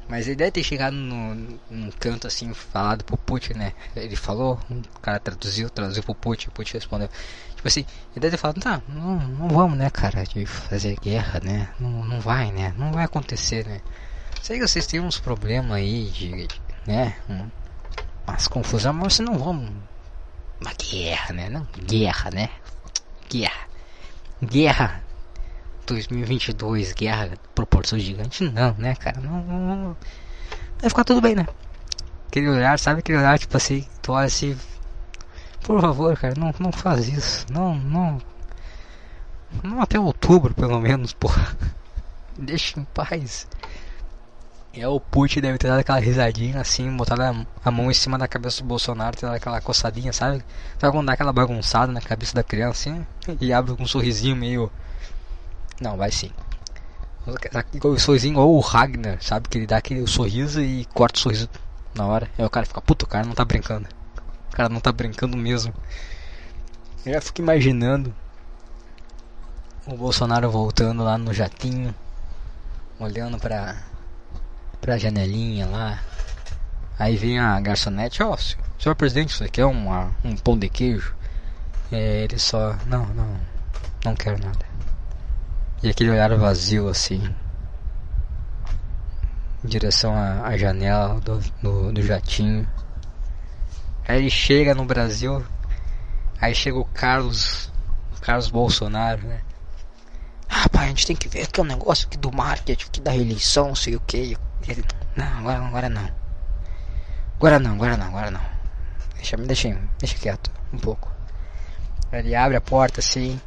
Mas 0.07 0.27
ele 0.27 0.35
deve 0.35 0.51
ter 0.51 0.63
chegado 0.63 0.95
no, 0.95 1.59
num 1.71 1.89
canto 1.99 2.27
assim, 2.27 2.53
falado 2.53 3.03
pro 3.03 3.17
Putin, 3.17 3.53
né? 3.53 3.73
Ele 3.95 4.15
falou, 4.15 4.59
o 4.69 4.99
cara 4.99 5.19
traduziu, 5.19 5.67
traduziu 5.67 6.03
pro 6.03 6.13
Putin, 6.13 6.49
o 6.49 6.51
Putin 6.51 6.73
respondeu. 6.73 7.09
Tipo 7.55 7.67
assim, 7.67 7.83
ele 8.11 8.19
deve 8.19 8.31
ter 8.31 8.37
falado, 8.37 8.61
tá, 8.61 8.79
não, 8.87 9.17
não 9.17 9.47
vamos, 9.47 9.75
né, 9.75 9.89
cara, 9.89 10.23
de 10.23 10.45
fazer 10.45 10.95
guerra, 10.99 11.39
né? 11.43 11.69
Não, 11.79 12.05
não 12.05 12.21
vai, 12.21 12.51
né? 12.51 12.75
Não 12.77 12.91
vai 12.91 13.05
acontecer, 13.05 13.65
né? 13.65 13.81
Sei 14.43 14.59
que 14.59 14.67
vocês 14.67 14.85
têm 14.85 14.99
uns 14.99 15.19
problemas 15.19 15.71
aí 15.71 16.05
de, 16.11 16.47
né? 16.85 17.15
Um, 17.27 17.49
umas 18.27 18.47
confusão, 18.47 18.93
mas 18.93 19.13
vocês 19.13 19.27
não 19.27 19.37
vão. 19.37 19.67
Uma 20.61 20.73
guerra, 20.73 21.33
né? 21.33 21.49
Não, 21.49 21.67
guerra, 21.85 22.31
né? 22.31 22.49
Guerra. 23.29 23.67
Guerra 24.43 25.05
2022, 25.85 26.93
guerra, 26.93 27.37
proporção 27.53 27.97
gigante, 27.99 28.43
não, 28.43 28.73
né, 28.77 28.95
cara? 28.95 29.19
Não, 29.21 29.43
não, 29.43 29.75
não, 29.75 29.97
Vai 30.79 30.89
ficar 30.89 31.03
tudo 31.03 31.21
bem, 31.21 31.35
né? 31.35 31.45
Aquele 32.27 32.49
olhar, 32.49 32.77
sabe 32.79 32.99
aquele 32.99 33.19
olhar, 33.19 33.37
tipo 33.39 33.55
assim, 33.55 33.85
tu 34.01 34.11
olha 34.11 34.25
assim. 34.25 34.57
Por 35.63 35.79
favor, 35.79 36.17
cara, 36.17 36.33
não, 36.37 36.53
não 36.59 36.71
faz 36.71 37.07
isso. 37.07 37.45
Não, 37.51 37.75
não. 37.75 38.17
Não 39.63 39.81
até 39.81 39.99
outubro, 39.99 40.53
pelo 40.53 40.79
menos, 40.79 41.13
porra. 41.13 41.55
Deixa 42.37 42.79
em 42.79 42.83
paz. 42.85 43.47
E 44.75 44.81
é 44.81 44.87
o 44.87 44.99
Putin 44.99 45.39
deve 45.39 45.57
ter 45.57 45.69
dado 45.69 45.79
aquela 45.79 45.99
risadinha 45.99 46.59
assim, 46.59 46.95
botado 46.95 47.47
a, 47.63 47.71
mão 47.71 47.89
em 47.89 47.93
cima 47.93 48.17
da 48.17 48.27
cabeça 48.27 48.61
do 48.61 48.67
Bolsonaro, 48.67 49.15
ter 49.15 49.25
dado 49.25 49.35
aquela 49.35 49.61
coçadinha, 49.61 50.11
sabe? 50.11 50.43
Sabe 50.77 50.91
quando 50.91 51.07
dá 51.07 51.13
aquela 51.13 51.31
bagunçada 51.31 51.91
na 51.91 52.01
cabeça 52.01 52.35
da 52.35 52.43
criança 52.43 52.89
assim? 52.89 53.07
E 53.39 53.53
abre 53.53 53.75
com 53.75 53.83
um 53.83 53.87
sorrisinho 53.87 54.35
meio 54.35 54.69
não, 55.79 55.97
vai 55.97 56.11
sim. 56.11 56.31
O 57.83 57.99
sorrisinho 57.99 58.39
ou 58.39 58.55
o 58.55 58.59
Ragnar, 58.59 59.17
sabe? 59.21 59.49
Que 59.49 59.57
ele 59.57 59.67
dá 59.67 59.77
aquele 59.77 60.05
sorriso 60.07 60.61
e 60.61 60.85
corta 60.93 61.17
o 61.17 61.21
sorriso 61.21 61.49
na 61.93 62.05
hora. 62.05 62.29
Aí 62.37 62.45
o 62.45 62.49
cara 62.49 62.65
fica, 62.65 62.81
puto, 62.81 63.05
o 63.05 63.07
cara 63.07 63.25
não 63.25 63.33
tá 63.33 63.43
brincando. 63.43 63.87
O 64.51 64.55
cara 64.55 64.69
não 64.69 64.79
tá 64.79 64.91
brincando 64.91 65.35
mesmo. 65.35 65.73
Eu 67.05 67.13
já 67.13 67.21
fico 67.21 67.41
imaginando 67.41 68.13
o 69.85 69.97
Bolsonaro 69.97 70.49
voltando 70.49 71.03
lá 71.03 71.17
no 71.17 71.33
jatinho, 71.33 71.93
olhando 72.99 73.37
pra, 73.37 73.83
pra 74.85 74.99
janelinha 74.99 75.65
lá. 75.65 75.99
Aí 76.99 77.17
vem 77.17 77.39
a 77.39 77.59
garçonete, 77.59 78.21
ó, 78.21 78.33
oh, 78.33 78.37
senhor 78.79 78.95
presidente, 78.95 79.31
isso 79.31 79.43
aqui 79.43 79.59
é 79.59 79.65
uma, 79.65 80.11
um 80.23 80.37
pão 80.37 80.55
de 80.57 80.69
queijo. 80.69 81.15
Ele 81.91 82.37
só, 82.37 82.77
não, 82.85 83.03
não, 83.07 83.35
não 84.05 84.15
quero 84.15 84.39
nada. 84.43 84.63
E 85.81 85.89
aquele 85.89 86.11
olhar 86.11 86.33
vazio 86.37 86.87
assim. 86.87 87.33
Em 89.63 89.67
direção 89.67 90.15
à, 90.15 90.47
à 90.47 90.57
janela 90.57 91.19
do, 91.19 91.39
do, 91.61 91.91
do 91.91 92.01
jatinho. 92.03 92.67
Aí 94.07 94.19
ele 94.19 94.29
chega 94.29 94.75
no 94.75 94.85
Brasil. 94.85 95.43
Aí 96.39 96.53
chega 96.53 96.77
o 96.77 96.85
Carlos. 96.85 97.71
O 98.15 98.21
Carlos 98.21 98.49
Bolsonaro, 98.49 99.27
né? 99.27 99.41
Rapaz, 100.47 100.87
gente 100.95 101.07
tem 101.07 101.15
que 101.15 101.27
ver 101.27 101.47
que 101.47 101.59
é 101.59 101.63
um 101.63 101.67
negócio 101.67 102.07
aqui 102.07 102.17
do 102.17 102.31
marketing, 102.31 102.87
que 102.91 103.01
da 103.01 103.11
reeleição, 103.11 103.75
sei 103.75 103.95
o 103.95 103.99
que. 103.99 104.37
Não, 105.15 105.39
agora, 105.39 105.65
agora 105.65 105.89
não. 105.89 106.09
Agora 107.35 107.59
não, 107.59 107.73
agora 107.73 107.97
não, 107.97 108.07
agora 108.07 108.31
não. 108.31 108.41
Deixa, 109.15 109.37
deixa, 109.37 109.81
deixa 109.99 110.17
quieto 110.17 110.51
um 110.73 110.79
pouco. 110.79 111.11
Ele 112.11 112.35
abre 112.35 112.57
a 112.57 112.61
porta 112.61 112.99
assim. 112.99 113.39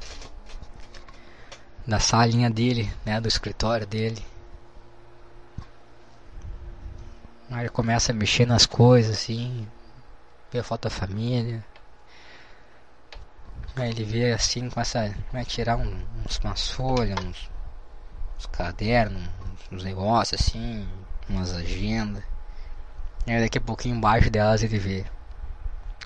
Da 1.86 1.98
salinha 1.98 2.50
dele, 2.50 2.92
né? 3.04 3.20
Do 3.20 3.28
escritório 3.28 3.86
dele. 3.86 4.24
Aí 7.50 7.60
ele 7.60 7.68
começa 7.70 8.12
a 8.12 8.14
mexer 8.14 8.46
nas 8.46 8.66
coisas 8.66 9.16
assim. 9.16 9.66
Vê 10.52 10.60
a 10.60 10.64
foto 10.64 10.82
da 10.82 10.90
família. 10.90 11.64
Aí 13.74 13.90
ele 13.90 14.04
vê 14.04 14.32
assim, 14.32 14.68
começa 14.68 15.14
a 15.32 15.44
tirar 15.44 15.76
um, 15.76 16.04
uns, 16.26 16.38
umas 16.38 16.70
folhas, 16.70 17.18
uns, 17.24 17.50
uns 18.36 18.46
cadernos, 18.46 19.22
uns, 19.22 19.72
uns 19.72 19.84
negócios 19.84 20.40
assim, 20.40 20.86
umas 21.28 21.52
agendas. 21.52 22.22
E 23.26 23.40
daqui 23.40 23.58
a 23.58 23.60
pouquinho 23.60 23.96
embaixo 23.96 24.30
delas 24.30 24.62
ele 24.62 24.78
vê 24.78 25.04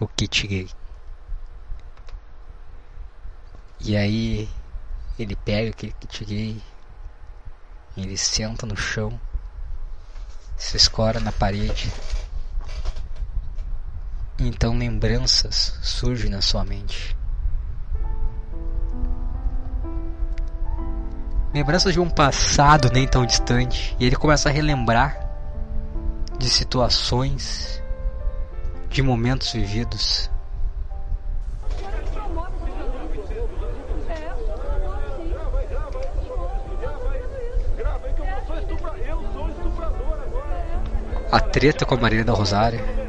o 0.01 0.09
kit 0.09 0.47
gay. 0.47 0.69
E 3.81 3.97
aí 3.97 4.49
ele 5.19 5.37
pega 5.37 5.71
aquele 5.71 5.93
kit 5.93 6.25
gay, 6.25 6.63
ele 7.97 8.17
senta 8.17 8.67
no 8.67 8.77
chão, 8.77 9.21
se 10.57 10.77
escora 10.77 11.21
na 11.21 11.33
parede. 11.33 11.93
Então 14.39 14.77
lembranças 14.77 15.79
surgem 15.83 16.31
na 16.31 16.41
sua 16.41 16.65
mente. 16.65 17.17
Lembranças 21.55 21.93
de 21.93 22.01
um 22.01 22.09
passado 22.09 22.91
nem 22.93 23.07
tão 23.07 23.27
distante. 23.27 23.95
E 24.01 24.07
ele 24.07 24.17
começa 24.17 24.49
a 24.49 24.53
relembrar 24.53 25.21
de 26.39 26.49
situações, 26.49 27.83
de 28.89 29.03
momentos 29.03 29.53
vividos. 29.53 30.31
A 41.31 41.41
treta 41.41 41.85
com 41.87 41.95
a 41.95 41.99
Maria 41.99 42.25
da 42.25 42.33
Rosária. 42.33 43.02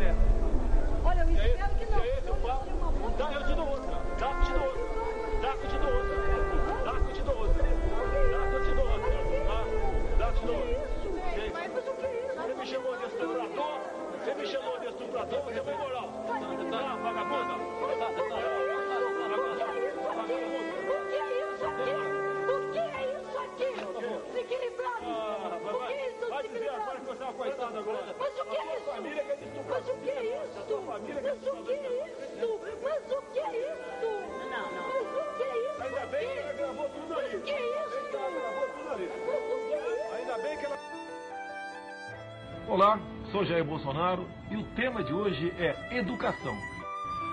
Sou 43.34 43.44
Jair 43.44 43.66
Bolsonaro 43.66 44.28
e 44.52 44.56
o 44.56 44.64
tema 44.76 45.04
de 45.04 45.12
hoje 45.12 45.52
é 45.58 45.98
educação. 45.98 46.56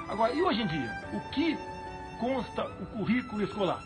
Agora, 0.09 0.33
e 0.33 0.41
hoje 0.41 0.63
em 0.63 0.67
dia, 0.67 0.91
o 1.13 1.21
que 1.31 1.59
consta 2.19 2.65
o 2.81 2.87
currículo 2.87 3.43
escolar? 3.43 3.83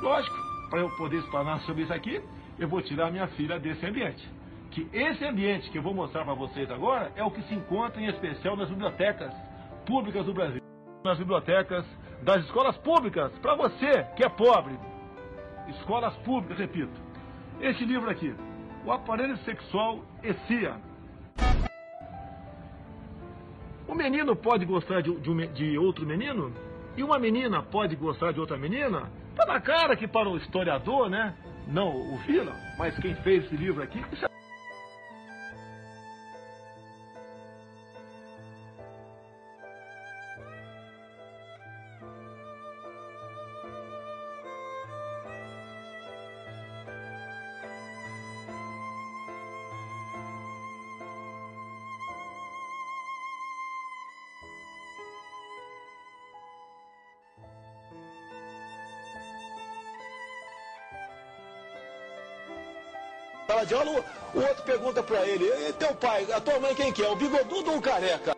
Lógico, 0.00 0.36
para 0.70 0.78
eu 0.78 0.90
poder 0.90 1.16
explanar 1.16 1.58
sobre 1.62 1.82
isso 1.82 1.92
aqui, 1.92 2.22
eu 2.60 2.68
vou 2.68 2.80
tirar 2.80 3.10
minha 3.10 3.26
filha 3.26 3.58
desse 3.58 3.84
ambiente. 3.84 4.24
Que 4.70 4.88
esse 4.92 5.24
ambiente 5.24 5.68
que 5.68 5.78
eu 5.78 5.82
vou 5.82 5.92
mostrar 5.92 6.24
para 6.24 6.32
vocês 6.32 6.70
agora 6.70 7.10
é 7.16 7.24
o 7.24 7.30
que 7.32 7.42
se 7.42 7.54
encontra 7.54 8.00
em 8.00 8.06
especial 8.06 8.56
nas 8.56 8.68
bibliotecas 8.68 9.34
públicas 9.84 10.24
do 10.24 10.32
Brasil. 10.32 10.62
Nas 11.04 11.18
bibliotecas 11.18 11.84
das 12.22 12.44
escolas 12.44 12.76
públicas, 12.78 13.32
para 13.42 13.56
você 13.56 14.04
que 14.14 14.22
é 14.22 14.28
pobre. 14.28 14.78
Escolas 15.66 16.14
públicas, 16.18 16.56
repito. 16.56 17.00
Este 17.60 17.84
livro 17.84 18.08
aqui, 18.08 18.32
O 18.84 18.92
Aparelho 18.92 19.36
Sexual 19.38 20.04
ECIA, 20.22 20.86
menino 23.98 24.36
pode 24.36 24.64
gostar 24.64 25.02
de, 25.02 25.12
de, 25.16 25.46
de, 25.48 25.78
outro 25.78 26.06
menino? 26.06 26.52
E 26.96 27.02
uma 27.02 27.18
menina 27.18 27.62
pode 27.62 27.96
gostar 27.96 28.32
de 28.32 28.40
outra 28.40 28.56
menina? 28.56 29.10
Tá 29.36 29.44
na 29.44 29.60
cara 29.60 29.96
que 29.96 30.06
para 30.06 30.28
o 30.28 30.36
historiador, 30.36 31.10
né? 31.10 31.34
Não 31.66 31.88
o 31.88 32.16
Vila, 32.18 32.54
mas 32.78 32.96
quem 32.98 33.14
fez 33.16 33.44
esse 33.44 33.56
livro 33.56 33.82
aqui, 33.82 34.02
isso 34.12 34.24
é 34.24 34.37
aula, 63.74 64.04
o 64.34 64.40
outro 64.40 64.62
pergunta 64.64 65.02
para 65.02 65.26
ele, 65.26 65.72
teu 65.74 65.94
pai, 65.94 66.26
a 66.32 66.40
tua 66.40 66.58
mãe 66.60 66.74
quem 66.74 66.92
que 66.92 67.02
é, 67.02 67.08
o 67.08 67.16
bigodudo 67.16 67.70
ou 67.70 67.78
o 67.78 67.82
careca? 67.82 68.36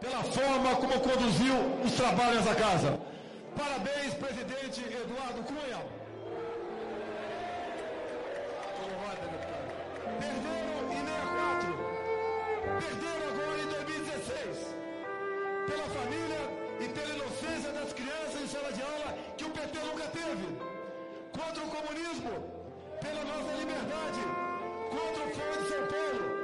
Pela 0.00 0.22
forma 0.22 0.76
como 0.76 1.00
conduziu 1.00 1.54
os 1.84 1.92
trabalhos 1.92 2.44
da 2.44 2.54
casa. 2.54 3.00
Parabéns, 3.56 4.14
presidente 4.14 4.80
Eduardo 4.84 5.42
Cunha. 5.44 5.95
Perderam 10.20 10.78
em 10.86 11.02
64. 11.02 11.74
Perderam 12.78 13.26
agora 13.32 13.58
em 13.60 13.66
2016. 13.66 14.76
Pela 15.66 15.88
família 15.90 16.42
e 16.80 16.88
pela 16.90 17.14
inocência 17.14 17.72
das 17.72 17.92
crianças 17.92 18.40
em 18.42 18.46
sala 18.46 18.72
de 18.72 18.82
aula 18.82 19.18
que 19.36 19.44
o 19.44 19.50
PT 19.50 19.78
nunca 19.80 20.06
teve. 20.08 20.58
Contra 21.32 21.64
o 21.64 21.70
comunismo. 21.70 22.30
Pela 23.00 23.24
nossa 23.24 23.52
liberdade. 23.58 24.20
Contra 24.90 25.24
o 25.24 25.30
Fórum 25.34 25.62
de 25.62 25.68
São 25.68 25.86
Paulo. 25.88 26.35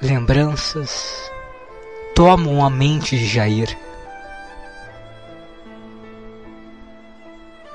Lembranças 0.00 1.28
tomam 2.14 2.64
a 2.64 2.70
mente 2.70 3.18
de 3.18 3.26
Jair. 3.26 3.76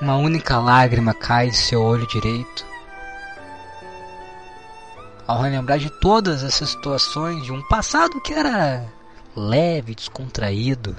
Uma 0.00 0.16
única 0.16 0.58
lágrima 0.58 1.12
cai 1.12 1.50
de 1.50 1.56
seu 1.58 1.82
olho 1.82 2.06
direito. 2.06 2.64
Ao 5.26 5.42
relembrar 5.42 5.78
de 5.78 5.90
todas 6.00 6.42
essas 6.42 6.70
situações 6.70 7.44
de 7.44 7.52
um 7.52 7.60
passado 7.68 8.18
que 8.22 8.32
era 8.32 8.86
leve, 9.36 9.94
descontraído, 9.94 10.96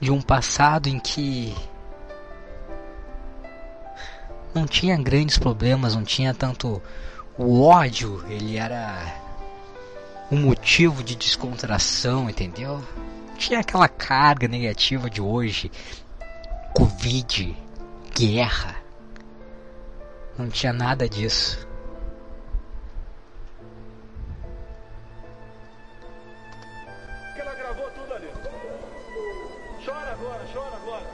de 0.00 0.12
um 0.12 0.22
passado 0.22 0.88
em 0.88 1.00
que 1.00 1.52
não 4.54 4.68
tinha 4.68 4.96
grandes 4.96 5.36
problemas, 5.36 5.96
não 5.96 6.04
tinha 6.04 6.32
tanto 6.32 6.80
o 7.36 7.60
ódio, 7.62 8.24
ele 8.28 8.56
era 8.56 9.25
um 10.30 10.38
motivo 10.38 11.04
de 11.04 11.14
descontração, 11.14 12.28
entendeu? 12.28 12.82
Não 13.28 13.34
tinha 13.36 13.60
aquela 13.60 13.88
carga 13.88 14.48
negativa 14.48 15.08
de 15.08 15.20
hoje 15.20 15.70
Covid, 16.74 17.56
guerra. 18.14 18.76
Não 20.36 20.48
tinha 20.50 20.72
nada 20.72 21.08
disso. 21.08 21.66
Que 27.34 27.40
ela 27.40 27.54
gravou 27.54 27.90
tudo 27.90 28.12
ali. 28.12 28.28
Chora 29.84 30.12
agora, 30.12 30.46
chora 30.52 30.76
agora. 30.76 31.06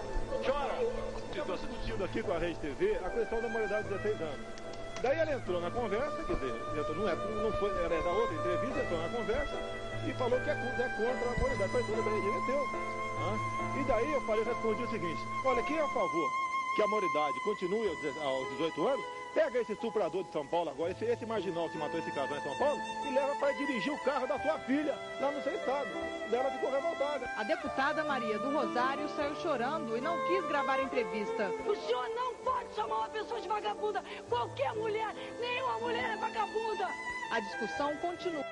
Chora. 0.45 1.03
Estou 1.31 1.57
discutindo 1.57 2.05
aqui 2.05 2.23
com 2.23 2.33
a 2.33 2.39
Rede 2.39 2.59
TV 2.59 2.99
a 3.05 3.11
questão 3.11 3.41
da 3.41 3.49
maioridade 3.49 3.89
de 3.89 3.95
16 3.95 4.21
anos. 4.21 4.62
Daí 5.03 5.19
ela 5.19 5.33
entrou 5.33 5.61
na 5.61 5.69
conversa, 5.69 6.23
quer 6.23 6.35
dizer, 6.35 6.55
não, 6.95 7.09
é, 7.09 7.17
não 7.17 7.53
foi, 7.59 7.71
era 7.85 8.01
da 8.03 8.11
outra 8.11 8.37
entrevista, 8.37 8.79
entrou 8.79 9.03
na 9.03 9.09
conversa 9.09 9.59
e 10.07 10.13
falou 10.13 10.41
que 10.41 10.49
é, 10.49 10.53
é 10.53 10.89
contra 10.97 11.29
a 11.29 11.39
maioridade. 11.39 11.73
Falei, 11.73 11.87
tudo 11.87 12.03
bem, 12.05 12.19
ele 12.19 12.41
meteu. 12.41 12.67
Né? 12.73 13.81
E 13.81 13.85
daí 13.85 14.13
eu 14.13 14.21
falei, 14.21 14.45
respondi 14.45 14.83
o 14.85 14.91
seguinte, 14.91 15.21
olha, 15.45 15.63
quem 15.65 15.77
é 15.77 15.83
a 15.83 15.89
favor 15.89 16.31
que 16.77 16.83
a 16.83 16.87
maioridade 16.87 17.41
continue 17.41 17.89
aos 17.89 18.49
18 18.51 18.89
anos, 18.89 19.05
Pega 19.35 19.61
esse 19.61 19.73
estuprador 19.73 20.25
de 20.25 20.33
São 20.33 20.47
Paulo 20.47 20.71
agora, 20.71 20.93
esse, 20.93 21.05
esse 21.07 21.25
marginal 21.25 21.69
que 21.71 21.79
matou 21.79 21.99
esse 21.99 22.13
casal 22.13 22.37
em 22.37 22.43
São 22.43 22.57
Paulo, 22.59 22.79
e 23.07 23.15
leva 23.15 23.35
para 23.37 23.53
dirigir 23.53 23.93
o 23.93 24.05
carro 24.05 24.27
da 24.27 24.39
sua 24.39 24.59
filha 24.61 24.95
lá 25.21 25.31
no 25.31 25.43
seu 25.43 25.55
estado. 25.55 25.89
Dela 26.31 26.51
ficou 26.51 26.71
revoltada. 26.71 27.31
A 27.37 27.43
deputada 27.43 28.05
Maria 28.05 28.39
do 28.39 28.53
Rosário 28.53 29.09
saiu 29.11 29.35
chorando 29.37 29.97
e 29.97 30.01
não 30.01 30.19
quis 30.27 30.47
gravar 30.49 30.79
a 30.79 30.83
entrevista. 30.83 31.49
O 31.67 31.75
senhor 31.75 32.09
não 32.11 32.35
pode 32.37 32.75
chamar 32.75 32.99
uma 32.99 33.09
pessoa 33.09 33.41
de 33.41 33.49
vagabunda. 33.49 34.05
Qualquer 34.29 34.75
mulher, 34.75 35.15
nenhuma 35.41 35.79
mulher 35.79 36.11
é 36.11 36.17
vagabunda. 36.17 36.89
A 37.31 37.41
discussão 37.41 37.97
continua. 37.97 38.45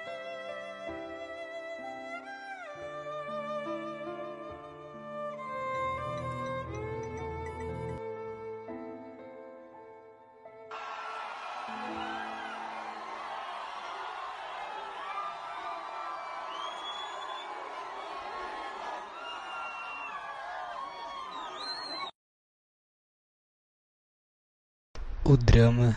O 25.31 25.37
drama 25.37 25.97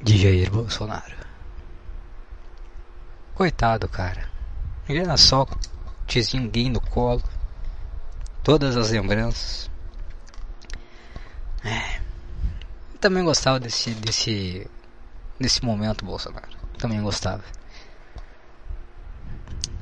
de 0.00 0.16
Jair 0.16 0.48
Bolsonaro. 0.48 1.16
Coitado, 3.34 3.88
cara. 3.88 4.30
Imagina 4.88 5.16
só, 5.16 5.44
tizinho 6.06 6.48
gay 6.48 6.70
no 6.70 6.80
colo. 6.80 7.22
Todas 8.44 8.76
as 8.76 8.90
lembranças. 8.90 9.68
É. 11.64 12.00
Também 13.00 13.24
gostava 13.24 13.58
desse, 13.58 13.90
desse, 13.90 14.70
desse 15.40 15.64
momento, 15.64 16.04
Bolsonaro. 16.04 16.56
Também 16.78 17.02
gostava. 17.02 17.42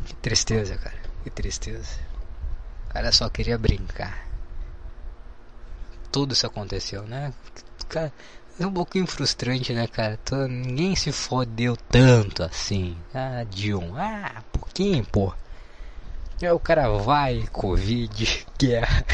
Que 0.06 0.14
tristeza, 0.14 0.78
cara. 0.78 1.02
Que 1.22 1.28
tristeza. 1.30 2.00
O 2.88 2.92
cara 2.94 3.12
só 3.12 3.28
queria 3.28 3.58
brincar. 3.58 4.26
Tudo 6.10 6.32
isso 6.32 6.46
aconteceu, 6.46 7.02
né? 7.02 7.34
Cara, 7.88 8.12
é 8.64 8.66
um 8.66 8.72
pouquinho 8.72 9.06
frustrante, 9.06 9.72
né, 9.72 9.86
cara? 9.86 10.18
Tô, 10.24 10.46
ninguém 10.46 10.94
se 10.94 11.10
fodeu 11.12 11.76
tanto 11.76 12.42
assim. 12.42 12.96
Ah, 13.14 13.44
Dilma. 13.48 14.00
Ah, 14.00 14.42
pouquinho, 14.52 15.04
pô. 15.04 15.32
Aí 16.40 16.50
o 16.50 16.58
cara 16.58 16.88
vai, 16.88 17.46
Covid, 17.52 18.46
guerra. 18.58 19.04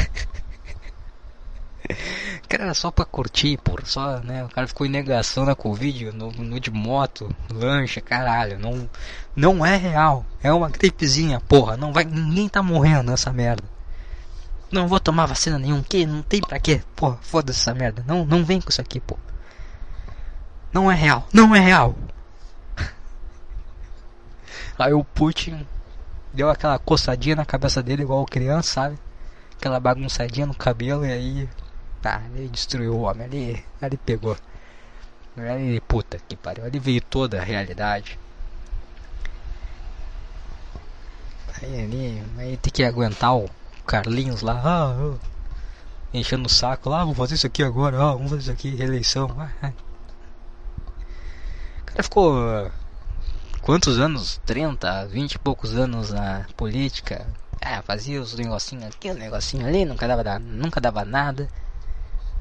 cara, 2.47 2.63
era 2.63 2.73
só 2.73 2.91
pra 2.91 3.05
curtir, 3.05 3.57
pô. 3.57 3.77
Só, 3.83 4.19
né? 4.19 4.43
O 4.43 4.49
cara 4.49 4.67
ficou 4.67 4.85
em 4.85 4.89
negação 4.89 5.45
na 5.45 5.55
Covid, 5.55 6.11
no, 6.11 6.31
no 6.31 6.59
de 6.59 6.71
moto, 6.71 7.33
lancha, 7.51 8.01
caralho. 8.01 8.59
Não, 8.59 8.89
não 9.35 9.65
é 9.65 9.75
real. 9.77 10.25
É 10.41 10.51
uma 10.51 10.69
gripezinha, 10.69 11.39
porra. 11.39 11.77
Não 11.77 11.93
vai, 11.93 12.03
ninguém 12.03 12.49
tá 12.49 12.61
morrendo 12.61 13.11
nessa 13.11 13.31
merda. 13.31 13.63
Não 14.71 14.87
vou 14.87 14.99
tomar 14.99 15.25
vacina 15.25 15.57
nenhum, 15.57 15.81
que 15.81 16.05
não 16.05 16.21
tem 16.21 16.41
pra 16.41 16.59
quê? 16.59 16.81
Porra, 16.95 17.17
foda-se 17.21 17.59
essa 17.59 17.73
merda. 17.73 18.03
Não, 18.07 18.25
não 18.25 18.45
vem 18.45 18.61
com 18.61 18.69
isso 18.69 18.81
aqui, 18.81 18.99
pô. 18.99 19.17
Não 20.71 20.91
é 20.91 20.95
real, 20.95 21.27
não 21.33 21.55
é 21.55 21.59
real. 21.59 21.95
Aí 24.77 24.93
o 24.93 25.03
Putin 25.03 25.67
deu 26.33 26.49
aquela 26.49 26.79
coçadinha 26.79 27.35
na 27.35 27.45
cabeça 27.45 27.81
dele, 27.83 28.03
igual 28.03 28.25
criança, 28.25 28.73
sabe? 28.73 28.99
Aquela 29.57 29.79
bagunçadinha 29.79 30.45
no 30.45 30.55
cabelo 30.55 31.05
e 31.05 31.11
aí. 31.11 31.49
Tá, 32.01 32.21
ele 32.33 32.47
destruiu 32.47 32.93
o 32.95 33.01
homem, 33.01 33.25
ali, 33.25 33.65
ele 33.81 33.97
pegou. 33.97 34.37
Ele, 35.35 35.81
puta 35.81 36.17
que 36.27 36.35
pariu, 36.35 36.65
ele 36.65 36.79
veio 36.79 37.01
toda 37.01 37.39
a 37.39 37.43
realidade. 37.43 38.17
Aí, 41.61 41.83
ali, 41.83 42.23
aí 42.37 42.57
tem 42.57 42.71
que 42.71 42.83
aguentar 42.83 43.35
o 43.35 43.49
Carlinhos 43.85 44.41
lá, 44.41 44.61
ah, 44.63 44.93
ah, 44.97 45.17
enchendo 46.13 46.47
o 46.47 46.49
saco 46.49 46.89
lá, 46.89 47.01
ah, 47.01 47.03
vamos 47.03 47.17
fazer 47.17 47.35
isso 47.35 47.47
aqui 47.47 47.63
agora, 47.63 47.97
ah, 47.97 48.13
vamos 48.13 48.29
fazer 48.29 48.41
isso 48.43 48.51
aqui, 48.51 48.75
reeleição. 48.75 49.35
Ah, 49.37 49.49
ah. 49.61 49.88
Cara 51.89 52.03
ficou 52.03 52.71
quantos 53.61 53.99
anos? 53.99 54.39
30, 54.45 55.05
20 55.07 55.33
e 55.33 55.39
poucos 55.39 55.75
anos 55.75 56.11
na 56.11 56.45
política. 56.55 57.25
Ah, 57.61 57.81
fazia 57.81 58.21
os 58.21 58.33
negocinhos 58.35 58.85
aqui, 58.85 59.11
o 59.11 59.13
negocinho 59.13 59.67
ali, 59.67 59.85
nunca 59.85 60.07
dava, 60.07 60.39
nunca 60.39 60.79
dava 60.79 61.03
nada. 61.03 61.49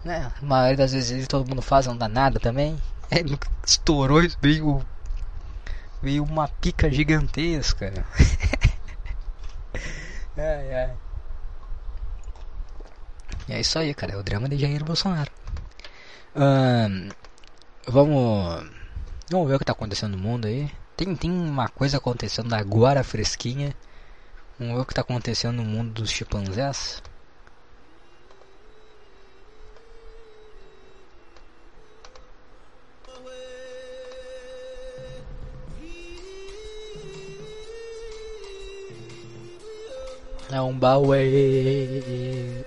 Né? 0.04 0.30
A 0.40 0.44
maioria 0.44 0.76
das 0.76 0.92
vezes 0.92 1.26
todo 1.26 1.48
mundo 1.48 1.60
faz, 1.60 1.86
não 1.86 1.96
dá 1.96 2.08
nada 2.08 2.38
também. 2.38 2.80
É, 3.10 3.24
estourou, 3.66 4.20
veio, 4.42 4.84
veio 6.02 6.22
uma 6.22 6.46
pica 6.46 6.90
gigantesca. 6.90 7.90
ai, 10.36 10.74
ai. 10.74 10.90
E 13.48 13.54
é 13.54 13.60
isso 13.60 13.78
aí, 13.78 13.94
cara. 13.94 14.12
É 14.12 14.16
o 14.16 14.22
drama 14.22 14.46
de 14.46 14.58
Jair 14.58 14.84
Bolsonaro. 14.84 15.30
vamos. 17.86 18.77
Vamos 19.30 19.46
ver 19.46 19.56
o 19.56 19.58
que 19.58 19.64
tá 19.64 19.72
acontecendo 19.72 20.16
no 20.16 20.22
mundo 20.22 20.46
aí. 20.46 20.70
Tem, 20.96 21.14
tem 21.14 21.30
uma 21.30 21.68
coisa 21.68 21.98
acontecendo 21.98 22.54
agora 22.54 23.04
fresquinha. 23.04 23.74
Vamos 24.58 24.74
ver 24.74 24.80
o 24.80 24.86
que 24.86 24.94
tá 24.94 25.02
acontecendo 25.02 25.56
no 25.56 25.64
mundo 25.64 25.92
dos 25.92 26.10
chimpanzés. 26.10 27.02
É 40.50 40.60
um 40.62 40.72
Bauê. 40.72 42.64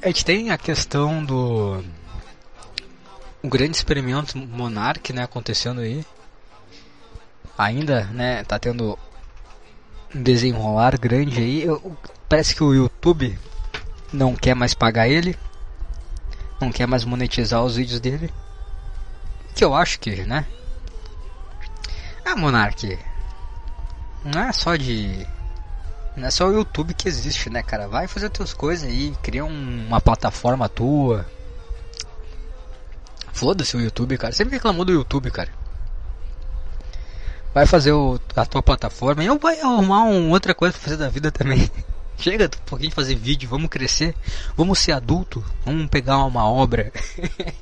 A 0.00 0.06
gente 0.06 0.24
tem 0.24 0.50
a 0.50 0.56
questão 0.56 1.22
do 1.22 1.84
o 3.44 3.48
grande 3.48 3.76
experimento 3.76 4.38
Monarch, 4.38 5.12
né, 5.12 5.22
acontecendo 5.22 5.82
aí. 5.82 6.02
Ainda, 7.58 8.04
né, 8.04 8.42
tá 8.42 8.58
tendo 8.58 8.98
um 10.14 10.22
desenrolar 10.22 10.98
grande 10.98 11.38
aí. 11.38 11.62
Eu, 11.62 11.94
parece 12.26 12.54
que 12.54 12.64
o 12.64 12.72
YouTube 12.72 13.38
não 14.10 14.34
quer 14.34 14.54
mais 14.54 14.72
pagar 14.72 15.08
ele, 15.08 15.38
não 16.58 16.72
quer 16.72 16.86
mais 16.86 17.04
monetizar 17.04 17.62
os 17.62 17.76
vídeos 17.76 18.00
dele. 18.00 18.32
Que 19.54 19.62
eu 19.62 19.74
acho 19.74 20.00
que, 20.00 20.24
né? 20.24 20.46
Ah, 22.24 22.34
Monarch, 22.34 22.98
não 24.24 24.40
é 24.40 24.52
só 24.52 24.74
de. 24.74 25.26
Não 26.16 26.28
é 26.28 26.30
só 26.30 26.48
o 26.48 26.54
YouTube 26.54 26.94
que 26.94 27.08
existe, 27.08 27.50
né, 27.50 27.62
cara? 27.62 27.88
Vai 27.88 28.08
fazer 28.08 28.30
tuas 28.30 28.54
coisas 28.54 28.88
aí, 28.88 29.14
cria 29.22 29.44
um, 29.44 29.86
uma 29.86 30.00
plataforma 30.00 30.66
tua. 30.66 31.26
Foda-se 33.34 33.76
o 33.76 33.80
YouTube, 33.80 34.16
cara. 34.16 34.32
Sempre 34.32 34.54
reclamou 34.54 34.84
do 34.84 34.92
YouTube, 34.92 35.28
cara. 35.28 35.50
Vai 37.52 37.66
fazer 37.66 37.90
o, 37.92 38.18
a 38.34 38.46
tua 38.46 38.62
plataforma 38.62 39.24
e 39.24 39.26
eu 39.26 39.38
vai 39.38 39.60
arrumar 39.60 40.04
uma 40.04 40.32
outra 40.32 40.54
coisa 40.54 40.72
pra 40.72 40.82
fazer 40.82 40.96
da 40.96 41.08
vida 41.08 41.32
também. 41.32 41.68
Chega 42.16 42.44
um 42.44 42.64
pouquinho 42.64 42.90
de 42.90 42.94
fazer 42.94 43.16
vídeo, 43.16 43.48
vamos 43.48 43.68
crescer, 43.68 44.14
vamos 44.56 44.78
ser 44.78 44.92
adulto, 44.92 45.44
vamos 45.64 45.88
pegar 45.88 46.24
uma 46.24 46.48
obra. 46.48 46.92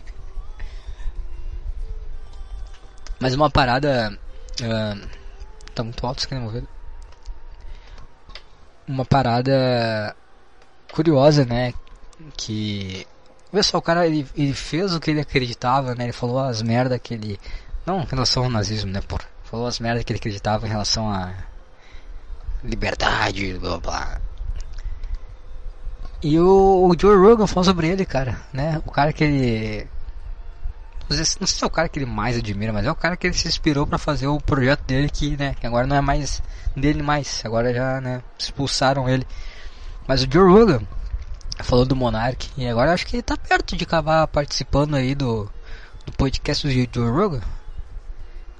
Mas 3.18 3.35
uma 3.35 3.51
parada. 3.51 4.18
Uh, 4.61 5.09
tá 5.75 5.83
muito 5.83 6.07
alto, 6.07 6.20
você 6.20 6.29
quer 6.29 6.39
mover? 6.39 6.64
Uma 8.87 9.07
parada 9.07 10.14
curiosa, 10.93 11.47
né? 11.47 11.73
Que 12.37 13.07
Olha 13.53 13.63
só, 13.63 13.79
o 13.79 13.83
cara 13.83 14.07
ele, 14.07 14.27
ele, 14.35 14.55
fez 14.55 14.95
o 14.95 15.01
que 15.01 15.11
ele 15.11 15.21
acreditava, 15.21 15.95
né? 15.95 16.05
Ele 16.05 16.13
falou 16.13 16.39
as 16.39 16.63
merda 16.63 16.99
que 16.99 17.15
ele. 17.15 17.39
Não 17.85 18.01
em 18.01 18.07
relação 18.07 18.45
ao 18.45 18.51
nazismo, 18.51 18.91
né, 18.91 19.01
porra? 19.03 19.25
Falou 19.45 19.67
as 19.67 19.79
merda 19.79 20.03
que 20.03 20.13
ele 20.13 20.19
acreditava 20.19 20.67
em 20.67 20.71
relação 20.71 21.11
a 21.13 21.33
liberdade, 22.65 23.55
blá 23.59 23.79
blá. 23.79 24.21
E 26.23 26.39
o, 26.39 26.89
o 26.89 26.97
Joe 26.99 27.17
Rogan 27.17 27.47
falou 27.47 27.65
sobre 27.65 27.89
ele, 27.89 28.07
cara, 28.07 28.41
né? 28.53 28.81
O 28.87 28.91
cara 28.91 29.13
que 29.13 29.25
ele. 29.25 29.87
Não 31.11 31.17
sei, 31.17 31.25
se- 31.27 31.41
não 31.41 31.47
sei 31.47 31.59
se 31.59 31.65
é 31.65 31.67
o 31.67 31.71
cara 31.71 31.89
que 31.89 31.99
ele 31.99 32.07
mais 32.07 32.39
admira, 32.39 32.73
mas 32.73 32.87
é 32.87 32.91
o 32.91 32.95
cara 32.95 33.17
que 33.17 33.27
ele 33.27 33.35
se 33.35 33.47
inspirou 33.49 33.87
pra 33.87 33.99
fazer 33.99 34.29
o 34.29 34.41
projeto 34.41 34.83
dele 34.87 35.11
que, 35.11 35.37
né, 35.37 35.55
que 35.61 35.67
agora 35.67 35.87
não 35.87 35.97
é 35.97 36.01
mais 36.01 36.43
dele 36.75 37.03
mais, 37.03 37.43
agora 37.45 37.75
já, 37.75 38.01
né, 38.01 38.23
expulsaram 38.39 39.09
ele. 39.09 39.27
Mas 40.07 40.23
o 40.23 40.29
Joe 40.31 40.49
Rogan 40.51 40.81
falou 41.61 41.85
do 41.85 41.97
Monark 41.97 42.51
e 42.57 42.67
agora 42.67 42.93
acho 42.93 43.07
que 43.07 43.17
ele 43.17 43.23
tá 43.23 43.37
perto 43.37 43.77
de 43.77 43.85
acabar 43.85 44.27
participando 44.27 44.95
aí 44.95 45.15
do, 45.15 45.51
do 46.07 46.13
podcast 46.13 46.67
do 46.67 46.73
Joe 46.73 47.11
Rogan. 47.11 47.43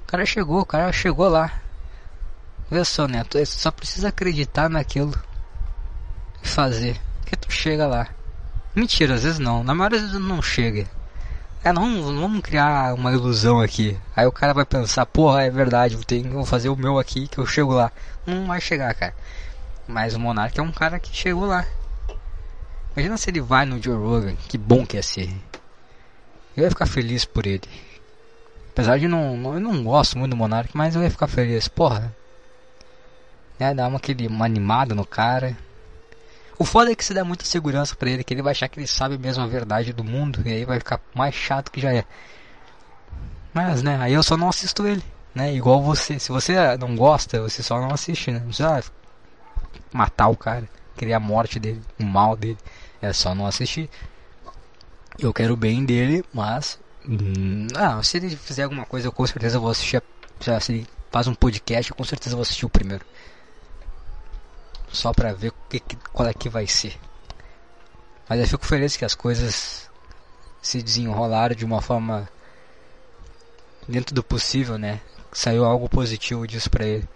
O 0.03 0.05
cara 0.05 0.25
chegou, 0.25 0.61
o 0.61 0.65
cara 0.65 0.91
chegou 0.91 1.27
lá. 1.27 1.51
Olha 2.71 2.85
só, 2.85 3.07
Neto, 3.07 3.37
você 3.37 3.45
só 3.45 3.71
precisa 3.71 4.09
acreditar 4.09 4.69
naquilo 4.69 5.13
e 6.41 6.47
fazer. 6.47 6.99
Que 7.25 7.35
tu 7.35 7.51
chega 7.51 7.87
lá. 7.87 8.07
Mentira, 8.75 9.15
às 9.15 9.23
vezes 9.23 9.39
não. 9.39 9.63
Na 9.63 9.73
maioria 9.73 9.99
das 9.99 10.11
vezes 10.11 10.27
não 10.27 10.41
chega. 10.41 10.87
É, 11.63 11.71
não, 11.71 12.03
vamos 12.03 12.41
criar 12.41 12.93
uma 12.93 13.11
ilusão 13.11 13.61
aqui. 13.61 13.97
Aí 14.15 14.25
o 14.25 14.31
cara 14.31 14.53
vai 14.53 14.65
pensar, 14.65 15.05
porra, 15.05 15.43
é 15.43 15.49
verdade, 15.49 15.97
tenho, 16.05 16.29
vou 16.31 16.45
fazer 16.45 16.69
o 16.69 16.75
meu 16.75 16.99
aqui 16.99 17.27
que 17.27 17.37
eu 17.37 17.45
chego 17.45 17.71
lá. 17.71 17.91
Não 18.25 18.47
vai 18.47 18.59
chegar, 18.59 18.93
cara. 18.93 19.15
Mas 19.87 20.13
o 20.13 20.19
Monark 20.19 20.59
é 20.59 20.63
um 20.63 20.71
cara 20.71 20.99
que 20.99 21.15
chegou 21.15 21.45
lá. 21.45 21.65
Imagina 22.95 23.17
se 23.17 23.29
ele 23.29 23.41
vai 23.41 23.65
no 23.65 23.81
Joe 23.81 23.95
Rogan, 23.95 24.35
que 24.47 24.57
bom 24.57 24.85
que 24.85 24.97
ia 24.97 25.03
ser. 25.03 25.29
Eu 26.55 26.63
ia 26.63 26.69
ficar 26.69 26.85
feliz 26.85 27.25
por 27.25 27.47
ele. 27.47 27.63
Apesar 28.69 28.99
de 28.99 29.07
não, 29.07 29.55
eu 29.55 29.59
não 29.59 29.83
gosto 29.83 30.17
muito 30.17 30.31
do 30.31 30.37
Monark, 30.37 30.75
mas 30.75 30.95
eu 30.95 31.01
ia 31.01 31.09
ficar 31.09 31.27
feliz. 31.27 31.67
Porra. 31.67 32.15
Né, 33.59 33.73
dá 33.73 33.87
uma, 33.87 33.97
aquele, 33.97 34.27
uma 34.27 34.45
animada 34.45 34.93
no 34.93 35.05
cara. 35.05 35.57
O 36.57 36.65
foda 36.65 36.91
é 36.91 36.95
que 36.95 37.03
se 37.03 37.13
dá 37.13 37.25
muita 37.25 37.45
segurança 37.45 37.95
pra 37.95 38.09
ele, 38.09 38.23
que 38.23 38.33
ele 38.33 38.41
vai 38.43 38.51
achar 38.51 38.67
que 38.67 38.79
ele 38.79 38.87
sabe 38.87 39.17
mesmo 39.17 39.43
a 39.43 39.47
verdade 39.47 39.91
do 39.91 40.03
mundo, 40.03 40.41
e 40.45 40.51
aí 40.51 40.65
vai 40.65 40.77
ficar 40.77 40.99
mais 41.15 41.33
chato 41.33 41.71
que 41.71 41.81
já 41.81 41.91
é. 41.91 42.05
Mas, 43.53 43.81
né, 43.81 43.97
aí 43.99 44.13
eu 44.13 44.23
só 44.23 44.37
não 44.37 44.49
assisto 44.49 44.85
ele, 44.85 45.03
né, 45.33 45.53
igual 45.53 45.81
você. 45.81 46.19
Se 46.19 46.29
você 46.31 46.55
não 46.77 46.95
gosta, 46.95 47.41
você 47.41 47.63
só 47.63 47.81
não 47.81 47.91
assiste, 47.91 48.31
né, 48.31 48.39
não 48.39 48.47
precisa 48.47 48.83
matar 49.91 50.27
o 50.27 50.37
cara, 50.37 50.67
querer 50.95 51.13
a 51.13 51.19
morte 51.19 51.59
dele, 51.59 51.81
o 51.99 52.03
mal 52.03 52.35
dele, 52.35 52.57
é 53.05 53.13
só 53.13 53.33
não 53.35 53.45
assistir. 53.45 53.89
Eu 55.19 55.33
quero 55.33 55.55
bem 55.55 55.85
dele, 55.85 56.23
mas, 56.33 56.79
hum, 57.07 57.67
ah, 57.75 58.01
se 58.01 58.17
ele 58.17 58.35
fizer 58.35 58.63
alguma 58.63 58.85
coisa, 58.85 59.07
eu 59.07 59.11
com 59.11 59.25
certeza 59.27 59.59
vou 59.59 59.69
assistir, 59.69 59.97
a- 59.97 60.59
se 60.59 60.71
ele 60.71 60.87
faz 61.11 61.27
um 61.27 61.35
podcast, 61.35 61.91
eu 61.91 61.95
com 61.97 62.03
certeza 62.03 62.35
vou 62.35 62.41
assistir 62.41 62.65
o 62.65 62.69
primeiro 62.69 63.05
só 64.91 65.11
pra 65.11 65.33
ver 65.33 65.51
que- 65.69 65.81
qual 66.11 66.27
é 66.27 66.33
que 66.33 66.49
vai 66.49 66.67
ser. 66.67 66.99
Mas 68.29 68.39
eu 68.39 68.47
fico 68.47 68.65
feliz 68.65 68.95
que 68.95 69.03
as 69.05 69.15
coisas 69.15 69.89
se 70.61 70.81
desenrolaram 70.81 71.55
de 71.55 71.65
uma 71.65 71.81
forma 71.81 72.27
dentro 73.87 74.13
do 74.15 74.23
possível, 74.23 74.77
né? 74.77 75.01
Saiu 75.31 75.65
algo 75.65 75.89
positivo 75.89 76.47
disso 76.47 76.69
pra 76.69 76.85
ele. 76.85 77.07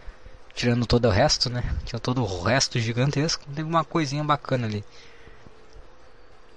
Tirando 0.53 0.85
todo 0.87 1.07
o 1.07 1.11
resto, 1.11 1.49
né? 1.51 1.63
Tinha 1.85 1.99
todo 1.99 2.23
o 2.23 2.43
resto 2.43 2.79
gigantesco, 2.79 3.45
teve 3.45 3.63
uma 3.63 3.85
coisinha 3.85 4.23
bacana 4.23 4.65
ali. 4.65 4.83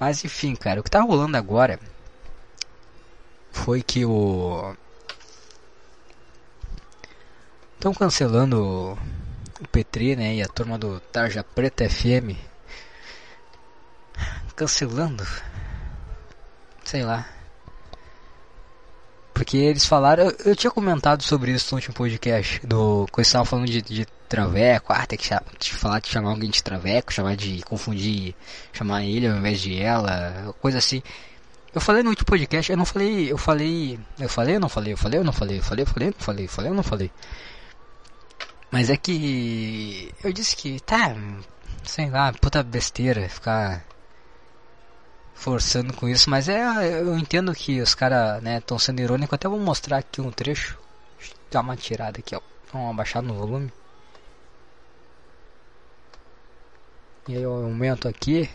Mas 0.00 0.24
enfim, 0.24 0.56
cara, 0.56 0.80
o 0.80 0.82
que 0.82 0.90
tá 0.90 1.02
rolando 1.02 1.36
agora 1.36 1.78
foi 3.52 3.82
que 3.82 4.04
o 4.04 4.74
estão 7.74 7.94
cancelando 7.94 8.98
o 9.60 9.68
Petri, 9.68 10.16
né, 10.16 10.34
e 10.34 10.42
a 10.42 10.48
turma 10.48 10.78
do 10.78 11.00
Tarja 11.12 11.44
Preta 11.44 11.88
FM 11.88 12.50
cancelando. 14.60 15.26
Sei 16.84 17.02
lá. 17.02 17.26
Porque 19.32 19.56
eles 19.56 19.86
falaram, 19.86 20.24
eu, 20.24 20.36
eu 20.44 20.56
tinha 20.56 20.70
comentado 20.70 21.22
sobre 21.22 21.52
isso 21.52 21.68
no 21.70 21.78
último 21.78 21.94
podcast, 21.94 22.66
do 22.66 23.06
que 23.06 23.20
eles 23.20 23.28
estavam 23.28 23.46
falando 23.46 23.66
de, 23.66 23.80
de 23.80 24.06
traveco, 24.30 24.92
ah, 24.92 25.04
tem 25.04 25.18
que 25.18 25.28
de 25.58 25.72
falar 25.74 25.98
de 26.00 26.08
chamar 26.08 26.30
alguém 26.30 26.48
de 26.48 26.62
traveco, 26.62 27.12
chamar 27.12 27.36
de 27.36 27.62
confundir, 27.62 28.34
chamar 28.72 29.04
ele 29.04 29.26
ao 29.26 29.36
invés 29.36 29.60
de 29.60 29.76
ela, 29.76 30.54
coisa 30.60 30.78
assim. 30.78 31.02
Eu 31.74 31.80
falei 31.80 32.02
no 32.02 32.10
último 32.10 32.26
podcast, 32.26 32.70
eu 32.70 32.78
não 32.78 32.84
falei, 32.86 33.30
eu 33.30 33.36
falei, 33.36 33.98
eu 34.18 34.28
falei, 34.28 34.56
eu 34.56 34.60
não 34.60 34.68
falei, 34.68 34.92
eu 34.92 34.96
falei, 34.96 35.18
eu 35.20 35.24
não 35.24 35.32
falei, 35.32 35.58
eu 35.58 35.62
falei, 35.62 35.82
eu 35.82 35.86
falei, 35.86 36.08
eu 36.08 36.12
não 36.12 36.24
falei, 36.24 36.44
eu 36.44 36.48
falei, 36.48 36.70
eu 36.70 36.74
não 36.74 36.82
falei. 36.82 37.10
Mas 38.70 38.88
é 38.88 38.96
que 38.96 40.14
eu 40.22 40.32
disse 40.32 40.54
que 40.54 40.78
tá, 40.78 41.16
sei 41.82 42.08
lá, 42.08 42.32
puta 42.32 42.62
besteira 42.62 43.28
ficar 43.28 43.84
forçando 45.34 45.92
com 45.92 46.08
isso, 46.08 46.30
mas 46.30 46.48
é, 46.48 47.00
eu 47.00 47.18
entendo 47.18 47.52
que 47.52 47.80
os 47.80 47.94
caras, 47.96 48.40
né, 48.42 48.58
estão 48.58 48.78
sendo 48.78 49.00
irônicos, 49.00 49.34
até 49.34 49.48
vou 49.48 49.58
mostrar 49.58 49.98
aqui 49.98 50.20
um 50.20 50.30
trecho. 50.30 50.78
Dar 51.50 51.62
uma 51.62 51.76
tirada 51.76 52.20
aqui, 52.20 52.36
ó. 52.36 52.40
Vamos 52.72 52.90
abaixar 52.90 53.22
no 53.22 53.34
volume. 53.34 53.72
E 57.28 57.36
aí 57.36 57.42
eu 57.42 57.52
aumento 57.52 58.08
aqui. 58.08 58.48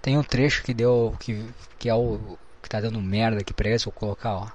Tem 0.00 0.18
um 0.18 0.22
trecho 0.22 0.62
que 0.62 0.74
deu 0.74 1.14
que 1.20 1.48
que 1.78 1.88
é 1.88 1.94
o 1.94 2.38
que 2.62 2.68
tá 2.68 2.80
dando 2.80 3.00
merda 3.00 3.40
aqui 3.40 3.52
pra 3.52 3.68
eles, 3.68 3.84
vou 3.84 3.92
colocar, 3.92 4.34
ó. 4.34 4.48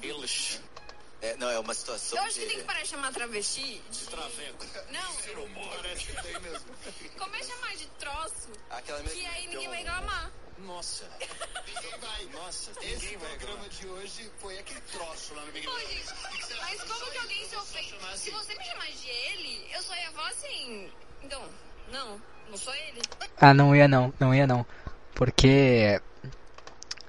Viu? 0.00 0.16
Eles. 0.16 0.62
É, 1.22 1.36
não, 1.36 1.50
é 1.50 1.58
uma 1.58 1.74
situação 1.74 2.18
Eu 2.18 2.24
acho 2.24 2.34
que 2.34 2.40
de... 2.40 2.46
tem 2.46 2.58
que 2.58 2.64
parar 2.64 2.82
de 2.82 2.88
chamar 2.88 3.12
travesti 3.12 3.82
de... 3.90 4.06
Traveco. 4.06 4.66
Não, 4.90 5.70
Parece 5.76 6.06
que 6.06 6.22
tem 6.22 6.40
mesmo. 6.40 6.66
começa 7.18 7.52
a 7.52 7.56
chamar 7.56 7.76
de 7.76 7.86
troço, 7.98 8.48
Aquela 8.70 9.02
que 9.02 9.26
aí 9.26 9.46
ninguém 9.48 9.68
vai 9.68 9.78
reclamar. 9.78 10.30
Nossa. 10.58 11.04
Ninguém 11.66 11.98
vai. 12.00 12.24
Nossa, 12.26 12.70
Esse 12.82 13.16
programa 13.16 13.68
de 13.68 13.86
hoje 13.86 14.30
foi 14.38 14.58
aquele 14.58 14.80
troço 14.92 15.34
lá 15.34 15.44
no 15.44 15.52
Big 15.52 15.66
Brother. 15.66 16.04
mas 16.60 16.82
como 16.82 17.10
que 17.10 17.18
alguém 17.18 17.48
se 17.48 17.56
ofende? 17.56 17.94
Se 18.16 18.30
você 18.30 18.54
me 18.54 18.64
chamar 18.64 18.86
de 18.90 19.08
ele, 19.08 19.68
eu 19.74 19.82
só 19.82 19.94
ia 19.96 20.10
falar 20.12 20.30
assim... 20.30 20.90
Então, 21.22 21.42
não, 21.90 22.20
não 22.48 22.56
sou 22.56 22.74
ele. 22.74 23.02
Ah, 23.40 23.52
não 23.54 23.74
ia 23.74 23.86
não, 23.88 24.12
não 24.18 24.34
ia 24.34 24.46
não. 24.46 24.64
Porque 25.14 26.00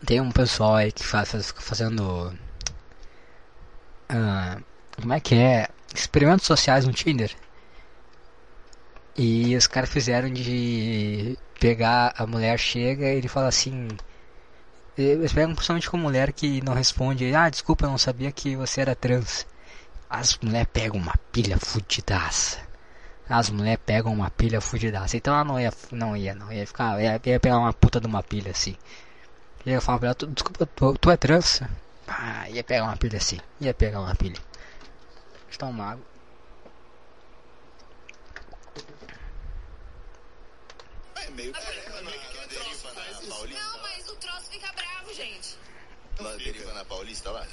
tem 0.05 0.19
um 0.19 0.31
pessoal 0.31 0.75
aí 0.75 0.91
que 0.91 1.03
faz, 1.03 1.31
fazendo. 1.59 2.37
Ah, 4.11 4.57
como 5.01 5.13
é 5.13 5.19
que 5.19 5.35
é? 5.35 5.67
Experimentos 5.93 6.45
sociais 6.45 6.85
no 6.85 6.93
Tinder. 6.93 7.31
E 9.17 9.55
os 9.55 9.67
caras 9.67 9.89
fizeram 9.89 10.29
de 10.31 11.37
pegar 11.59 12.13
a 12.17 12.25
mulher 12.25 12.57
chega 12.57 13.05
e 13.05 13.17
ele 13.17 13.27
fala 13.27 13.47
assim. 13.47 13.87
Eles 14.97 15.33
pegam 15.33 15.53
principalmente 15.55 15.89
com 15.89 15.97
mulher 15.97 16.31
que 16.33 16.61
não 16.63 16.73
responde. 16.73 17.33
Ah, 17.35 17.49
desculpa, 17.49 17.85
eu 17.85 17.89
não 17.91 17.97
sabia 17.97 18.31
que 18.31 18.55
você 18.55 18.81
era 18.81 18.95
trans. 18.95 19.45
As 20.09 20.37
mulheres 20.39 20.69
pegam 20.73 20.99
uma 20.99 21.15
pilha 21.31 21.57
fudidaça. 21.57 22.59
As 23.29 23.49
mulheres 23.49 23.81
pegam 23.85 24.13
uma 24.13 24.29
pilha 24.31 24.61
fudidaça. 24.61 25.17
Então 25.17 25.33
ela 25.33 25.43
não 25.45 25.59
ia, 25.59 25.73
não 25.91 26.17
ia, 26.17 26.35
não 26.35 26.51
ia 26.51 26.67
ficar, 26.67 27.01
ia, 27.01 27.21
ia 27.25 27.39
pegar 27.39 27.59
uma 27.59 27.73
puta 27.73 27.99
de 28.01 28.07
uma 28.07 28.23
pilha 28.23 28.51
assim. 28.51 28.75
E 29.65 29.71
eu 29.71 29.81
falava 29.81 29.99
pra 30.01 30.07
ela, 30.09 30.15
"Tu- 30.15 30.27
desculpa, 30.27 30.65
tu, 30.65 30.93
tu 30.99 31.11
é 31.11 31.17
trans? 31.17 31.61
Ah, 32.13 32.49
ia 32.49 32.61
pegar 32.61 32.83
uma 32.83 32.97
pilha 32.97 33.17
assim, 33.17 33.39
ia 33.61 33.73
pegar 33.73 34.01
uma 34.01 34.13
pilha. 34.13 34.39
Tomar 35.57 35.71
uma 35.71 35.91
água. 35.91 36.05
É 41.15 41.29
meio 41.29 41.53
que 41.53 41.59
é. 41.59 42.01
Não, 43.47 43.81
mas 43.81 44.09
o 44.09 44.15
troço 44.15 44.49
fica 44.49 44.71
bravo, 44.73 45.13
gente. 45.13 45.57
Lá 46.19 46.35
deriva 46.35 46.73
na 46.73 46.83
Paulista 46.83 47.31
lá. 47.31 47.47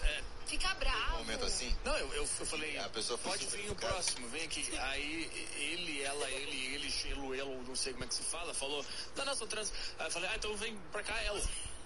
Fica 0.47 0.75
bravo. 0.75 1.17
Um 1.17 1.19
momento 1.19 1.45
assim. 1.45 1.77
Não, 1.85 1.97
eu, 1.97 2.15
eu, 2.15 2.27
falei, 2.27 2.79
A 2.79 2.89
pessoa 2.89 3.19
pode 3.19 3.47
vir 3.47 3.71
o 3.71 3.75
próximo, 3.75 4.27
vem 4.29 4.45
aqui. 4.45 4.67
Aí 4.79 5.49
ele, 5.57 6.03
ela, 6.03 6.31
ele, 6.31 6.75
ele, 6.75 6.95
elo, 7.11 7.35
elo, 7.35 7.63
não 7.65 7.77
sei 7.77 7.93
como 7.93 8.05
é 8.05 8.09
que 8.09 8.15
se 8.15 8.23
fala, 8.23 8.55
falou, 8.55 8.85
não, 9.17 9.25
não, 9.25 9.35
sou 9.35 9.47
trans. 9.47 9.73
Aí 9.99 10.07
eu 10.07 10.11
falei, 10.11 10.31
ah, 10.31 10.37
então 10.37 10.57
vem 10.57 10.77
pra 10.91 11.03
cá 11.03 11.21
ela. 11.23 11.41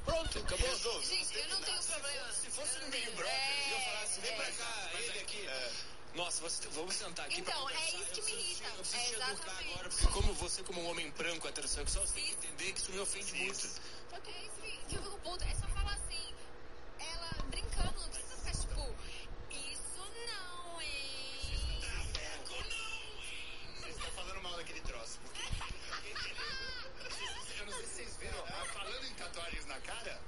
Pronto, 0.05 0.39
acabou. 0.39 1.03
Gente, 1.03 1.39
eu 1.39 1.49
não 1.49 1.61
tenho 1.63 1.83
problema. 1.83 2.33
Se 2.33 2.51
fosse 2.51 2.79
no 2.81 2.91
Big 2.91 3.11
Brother, 3.13 3.33
É, 3.33 3.73
eu 3.73 3.81
falasse, 3.81 4.21
vem 4.21 4.37
pra 4.37 4.53
cá, 4.53 4.91
ele 4.99 5.19
aqui. 5.21 5.49
Nossa, 6.15 6.41
você- 6.43 6.69
vamos 6.69 6.95
sentar 6.95 7.25
aqui 7.27 7.41
pra 7.43 7.53
Então, 7.55 7.71
é 7.71 7.73
conversar. 7.75 7.97
isso 7.99 8.11
que 8.13 8.23
me 8.23 8.33
irrita. 8.33 8.65
Eu 8.69 8.75
preciso 8.75 8.97
É 8.97 9.05
te 9.07 9.15
educar 9.33 9.59
agora, 9.59 9.89
porque 9.89 10.07
como 10.09 10.35
você, 10.35 10.63
como 10.63 10.81
um 10.83 10.91
homem 10.91 11.11
branco 11.13 11.49
heterossexual, 11.49 12.07
você 12.07 12.15
tem 12.15 12.25
que 12.25 12.33
entender 12.33 12.73
que 12.73 12.81
isso 12.81 12.93
me 12.93 12.99
ofende 13.01 13.33
muito. 13.35 13.61
Só 14.11 14.21
que 14.21 14.31
é 14.31 14.43
isso 14.43 14.61
que 14.89 14.95
eu 14.97 15.03
fico 15.03 15.19
puta. 15.21 15.45
É 15.45 15.55
só 15.55 15.67
falar 15.69 15.95
assim, 15.95 16.35
ela 16.99 17.31
brincando, 17.49 18.01
não 18.01 18.09
precisa 18.11 18.37
ficar 18.37 18.53
tipo, 18.53 18.95
isso 19.51 20.05
não, 20.27 20.83
hein? 20.83 21.81
Você 23.81 23.93
tá 23.95 24.11
falando 24.15 24.43
mal 24.43 24.57
daquele 24.57 24.81
troço. 24.83 25.19
Eu 27.59 27.67
não 27.67 27.73
sei 27.73 27.87
se 27.87 27.95
vocês 27.95 28.17
viram, 28.19 28.45
mas 28.51 28.71
falando 28.71 29.05
em 29.07 29.15
tatuagens 29.15 29.62
na 29.73 29.81
cara, 29.81 30.21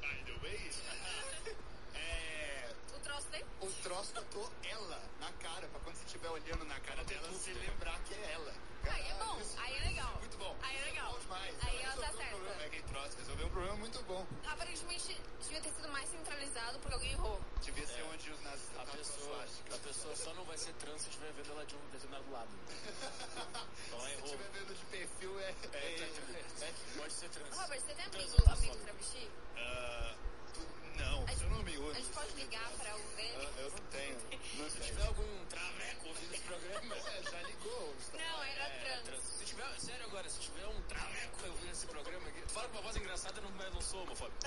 by 0.00 0.24
the 0.24 0.32
way, 0.42 0.58
é, 1.94 2.68
O 2.96 2.98
troço 3.00 3.26
tem? 3.30 3.44
o 3.60 3.70
troço 3.84 4.12
tatuou 4.12 4.50
ela 4.64 5.00
na 5.20 5.30
cara, 5.32 5.68
pra 5.68 5.80
quando 5.80 5.94
você 5.96 6.04
estiver 6.06 6.28
olhando 6.28 6.64
na 6.64 6.80
cara 6.80 7.04
dela, 7.04 7.28
você 7.28 7.52
lembrar 7.52 7.98
que 8.00 8.14
é 8.14 8.32
ela. 8.32 8.52
Aí 8.88 9.08
é 9.08 9.14
bom, 9.14 9.38
aí 9.58 9.76
é 9.76 9.88
legal. 9.88 10.14
Muito 10.20 10.38
bom. 10.38 10.56
Aí 10.62 10.76
é 10.76 10.84
legal. 10.84 11.12
Bom 11.12 11.18
demais. 11.20 11.54
Aí 11.62 11.82
ela 11.82 11.96
tá 11.96 12.06
resolveu 12.06 12.14
um 12.14 12.16
certa. 12.16 12.36
problema. 12.36 12.62
É 12.62 12.70
resolveu 13.18 13.46
um 13.46 13.50
problema 13.50 13.76
muito 13.76 14.02
bom. 14.04 14.26
Aparentemente 14.46 15.20
devia 15.42 15.60
ter 15.60 15.72
sido 15.72 15.88
mais 15.88 16.08
centralizado 16.08 16.78
porque 16.80 16.94
alguém 16.94 17.12
errou. 17.12 17.40
Devia 17.62 17.86
ser 17.86 18.02
onde 18.02 18.30
os 18.30 18.40
nazis 18.42 18.68
A 18.78 18.84
pessoa, 18.84 19.46
a 19.74 19.78
pessoa 19.78 20.16
só 20.16 20.34
não 20.34 20.44
vai 20.44 20.56
ser 20.58 20.72
trans 20.74 21.02
se 21.02 21.08
estiver 21.08 21.32
vendo 21.32 21.50
ela 21.52 21.64
de 21.64 21.76
um 21.76 21.90
determinado 21.90 22.30
lado. 22.30 22.50
Então 23.86 24.00
Se 24.00 24.12
errou. 24.12 24.24
estiver 24.24 24.50
vendo 24.52 24.74
de 24.74 24.84
perfil, 24.86 25.40
é... 25.40 25.54
É, 25.72 25.76
é, 25.76 26.64
é, 26.64 26.72
pode 26.96 27.12
ser 27.12 27.28
trans. 27.30 27.56
Robert, 27.56 27.80
você 27.80 27.94
tem 27.94 28.04
amigo, 28.04 28.36
Transou, 28.36 28.52
amigo 28.52 28.76
travesti? 28.76 29.30
Ah, 29.56 30.14
não, 31.00 31.24
A 31.26 31.32
eu 31.32 31.50
não 31.50 31.62
me 31.62 31.74
A 31.76 31.80
uso. 31.80 31.94
gente 31.94 32.10
pode 32.12 32.32
ligar 32.34 32.70
pra 32.78 32.96
o 32.96 33.02
ver? 33.16 33.34
Eu, 33.34 33.64
eu 33.64 33.70
não 33.70 33.78
tenho. 33.90 34.16
Não 34.60 34.68
Se 34.68 34.80
tiver 34.80 35.06
algum 35.06 35.44
traveco 35.46 36.08
ouvindo 36.08 36.34
esse 36.34 36.42
programa, 36.42 36.94
É, 36.96 37.22
já 37.30 37.42
ligou. 37.42 37.94
Não, 38.12 38.42
era 38.42 38.64
é 38.64 38.80
trans. 38.84 39.02
trans. 39.04 39.22
Se 39.38 39.44
tiver, 39.44 39.80
sério 39.80 40.04
agora, 40.06 40.28
se 40.28 40.40
tiver 40.40 40.66
um 40.66 40.82
traveco 40.82 41.46
ouvindo 41.46 41.72
esse 41.72 41.86
programa 41.86 42.28
aqui, 42.28 42.42
fala 42.48 42.68
com 42.68 42.74
uma 42.76 42.82
voz 42.82 42.96
engraçada, 42.96 43.40
não, 43.40 43.50
mas 43.52 43.72
não 43.74 43.80
sou, 43.80 44.02
homofóbico. 44.02 44.38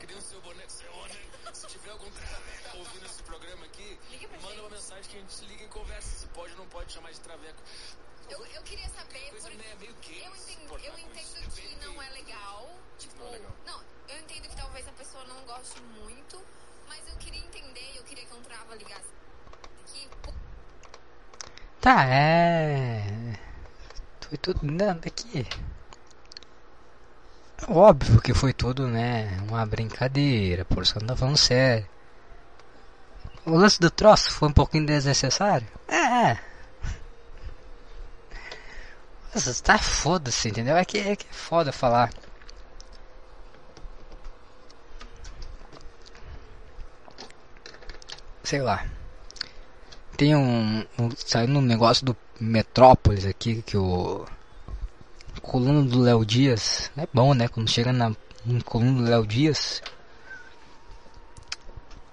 Que 0.00 0.06
nem 0.06 0.16
o 0.16 0.20
seu 0.22 0.40
boneco, 0.42 0.70
seu 0.70 0.92
boneco. 0.92 1.54
Se 1.56 1.66
tiver 1.68 1.90
algum 1.90 2.10
traveco 2.10 2.76
ouvindo 2.78 3.06
esse 3.06 3.22
programa 3.22 3.64
aqui, 3.64 3.98
manda 4.10 4.48
gente. 4.48 4.60
uma 4.60 4.70
mensagem 4.70 5.04
que 5.10 5.16
a 5.16 5.20
gente 5.20 5.32
se 5.32 5.44
liga 5.46 5.64
e 5.64 5.68
conversa. 5.68 6.08
Se 6.18 6.26
pode 6.28 6.52
ou 6.52 6.58
não 6.58 6.68
pode 6.68 6.92
chamar 6.92 7.12
de 7.12 7.20
traveco. 7.20 7.62
Eu, 8.30 8.44
eu 8.46 8.62
queria 8.62 8.88
saber 8.90 9.30
Coisa 9.30 9.48
porque 9.50 9.56
meio, 9.64 9.78
meio 9.78 9.94
gay. 10.02 10.24
eu 10.26 10.32
entendo, 10.34 10.78
eu 10.84 10.98
entendo 10.98 11.50
que 11.54 11.86
não 11.86 12.02
é 12.02 12.08
legal. 12.10 12.70
Tipo, 12.98 13.18
Não 13.18 13.28
é 13.28 13.30
legal. 13.32 13.52
não, 13.66 13.80
eu 14.08 14.18
entendo 14.20 14.48
que 14.48 14.56
talvez 14.56 14.88
a 14.88 14.92
pessoa 14.92 15.24
não 15.24 15.40
goste 15.44 15.80
muito, 16.00 16.40
mas 16.88 17.00
eu 17.08 17.16
queria 17.16 17.40
entender, 17.40 17.92
eu 17.96 18.02
queria 18.04 18.24
que 18.24 18.34
um 18.34 18.40
trava 18.42 18.74
ligasse 18.74 19.06
aqui. 19.84 20.08
Tá, 21.80 22.04
é. 22.06 23.38
Foi 24.28 24.38
tudo. 24.38 24.60
Não, 24.62 24.96
daqui. 24.98 25.46
Óbvio 27.68 28.20
que 28.20 28.34
foi 28.34 28.52
tudo, 28.52 28.86
né? 28.88 29.38
Uma 29.48 29.64
brincadeira, 29.66 30.64
por 30.64 30.82
isso 30.82 30.92
que 30.94 31.00
não 31.00 31.06
tá 31.08 31.16
falando 31.16 31.36
sério. 31.36 31.86
O 33.46 33.52
lance 33.56 33.80
do 33.80 33.90
troço 33.90 34.30
foi 34.32 34.48
um 34.48 34.52
pouquinho 34.52 34.86
desnecessário? 34.86 35.66
É, 35.88 36.30
é. 36.32 36.40
Nossa, 39.34 39.62
tá 39.62 39.78
foda-se, 39.78 40.48
entendeu? 40.48 40.76
É 40.76 40.84
que, 40.84 40.98
é 40.98 41.16
que 41.16 41.26
é 41.26 41.32
foda 41.32 41.72
falar. 41.72 42.10
Sei 48.42 48.60
lá. 48.62 48.86
Tem 50.16 50.34
um, 50.34 50.84
um 50.98 51.10
saindo 51.16 51.58
um 51.58 51.62
negócio 51.62 52.06
do 52.06 52.16
Metrópolis 52.40 53.26
aqui 53.26 53.62
que 53.62 53.76
o 53.76 54.24
coluna 55.42 55.82
do 55.82 56.00
Léo 56.00 56.24
Dias 56.24 56.90
é 56.96 57.06
bom, 57.12 57.34
né? 57.34 57.48
Quando 57.48 57.70
chega 57.70 57.92
na 57.92 58.12
coluna 58.64 59.02
do 59.02 59.08
Léo 59.08 59.26
Dias, 59.26 59.82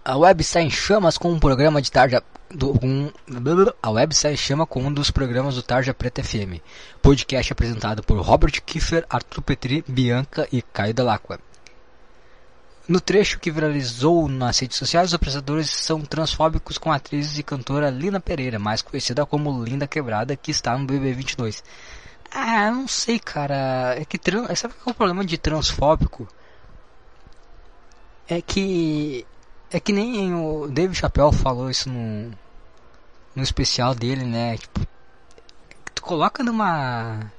a 0.03 0.17
web 0.17 0.43
sai 0.43 0.63
em 0.63 0.69
chamas 0.69 1.17
com 1.17 1.31
um 1.31 1.39
programa 1.39 1.81
de 1.81 1.91
tarja 1.91 2.23
do 2.53 2.71
um, 2.83 3.11
a 3.81 3.89
web 3.89 4.15
sai 4.15 4.33
em 4.33 4.37
chama 4.37 4.65
com 4.65 4.83
um 4.83 4.93
dos 4.93 5.09
programas 5.09 5.55
do 5.55 5.63
Tarja 5.63 5.93
Preta 5.93 6.23
FM, 6.23 6.61
podcast 7.01 7.51
apresentado 7.51 8.03
por 8.03 8.19
Robert 8.19 8.61
Kiefer, 8.63 9.05
Arthur 9.09 9.41
Petri, 9.41 9.83
Bianca 9.87 10.47
e 10.51 10.61
Caio 10.61 10.93
Delacqua. 10.93 11.39
No 12.87 12.99
trecho 12.99 13.39
que 13.39 13.49
viralizou 13.49 14.27
nas 14.27 14.59
redes 14.59 14.77
sociais, 14.77 15.07
os 15.09 15.13
apresentadores 15.13 15.69
são 15.69 16.01
transfóbicos 16.01 16.77
com 16.77 16.91
a 16.91 16.95
atriz 16.95 17.37
e 17.39 17.43
cantora 17.43 17.89
Lina 17.89 18.19
Pereira, 18.19 18.59
mais 18.59 18.81
conhecida 18.81 19.25
como 19.25 19.63
Linda 19.63 19.87
Quebrada, 19.87 20.35
que 20.35 20.51
está 20.51 20.77
no 20.77 20.85
BB22. 20.85 21.63
Ah, 22.29 22.69
não 22.69 22.87
sei, 22.87 23.19
cara. 23.19 23.95
É 23.97 24.03
que 24.03 24.17
tran... 24.17 24.53
sabe 24.55 24.73
qual 24.73 24.87
é 24.87 24.91
o 24.91 24.95
problema 24.95 25.23
de 25.23 25.37
transfóbico? 25.37 26.27
É 28.27 28.41
que 28.41 29.25
é 29.71 29.79
que 29.79 29.91
nem 29.91 30.33
o 30.35 30.67
David 30.67 30.97
Chappelle 30.97 31.33
falou 31.33 31.69
isso 31.69 31.89
no 31.89 32.31
no 33.35 33.43
especial 33.43 33.95
dele, 33.95 34.25
né? 34.25 34.57
Tipo, 34.57 34.87
tu 35.95 36.01
coloca 36.01 36.43
numa 36.43 37.31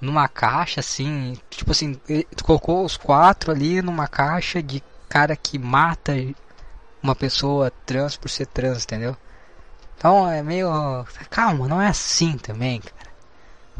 numa 0.00 0.28
caixa 0.28 0.80
assim, 0.80 1.36
tipo 1.50 1.72
assim, 1.72 1.94
tu 2.36 2.44
colocou 2.44 2.84
os 2.84 2.96
quatro 2.96 3.50
ali 3.50 3.82
numa 3.82 4.06
caixa 4.06 4.62
de 4.62 4.82
cara 5.08 5.34
que 5.36 5.58
mata 5.58 6.12
uma 7.02 7.14
pessoa 7.14 7.72
trans 7.84 8.16
por 8.16 8.28
ser 8.28 8.46
trans, 8.46 8.84
entendeu? 8.84 9.16
Então 9.96 10.30
é 10.30 10.42
meio. 10.42 10.68
Calma, 11.28 11.66
não 11.66 11.82
é 11.82 11.88
assim 11.88 12.38
também, 12.38 12.80
cara. 12.80 13.10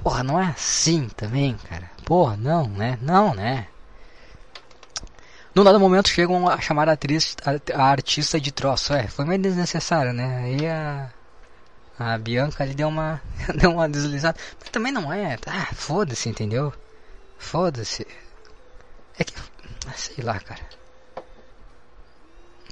Porra, 0.03 0.23
não 0.23 0.41
é 0.41 0.47
assim 0.47 1.09
também, 1.09 1.57
cara. 1.57 1.91
Porra, 2.05 2.37
não, 2.37 2.69
né? 2.69 2.99
Não, 3.01 3.35
né? 3.35 3.69
Num 5.59 5.65
dado 5.65 5.81
momento 5.81 6.09
chegam 6.09 6.49
a 6.49 6.61
chamar 6.61 6.89
a 6.89 6.93
atriz, 6.93 7.37
a, 7.45 7.83
a 7.83 7.91
artista 7.91 8.41
de 8.41 8.53
troço. 8.53 8.93
É, 8.93 9.09
foi 9.09 9.25
meio 9.25 9.43
desnecessário, 9.43 10.13
né? 10.13 10.45
Aí 10.45 10.65
a. 10.69 11.11
A 11.99 12.17
Bianca 12.17 12.63
ali 12.63 12.75
deu 12.75 12.87
uma. 12.87 13.21
deu 13.59 13.73
uma 13.73 13.89
deslizada. 13.89 14.39
Mas 14.61 14.69
também 14.71 14.93
não 14.93 15.13
é. 15.13 15.37
Ah, 15.49 15.67
foda-se, 15.75 16.29
entendeu? 16.29 16.73
Foda-se. 17.37 18.07
É 19.19 19.25
que. 19.25 19.35
ah, 19.89 19.93
Sei 19.97 20.23
lá, 20.23 20.39
cara. 20.39 20.63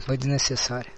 Foi 0.03 0.16
desnecessário. 0.16 0.93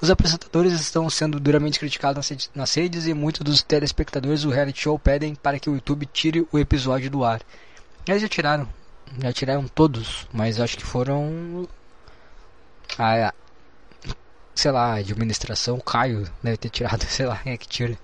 Os 0.00 0.10
apresentadores 0.10 0.72
estão 0.72 1.08
sendo 1.08 1.38
duramente 1.38 1.78
criticados 1.78 2.48
nas 2.52 2.74
redes 2.74 3.06
e 3.06 3.14
muitos 3.14 3.42
dos 3.42 3.62
telespectadores 3.62 4.42
do 4.42 4.50
reality 4.50 4.80
show 4.80 4.98
pedem 4.98 5.36
para 5.36 5.60
que 5.60 5.70
o 5.70 5.74
YouTube 5.74 6.04
tire 6.06 6.48
o 6.50 6.58
episódio 6.58 7.08
do 7.08 7.22
ar. 7.22 7.40
Eles 8.08 8.22
já 8.22 8.28
tiraram. 8.28 8.68
Já 9.20 9.32
tiraram 9.32 9.68
todos, 9.68 10.26
mas 10.32 10.60
acho 10.60 10.76
que 10.76 10.84
foram. 10.84 11.68
A, 12.98 13.32
sei 14.54 14.70
lá, 14.70 14.94
administração, 14.94 15.76
o 15.76 15.82
Caio 15.82 16.30
deve 16.42 16.56
ter 16.56 16.70
tirado, 16.70 17.02
sei 17.08 17.26
lá, 17.26 17.36
quem 17.38 17.52
é 17.52 17.56
que 17.56 17.68
tira. 17.68 17.98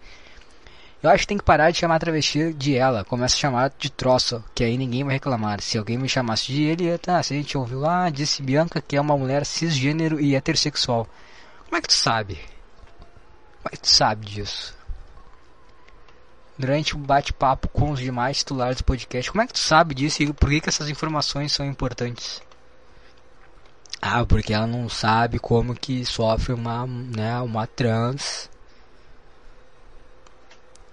Eu 1.02 1.08
acho 1.08 1.22
que 1.22 1.28
tem 1.28 1.38
que 1.38 1.44
parar 1.44 1.70
de 1.70 1.78
chamar 1.78 1.98
travesti 1.98 2.52
de 2.52 2.76
ela, 2.76 3.04
começa 3.04 3.34
a 3.34 3.38
chamar 3.38 3.72
de 3.78 3.90
troço, 3.90 4.44
que 4.54 4.62
aí 4.62 4.76
ninguém 4.76 5.02
vai 5.02 5.14
reclamar. 5.14 5.62
Se 5.62 5.78
alguém 5.78 5.96
me 5.96 6.08
chamasse 6.08 6.52
de 6.52 6.62
ele, 6.64 6.98
tá, 6.98 7.22
se 7.22 7.32
a 7.32 7.36
gente 7.38 7.56
ouviu 7.56 7.80
lá, 7.80 8.10
disse 8.10 8.42
Bianca 8.42 8.82
que 8.82 8.96
é 8.96 9.00
uma 9.00 9.16
mulher 9.16 9.46
cisgênero 9.46 10.20
e 10.20 10.34
heterossexual. 10.34 11.08
Como 11.64 11.76
é 11.76 11.80
que 11.80 11.88
tu 11.88 11.94
sabe? 11.94 12.34
Como 12.34 13.68
é 13.68 13.70
que 13.70 13.80
tu 13.80 13.88
sabe 13.88 14.26
disso? 14.26 14.76
Durante 16.60 16.94
um 16.94 17.00
bate-papo 17.00 17.68
com 17.68 17.90
os 17.90 17.98
demais 17.98 18.36
titulares 18.38 18.76
do 18.76 18.84
podcast, 18.84 19.30
como 19.30 19.40
é 19.40 19.46
que 19.46 19.54
tu 19.54 19.58
sabe 19.58 19.94
disso 19.94 20.22
e 20.22 20.30
por 20.30 20.50
que, 20.50 20.60
que 20.60 20.68
essas 20.68 20.90
informações 20.90 21.52
são 21.52 21.64
importantes? 21.64 22.42
Ah, 24.02 24.26
porque 24.26 24.52
ela 24.52 24.66
não 24.66 24.86
sabe 24.86 25.38
como 25.38 25.74
que 25.74 26.04
sofre 26.04 26.52
uma, 26.52 26.86
né, 26.86 27.40
uma 27.40 27.66
trans. 27.66 28.50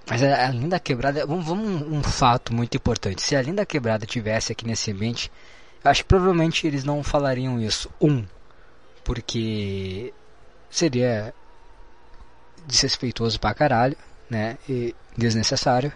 Mas 0.10 0.24
a, 0.24 0.48
a 0.48 0.52
Linda 0.52 0.80
Quebrada, 0.80 1.26
vamos, 1.26 1.46
vamos 1.46 1.82
um, 1.82 1.98
um 1.98 2.04
fato 2.04 2.54
muito 2.54 2.78
importante. 2.78 3.22
Se 3.22 3.36
a 3.36 3.42
Linda 3.42 3.66
Quebrada 3.66 4.06
tivesse 4.06 4.54
aqui 4.54 4.66
nesse 4.66 4.92
ambiente, 4.94 5.30
eu 5.84 5.92
acho 5.92 6.04
que 6.04 6.08
provavelmente 6.08 6.66
eles 6.66 6.86
não 6.86 7.04
falariam 7.04 7.60
isso. 7.60 7.90
Um, 8.02 8.26
porque 9.04 10.14
seria 10.70 11.34
desrespeitoso 12.66 13.38
pra 13.38 13.54
caralho, 13.54 13.98
né? 14.30 14.58
E 14.70 14.96
desnecessário. 15.18 15.92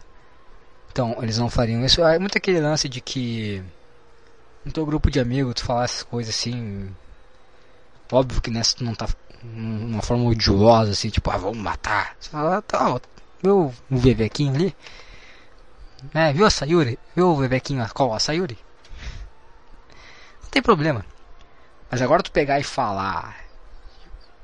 Então, 0.92 1.16
eles 1.22 1.38
não 1.38 1.50
fariam 1.50 1.86
isso. 1.86 2.04
É 2.04 2.20
muito 2.20 2.38
aquele 2.38 2.60
lance 2.60 2.90
de 2.90 3.00
que 3.00 3.64
no 4.66 4.72
teu 4.72 4.86
grupo 4.86 5.10
de 5.10 5.20
amigos 5.20 5.56
tu 5.56 5.66
falar 5.66 5.90
coisas 6.10 6.36
assim. 6.36 6.90
Óbvio 8.12 8.42
que 8.42 8.52
nessa 8.52 8.76
tu 8.76 8.84
não 8.84 8.94
tá 8.94 9.08
uma 9.44 10.02
forma 10.02 10.26
odiosa 10.26 10.92
assim, 10.92 11.10
tipo, 11.10 11.30
ah, 11.32 11.38
vamos 11.38 11.58
matar. 11.58 12.16
Você 12.20 12.30
fala, 12.30 12.58
ah, 12.58 12.62
tá, 12.62 13.00
viu 13.42 13.68
o 13.68 13.74
Vevequinho 13.90 14.54
ali? 14.54 14.76
É, 16.14 16.34
viu 16.34 16.46
a 16.46 16.50
Sayuri? 16.50 17.00
Viu 17.16 17.28
o 17.30 17.36
Vevequinho 17.36 17.88
qual 17.94 18.14
a 18.14 18.20
Sayuri? 18.20 18.58
Não 20.44 20.50
tem 20.50 20.62
problema. 20.62 21.06
Mas 21.90 22.02
agora 22.02 22.24
tu 22.24 22.32
pegar 22.32 22.60
e 22.60 22.64
falar, 22.64 23.38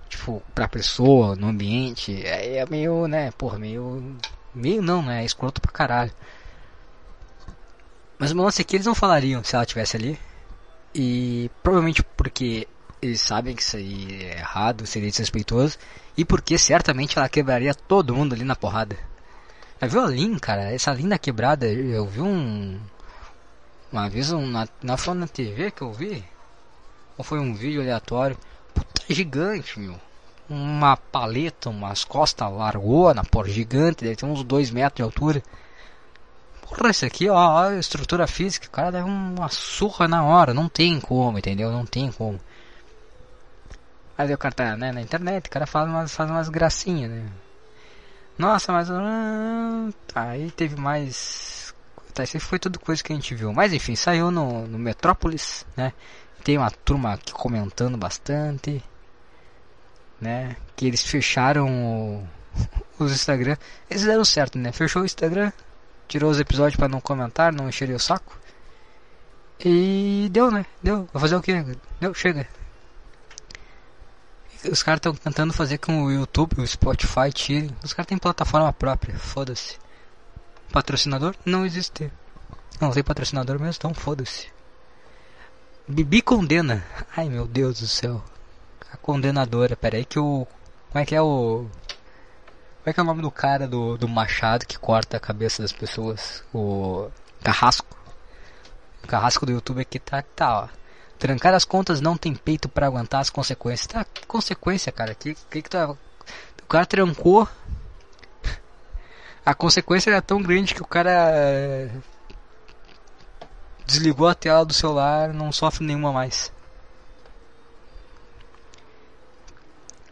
tipo, 0.09 0.41
pra 0.53 0.67
pessoa, 0.67 1.35
no 1.35 1.47
ambiente, 1.47 2.25
é, 2.25 2.57
é 2.57 2.65
meio, 2.65 3.07
né, 3.07 3.31
porra, 3.31 3.57
meio. 3.57 4.17
Meio 4.57 4.81
não, 4.81 5.01
né? 5.01 5.21
É 5.21 5.25
escroto 5.25 5.61
pra 5.61 5.71
caralho. 5.71 6.11
Mas 8.19 8.31
o 8.31 8.35
lance 8.35 8.61
aqui 8.61 8.75
eles 8.75 8.87
não 8.87 8.95
falariam 8.95 9.43
se 9.43 9.55
ela 9.55 9.65
tivesse 9.65 9.95
ali. 9.95 10.19
E 10.93 11.51
provavelmente 11.61 12.01
porque 12.03 12.67
eles 13.01 13.21
sabem 13.21 13.55
que 13.55 13.61
isso 13.61 13.77
aí 13.77 14.23
é 14.23 14.39
errado, 14.39 14.85
seria 14.85 15.09
desrespeitoso. 15.09 15.77
E 16.17 16.25
porque 16.25 16.57
certamente 16.57 17.17
ela 17.17 17.29
quebraria 17.29 17.75
todo 17.75 18.15
mundo 18.15 18.33
ali 18.33 18.43
na 18.43 18.55
porrada. 18.55 18.97
Já 19.79 19.87
viu 19.87 20.01
a 20.01 20.07
Lin, 20.07 20.39
cara? 20.39 20.73
Essa 20.73 20.91
linda 20.93 21.19
quebrada, 21.19 21.67
eu 21.67 22.07
vi 22.07 22.21
um. 22.21 22.79
Uma 23.91 24.09
vez 24.09 24.31
um, 24.31 24.45
na, 24.47 24.67
na, 24.81 24.97
na 25.13 25.27
TV 25.27 25.69
que 25.69 25.83
eu 25.83 25.93
vi. 25.93 26.25
Ou 27.17 27.23
foi 27.23 27.39
um 27.39 27.53
vídeo 27.53 27.81
aleatório. 27.81 28.37
Puta 28.73 29.03
gigante, 29.07 29.79
meu. 29.79 29.99
Uma 30.49 30.95
paleta, 30.97 31.69
umas 31.69 32.03
costas 32.03 32.51
largona, 32.51 33.23
por 33.23 33.47
gigante, 33.47 34.03
deve 34.03 34.15
ter 34.15 34.25
uns 34.25 34.43
2 34.43 34.71
metros 34.71 34.97
de 34.97 35.03
altura. 35.03 35.43
Porra, 36.61 36.89
esse 36.89 37.05
aqui, 37.05 37.29
ó, 37.29 37.71
estrutura 37.71 38.27
física, 38.27 38.67
o 38.67 38.71
cara 38.71 38.91
deve 38.91 39.09
uma 39.09 39.49
surra 39.49 40.07
na 40.07 40.23
hora, 40.23 40.53
não 40.53 40.67
tem 40.67 40.99
como, 40.99 41.37
entendeu? 41.37 41.71
Não 41.71 41.85
tem 41.85 42.11
como. 42.11 42.39
Aí 44.17 44.33
o 44.33 44.37
cara 44.37 44.53
tá 44.53 44.75
né, 44.75 44.91
na 44.91 45.01
internet, 45.01 45.47
o 45.47 45.49
cara 45.49 45.67
faz 45.67 45.87
umas, 45.87 46.13
faz 46.13 46.29
umas 46.29 46.49
gracinhas, 46.49 47.11
né? 47.11 47.29
Nossa, 48.37 48.71
mas. 48.71 48.89
ah, 48.91 49.89
tá, 50.07 50.29
aí 50.29 50.51
teve 50.51 50.75
mais. 50.75 51.73
Tá, 52.13 52.23
isso 52.23 52.39
foi 52.39 52.59
tudo 52.59 52.79
coisa 52.79 53.03
que 53.03 53.11
a 53.13 53.15
gente 53.15 53.35
viu. 53.35 53.53
Mas 53.53 53.73
enfim, 53.73 53.95
saiu 53.95 54.31
no, 54.31 54.67
no 54.67 54.77
Metrópolis, 54.77 55.65
né? 55.75 55.93
Tem 56.43 56.57
uma 56.57 56.71
turma 56.71 57.13
aqui 57.13 57.31
comentando 57.31 57.97
bastante, 57.97 58.83
né? 60.19 60.55
Que 60.75 60.87
eles 60.87 61.03
fecharam 61.03 61.67
o, 61.69 62.27
os 63.03 63.11
Instagram. 63.11 63.57
Eles 63.89 64.03
deram 64.03 64.25
certo, 64.25 64.57
né? 64.57 64.71
Fechou 64.71 65.01
o 65.01 65.05
Instagram, 65.05 65.51
tirou 66.07 66.29
os 66.31 66.39
episódios 66.39 66.75
para 66.75 66.87
não 66.87 67.01
comentar, 67.01 67.53
não 67.53 67.69
encher 67.69 67.89
o 67.91 67.99
saco. 67.99 68.39
E 69.63 70.29
deu, 70.31 70.51
né? 70.51 70.65
Deu. 70.83 71.07
Vai 71.11 71.21
fazer 71.21 71.35
o 71.35 71.41
que? 71.41 71.65
Deu, 71.99 72.13
chega. 72.13 72.47
Os 74.71 74.83
caras 74.83 74.99
estão 74.99 75.13
tentando 75.13 75.53
fazer 75.53 75.77
com 75.77 76.03
o 76.03 76.11
YouTube, 76.11 76.61
o 76.61 76.67
Spotify 76.67 77.31
tirem. 77.33 77.69
Os 77.83 77.93
caras 77.93 78.07
têm 78.07 78.17
plataforma 78.17 78.71
própria, 78.73 79.17
foda-se. 79.17 79.77
Patrocinador? 80.71 81.35
Não 81.45 81.65
existe. 81.65 82.11
Não 82.79 82.91
tem 82.91 83.03
patrocinador 83.03 83.59
mesmo, 83.59 83.75
então 83.77 83.93
foda-se. 83.93 84.47
Bibi 85.87 86.21
condena. 86.21 86.85
Ai 87.15 87.29
meu 87.29 87.47
Deus 87.47 87.79
do 87.79 87.87
céu. 87.87 88.23
Condenadora. 89.07 89.77
Pera 89.77 89.95
aí 89.95 90.03
que 90.03 90.19
o. 90.19 90.45
Como 90.91 91.01
é 91.01 91.05
que 91.05 91.15
é 91.15 91.21
o. 91.21 91.65
Como 92.79 92.87
é 92.87 92.91
que 92.91 92.99
é 92.99 93.03
o 93.03 93.05
nome 93.05 93.21
do 93.21 93.31
cara 93.31 93.65
do, 93.65 93.97
do 93.97 94.05
machado 94.05 94.65
que 94.65 94.77
corta 94.77 95.15
a 95.15 95.19
cabeça 95.19 95.61
das 95.61 95.71
pessoas? 95.71 96.43
O. 96.53 97.09
Carrasco. 97.41 97.87
O 99.01 99.07
carrasco 99.07 99.45
do 99.45 99.53
YouTube 99.53 99.79
aqui 99.79 99.97
tá, 99.97 100.21
tá, 100.35 100.63
ó. 100.63 100.67
Trancar 101.17 101.53
as 101.53 101.63
contas 101.63 102.01
não 102.01 102.17
tem 102.17 102.35
peito 102.35 102.67
para 102.67 102.85
aguentar 102.85 103.21
as 103.21 103.29
consequências. 103.29 103.87
Tá, 103.87 104.03
que 104.03 104.25
consequência, 104.27 104.91
cara? 104.91 105.15
Que, 105.15 105.35
que 105.49 105.61
que 105.61 105.69
tá... 105.69 105.89
O 105.89 106.67
cara 106.67 106.85
trancou. 106.85 107.47
A 109.45 109.53
consequência 109.53 110.09
era 110.09 110.21
tão 110.21 110.41
grande 110.41 110.75
que 110.75 110.81
o 110.81 110.85
cara 110.85 111.31
eh, 111.31 111.89
desligou 113.85 114.27
a 114.27 114.35
tela 114.35 114.65
do 114.65 114.73
celular, 114.73 115.33
não 115.33 115.49
sofre 115.53 115.85
nenhuma 115.85 116.11
mais. 116.11 116.51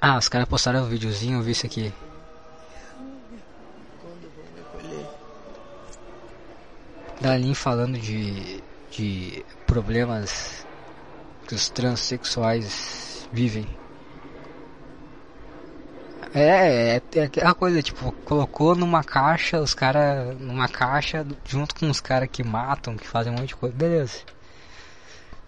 Ah, 0.08 0.20
os 0.20 0.30
caras 0.30 0.48
postaram 0.48 0.84
um 0.84 0.88
videozinho, 0.88 1.40
eu 1.40 1.42
vi 1.42 1.50
isso 1.50 1.66
aqui. 1.66 1.92
Dalin 7.20 7.56
falando 7.56 7.98
de, 7.98 8.62
de 8.92 9.44
problemas 9.66 10.64
que 11.48 11.56
os 11.56 11.70
transexuais 11.70 13.28
vivem. 13.34 13.68
É, 16.36 16.98
é, 16.98 17.02
é 17.16 17.24
aquela 17.24 17.56
coisa, 17.56 17.82
tipo, 17.82 18.12
colocou 18.26 18.76
numa 18.76 19.04
caixa, 19.04 19.60
os 19.60 19.74
caras, 19.74 20.40
numa 20.40 20.68
caixa, 20.68 21.26
junto 21.44 21.74
com 21.74 21.90
os 21.90 22.00
caras 22.00 22.30
que 22.32 22.44
matam, 22.44 22.96
que 22.96 23.08
fazem 23.08 23.34
um 23.34 23.38
monte 23.38 23.48
de 23.48 23.56
coisa, 23.56 23.76
beleza. 23.76 24.20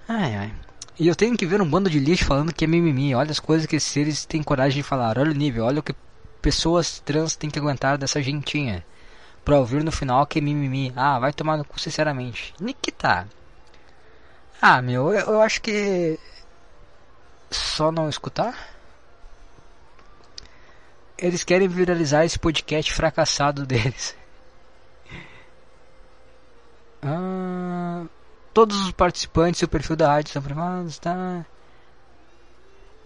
Ai, 0.09 0.35
ai. 0.35 0.66
E 0.99 1.07
eu 1.07 1.15
tenho 1.15 1.37
que 1.37 1.45
ver 1.45 1.61
um 1.61 1.69
bando 1.69 1.89
de 1.89 1.99
lixo 1.99 2.25
falando 2.25 2.53
que 2.53 2.65
é 2.65 2.67
mimimi, 2.67 3.13
olha 3.13 3.29
as 3.29 3.39
coisas 3.39 3.67
que 3.67 3.75
esses 3.75 3.91
seres 3.91 4.25
têm 4.25 4.41
coragem 4.41 4.81
de 4.81 4.87
falar, 4.87 5.19
olha 5.19 5.31
o 5.31 5.35
nível, 5.35 5.65
olha 5.65 5.79
o 5.79 5.83
que 5.83 5.93
pessoas 6.41 6.99
trans 6.99 7.35
têm 7.35 7.49
que 7.49 7.59
aguentar 7.59 7.97
dessa 7.97 8.21
gentinha. 8.21 8.83
Pra 9.45 9.59
ouvir 9.59 9.83
no 9.83 9.91
final 9.91 10.25
que 10.25 10.39
é 10.39 10.41
mimimi, 10.41 10.91
ah, 10.95 11.19
vai 11.19 11.31
tomar 11.31 11.55
no 11.55 11.63
cu 11.63 11.79
sinceramente. 11.79 12.53
Nick 12.59 12.91
tá. 12.91 13.27
Ah, 14.61 14.81
meu, 14.81 15.13
eu, 15.13 15.33
eu 15.33 15.41
acho 15.41 15.61
que. 15.61 16.19
Só 17.49 17.91
não 17.91 18.09
escutar? 18.09 18.75
Eles 21.17 21.43
querem 21.43 21.67
viralizar 21.67 22.25
esse 22.25 22.39
podcast 22.39 22.93
fracassado 22.93 23.65
deles. 23.67 24.15
Ah, 27.01 28.05
todos 28.57 28.81
os 28.81 28.91
participantes 28.91 29.61
e 29.61 29.65
o 29.65 29.67
perfil 29.67 29.95
da 29.95 30.07
rádio 30.07 30.33
são 30.33 30.41
privados, 30.41 30.97
tá? 30.97 31.45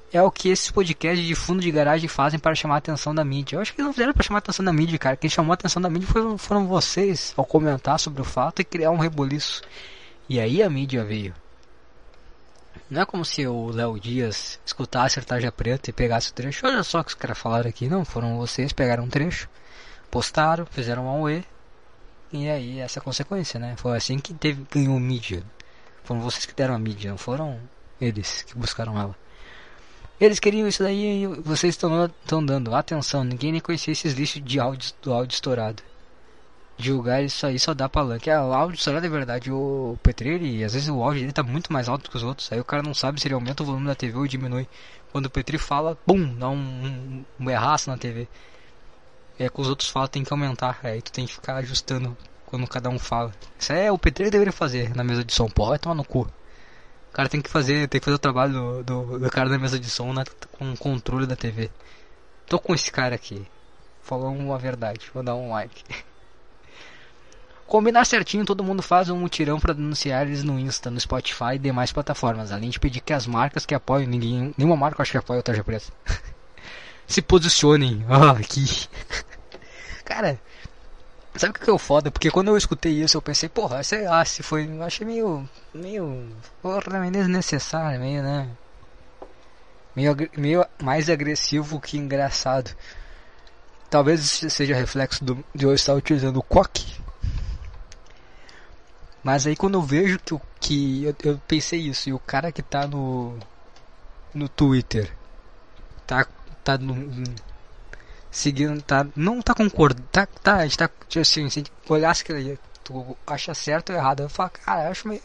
É 0.09 0.21
o 0.23 0.31
que 0.31 0.47
esses 0.47 0.71
podcasts 0.71 1.27
de 1.27 1.35
fundo 1.35 1.59
de 1.61 1.69
garagem 1.69 2.07
fazem 2.07 2.39
para 2.39 2.55
chamar 2.55 2.75
a 2.75 2.77
atenção 2.77 3.13
da 3.13 3.25
mídia. 3.25 3.57
Eu 3.57 3.61
acho 3.61 3.73
que 3.73 3.81
eles 3.81 3.87
não 3.87 3.93
fizeram 3.93 4.13
para 4.13 4.23
chamar 4.23 4.37
a 4.37 4.39
atenção 4.39 4.63
da 4.63 4.71
mídia, 4.71 4.97
cara. 4.97 5.17
Quem 5.17 5.29
chamou 5.29 5.51
a 5.51 5.55
atenção 5.55 5.81
da 5.81 5.89
mídia 5.89 6.07
foram, 6.37 6.67
vocês 6.67 7.33
ao 7.35 7.43
comentar 7.43 7.99
sobre 7.99 8.21
o 8.21 8.23
fato 8.23 8.61
e 8.61 8.63
criar 8.63 8.91
um 8.91 8.97
reboliço. 8.97 9.61
E 10.29 10.39
aí 10.39 10.63
a 10.63 10.69
mídia 10.69 11.03
veio. 11.03 11.35
Não 12.89 13.01
é 13.01 13.05
como 13.05 13.25
se 13.25 13.45
o 13.45 13.71
Léo 13.71 13.99
Dias 13.99 14.57
escutasse 14.65 15.19
a 15.19 15.21
Tarja 15.21 15.51
Preta 15.51 15.89
e 15.89 15.93
pegasse 15.93 16.31
o 16.31 16.33
trecho. 16.33 16.65
Olha 16.65 16.81
só 16.81 17.01
o 17.01 17.03
que 17.03 17.09
os 17.09 17.15
caras 17.15 17.37
falaram 17.37 17.67
aqui. 17.67 17.89
Não, 17.89 18.05
foram 18.05 18.37
vocês, 18.37 18.71
pegaram 18.71 19.03
um 19.03 19.09
trecho, 19.09 19.49
postaram, 20.09 20.65
fizeram 20.65 21.05
um 21.07 21.23
UE. 21.23 21.43
E 22.33 22.49
aí 22.49 22.79
essa 22.79 22.99
é 22.99 23.01
consequência, 23.01 23.59
né? 23.59 23.75
Foi 23.77 23.95
assim 23.95 24.19
que 24.19 24.33
teve, 24.33 24.65
ganhou 24.71 24.99
mídia. 24.99 25.43
Foram 26.03 26.21
vocês 26.21 26.45
que 26.45 26.55
deram 26.55 26.75
a 26.75 26.79
mídia, 26.79 27.11
não 27.11 27.17
foram 27.17 27.59
eles 27.99 28.43
que 28.43 28.57
buscaram 28.57 28.99
ela. 28.99 29.15
Eles 30.19 30.39
queriam 30.39 30.67
isso 30.67 30.83
daí 30.83 31.23
e 31.23 31.27
vocês 31.27 31.75
estão 31.75 32.45
dando. 32.45 32.73
Atenção, 32.75 33.23
ninguém 33.23 33.51
nem 33.51 33.61
conhecia 33.61 33.91
esses 33.91 34.13
lixos 34.13 34.43
de 34.43 34.59
áudio, 34.59 34.93
do 35.01 35.13
áudio 35.13 35.33
estourado 35.33 35.83
julgar 36.81 37.23
isso 37.23 37.45
aí 37.45 37.59
só 37.59 37.73
dá 37.73 37.87
palanque. 37.87 38.29
É, 38.29 38.39
o 38.39 38.53
áudio, 38.53 38.79
será 38.81 38.99
de 38.99 39.07
verdade, 39.07 39.51
o 39.51 39.97
Petri, 40.01 40.63
às 40.63 40.73
vezes 40.73 40.89
o 40.89 41.01
áudio 41.01 41.21
dele 41.21 41.33
tá 41.33 41.43
muito 41.43 41.71
mais 41.71 41.87
alto 41.87 42.09
que 42.09 42.17
os 42.17 42.23
outros. 42.23 42.51
Aí 42.51 42.59
o 42.59 42.65
cara 42.65 42.83
não 42.83 42.93
sabe 42.93 43.21
se 43.21 43.27
ele 43.27 43.35
aumenta 43.35 43.63
o 43.63 43.65
volume 43.65 43.87
da 43.87 43.95
TV 43.95 44.17
ou 44.17 44.27
diminui. 44.27 44.67
Quando 45.11 45.27
o 45.27 45.29
Petri 45.29 45.57
fala, 45.57 45.95
pum, 45.95 46.35
dá 46.35 46.49
um, 46.49 46.55
um, 46.55 47.25
um 47.39 47.49
erraço 47.49 47.89
na 47.89 47.97
TV. 47.97 48.27
É 49.41 49.49
que 49.49 49.59
os 49.59 49.67
outros 49.67 49.89
falam 49.89 50.07
tem 50.07 50.23
que 50.23 50.31
aumentar. 50.31 50.79
Aí 50.83 51.01
tu 51.01 51.11
tem 51.11 51.25
que 51.25 51.33
ficar 51.33 51.55
ajustando 51.55 52.15
quando 52.45 52.67
cada 52.67 52.89
um 52.89 52.99
fala. 52.99 53.31
Isso 53.57 53.73
é 53.73 53.91
o 53.91 53.97
Petri 53.97 54.29
deveria 54.29 54.53
fazer 54.53 54.95
na 54.95 55.03
mesa 55.03 55.23
de 55.23 55.33
som. 55.33 55.49
Pô, 55.49 55.67
vai 55.67 55.79
tomar 55.79 55.95
no 55.95 56.03
cu. 56.03 56.21
O 57.09 57.13
cara 57.13 57.27
tem 57.27 57.41
que 57.41 57.49
fazer, 57.49 57.87
tem 57.87 57.99
que 57.99 58.05
fazer 58.05 58.15
o 58.15 58.19
trabalho 58.19 58.53
do, 58.53 58.83
do, 58.83 59.19
do 59.19 59.29
cara 59.31 59.49
da 59.49 59.57
mesa 59.57 59.79
de 59.79 59.89
som 59.89 60.13
né, 60.13 60.23
com 60.51 60.71
o 60.71 60.77
controle 60.77 61.25
da 61.25 61.35
TV. 61.35 61.71
Tô 62.45 62.59
com 62.59 62.75
esse 62.75 62.91
cara 62.91 63.15
aqui. 63.15 63.47
Falou 64.03 64.31
uma 64.31 64.57
verdade. 64.59 65.09
Vou 65.13 65.23
dar 65.23 65.35
um 65.35 65.49
like. 65.49 65.83
Combinar 67.65 68.05
certinho, 68.05 68.45
todo 68.45 68.63
mundo 68.63 68.83
faz 68.83 69.09
um 69.09 69.17
mutirão 69.17 69.57
para 69.57 69.73
denunciar 69.73 70.27
eles 70.27 70.43
no 70.43 70.59
Insta, 70.59 70.91
no 70.91 70.99
Spotify 70.99 71.55
e 71.55 71.59
demais 71.59 71.91
plataformas. 71.91 72.51
Além 72.51 72.69
de 72.69 72.79
pedir 72.79 72.99
que 72.99 73.13
as 73.13 73.25
marcas 73.25 73.65
que 73.65 73.73
apoiam, 73.73 74.07
ninguém, 74.07 74.53
nenhuma 74.57 74.75
marca 74.75 75.01
acho 75.01 75.11
que 75.11 75.17
apoia 75.17 75.39
o 75.39 75.43
Tarja 75.43 75.63
Preta, 75.63 75.87
se 77.07 77.21
posicionem. 77.21 78.05
Ah, 78.11 78.31
aqui. 78.31 78.89
Cara, 80.03 80.39
sabe 81.35 81.51
o 81.51 81.53
que 81.53 81.69
é 81.69 81.73
o 81.73 81.77
foda? 81.77 82.11
Porque 82.11 82.31
quando 82.31 82.49
eu 82.49 82.57
escutei 82.57 83.01
isso, 83.01 83.17
eu 83.17 83.21
pensei, 83.21 83.49
porra, 83.49 83.83
sei 83.83 84.03
lá, 84.03 84.23
se 84.25 84.43
foi. 84.43 84.67
Eu 84.67 84.83
achei 84.83 85.05
meio. 85.05 85.47
meio. 85.73 86.27
porra, 86.61 86.99
meio 86.99 87.11
desnecessário, 87.11 87.99
meio, 87.99 88.21
né? 88.23 88.49
Meio, 89.95 90.15
meio 90.37 90.65
mais 90.81 91.09
agressivo 91.09 91.79
que 91.79 91.97
engraçado. 91.97 92.71
Talvez 93.89 94.21
seja 94.21 94.73
reflexo 94.73 95.23
do, 95.23 95.43
de 95.53 95.65
eu 95.65 95.73
estar 95.73 95.93
utilizando 95.93 96.37
o 96.37 96.43
coque 96.43 97.01
mas 99.23 99.45
aí 99.45 99.55
quando 99.55 99.75
eu 99.75 99.81
vejo 99.81 100.19
que, 100.19 100.35
que 100.59 101.03
eu, 101.03 101.15
eu, 101.23 101.39
pensei 101.47 101.79
isso, 101.79 102.09
e 102.09 102.13
o 102.13 102.19
cara 102.19 102.51
que 102.51 102.61
tá 102.61 102.87
no 102.87 103.37
no 104.33 104.49
Twitter 104.49 105.15
tá 106.07 106.25
tá 106.63 106.77
no, 106.77 106.95
seguindo, 108.31 108.81
tá 108.81 109.05
não 109.15 109.41
tá 109.41 109.53
concordando, 109.53 110.07
tá 110.11 110.25
tá, 110.25 110.55
a 110.57 110.63
gente 110.63 110.77
tá 110.77 110.89
assim, 111.19 111.49
se 111.49 111.63
olhasse 111.89 112.23
que 112.23 112.57
tu 112.83 113.17
acha 113.27 113.53
certo 113.53 113.91
ou 113.91 113.97
errado, 113.97 114.23
eu 114.23 114.29
falo, 114.29 114.49
cara, 114.49 114.85
eu 114.85 114.91
acho 114.91 115.07
meio 115.07 115.21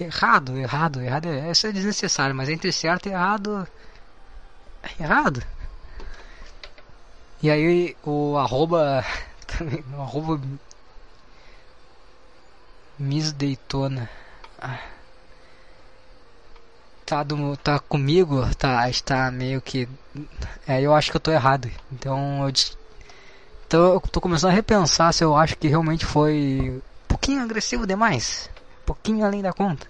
errado, 0.00 0.56
errado, 0.56 1.00
errado, 1.00 1.28
é, 1.28 1.50
isso 1.50 1.66
é 1.66 1.72
desnecessário, 1.72 2.34
mas 2.34 2.48
entre 2.48 2.72
certo 2.72 3.08
e 3.08 3.12
errado 3.12 3.68
é 4.82 5.02
errado. 5.02 5.42
E 7.42 7.50
aí 7.50 7.96
o 8.04 8.36
arroba 8.38 9.04
também, 9.46 9.84
o 9.92 10.00
arroba 10.00 10.40
Miss 12.98 13.32
Daytona. 13.32 14.08
Ah. 14.60 14.78
Tá, 17.04 17.22
do, 17.22 17.56
tá 17.56 17.78
comigo, 17.78 18.42
tá, 18.56 18.88
está 18.88 19.30
meio 19.30 19.60
que. 19.60 19.88
É, 20.66 20.80
eu 20.80 20.94
acho 20.94 21.10
que 21.10 21.16
eu 21.16 21.20
tô 21.20 21.30
errado. 21.30 21.70
Então 21.92 22.46
eu. 22.46 22.52
Então 23.66 24.00
tô 24.00 24.20
começando 24.20 24.50
a 24.50 24.54
repensar 24.54 25.12
se 25.12 25.24
eu 25.24 25.36
acho 25.36 25.56
que 25.56 25.66
realmente 25.68 26.04
foi 26.04 26.70
um 26.70 27.08
pouquinho 27.08 27.42
agressivo 27.42 27.86
demais. 27.86 28.50
Um 28.82 28.86
pouquinho 28.86 29.24
além 29.24 29.42
da 29.42 29.52
conta. 29.52 29.86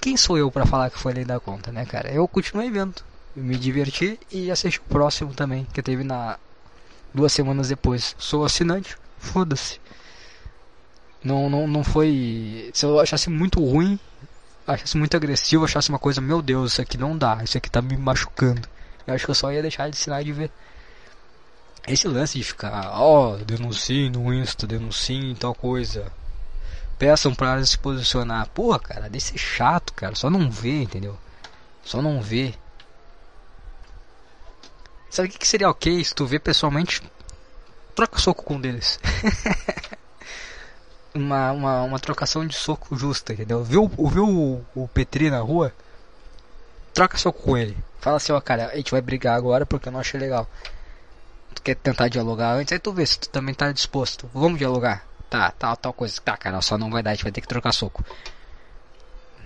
Quem 0.00 0.16
sou 0.16 0.36
eu 0.36 0.50
para 0.50 0.66
falar 0.66 0.90
que 0.90 0.98
foi 0.98 1.12
além 1.12 1.24
da 1.24 1.40
conta, 1.40 1.72
né, 1.72 1.84
cara? 1.86 2.10
Eu 2.10 2.26
continuei 2.28 2.70
vendo. 2.70 3.02
me 3.34 3.56
diverti 3.56 4.18
e 4.30 4.50
assisti 4.50 4.78
o 4.78 4.82
próximo 4.82 5.32
também, 5.34 5.66
que 5.72 5.82
teve 5.82 6.04
na 6.04 6.38
duas 7.12 7.32
semanas 7.32 7.68
depois. 7.68 8.14
Sou 8.18 8.44
assinante, 8.44 8.96
foda-se. 9.18 9.80
Não, 11.22 11.48
não, 11.48 11.66
não 11.66 11.82
foi. 11.82 12.70
Se 12.74 12.84
eu 12.84 13.00
achasse 13.00 13.30
muito 13.30 13.64
ruim, 13.64 13.98
achasse 14.66 14.96
muito 14.96 15.16
agressivo, 15.16 15.64
achasse 15.64 15.88
uma 15.88 15.98
coisa, 15.98 16.20
meu 16.20 16.40
Deus, 16.40 16.72
isso 16.72 16.82
aqui 16.82 16.96
não 16.96 17.16
dá, 17.16 17.40
isso 17.42 17.56
aqui 17.56 17.70
tá 17.70 17.82
me 17.82 17.96
machucando. 17.96 18.68
Eu 19.06 19.14
acho 19.14 19.24
que 19.24 19.30
eu 19.30 19.34
só 19.34 19.52
ia 19.52 19.62
deixar 19.62 19.88
de 19.90 19.96
assinar 19.96 20.22
e 20.22 20.24
de 20.24 20.32
ver. 20.32 20.50
Esse 21.86 22.08
lance 22.08 22.38
de 22.38 22.44
ficar, 22.44 22.90
ó, 22.92 23.34
oh, 23.34 23.36
denuncie 23.36 24.08
no 24.08 24.32
Insta, 24.32 24.66
denuncie 24.66 25.34
tal 25.34 25.54
coisa. 25.54 26.10
Peçam 26.98 27.34
pra 27.34 27.62
se 27.64 27.76
posicionar. 27.76 28.48
Porra, 28.48 28.78
cara, 28.78 29.10
desse 29.10 29.36
chato, 29.36 29.92
cara. 29.92 30.14
Só 30.14 30.30
não 30.30 30.50
vê, 30.50 30.82
entendeu? 30.82 31.18
Só 31.82 32.00
não 32.00 32.22
vê. 32.22 32.54
Sabe 35.10 35.28
o 35.28 35.30
que, 35.30 35.38
que 35.38 35.46
seria 35.46 35.68
ok 35.68 36.02
se 36.02 36.14
tu 36.14 36.24
vê 36.24 36.38
pessoalmente? 36.38 37.02
Troca 37.94 38.18
soco 38.18 38.42
com 38.42 38.54
um 38.54 38.60
deles. 38.60 38.98
uma, 41.14 41.52
uma, 41.52 41.82
uma 41.82 41.98
trocação 41.98 42.46
de 42.46 42.54
soco 42.54 42.96
justa, 42.96 43.32
entendeu? 43.32 43.62
Viu, 43.62 43.88
viu 43.88 44.28
o, 44.28 44.64
o 44.74 44.88
Petri 44.88 45.30
na 45.30 45.38
rua? 45.38 45.72
Troca 46.92 47.16
soco 47.16 47.40
com 47.40 47.56
ele. 47.56 47.76
Fala 48.00 48.16
assim, 48.16 48.32
ó, 48.32 48.40
cara, 48.40 48.68
a 48.68 48.76
gente 48.76 48.90
vai 48.90 49.00
brigar 49.00 49.36
agora 49.36 49.64
porque 49.64 49.88
eu 49.88 49.92
não 49.92 50.00
achei 50.00 50.18
legal. 50.18 50.48
Tu 51.54 51.62
quer 51.62 51.76
tentar 51.76 52.08
dialogar 52.08 52.52
antes? 52.52 52.72
Aí 52.72 52.78
tu 52.78 52.92
vê 52.92 53.06
se 53.06 53.18
tu 53.20 53.28
também 53.28 53.54
tá 53.54 53.70
disposto. 53.72 54.28
Vamos 54.34 54.58
dialogar. 54.58 55.06
Tá, 55.30 55.50
tal, 55.52 55.76
tal 55.76 55.92
coisa. 55.92 56.20
Tá, 56.20 56.36
cara, 56.36 56.60
só 56.60 56.76
não 56.76 56.90
vai 56.90 57.02
dar, 57.02 57.10
a 57.10 57.14
gente 57.14 57.22
vai 57.22 57.32
ter 57.32 57.40
que 57.40 57.48
trocar 57.48 57.72
soco. 57.72 58.04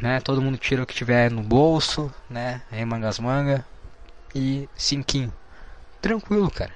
Né? 0.00 0.20
Todo 0.20 0.42
mundo 0.42 0.58
tira 0.58 0.82
o 0.82 0.86
que 0.86 0.94
tiver 0.94 1.30
no 1.30 1.42
bolso, 1.42 2.12
né? 2.28 2.62
Aí 2.70 2.84
mangas 2.84 3.18
manga. 3.18 3.64
E 4.34 4.68
cinquinho. 4.76 5.32
Tranquilo, 6.00 6.50
cara. 6.50 6.72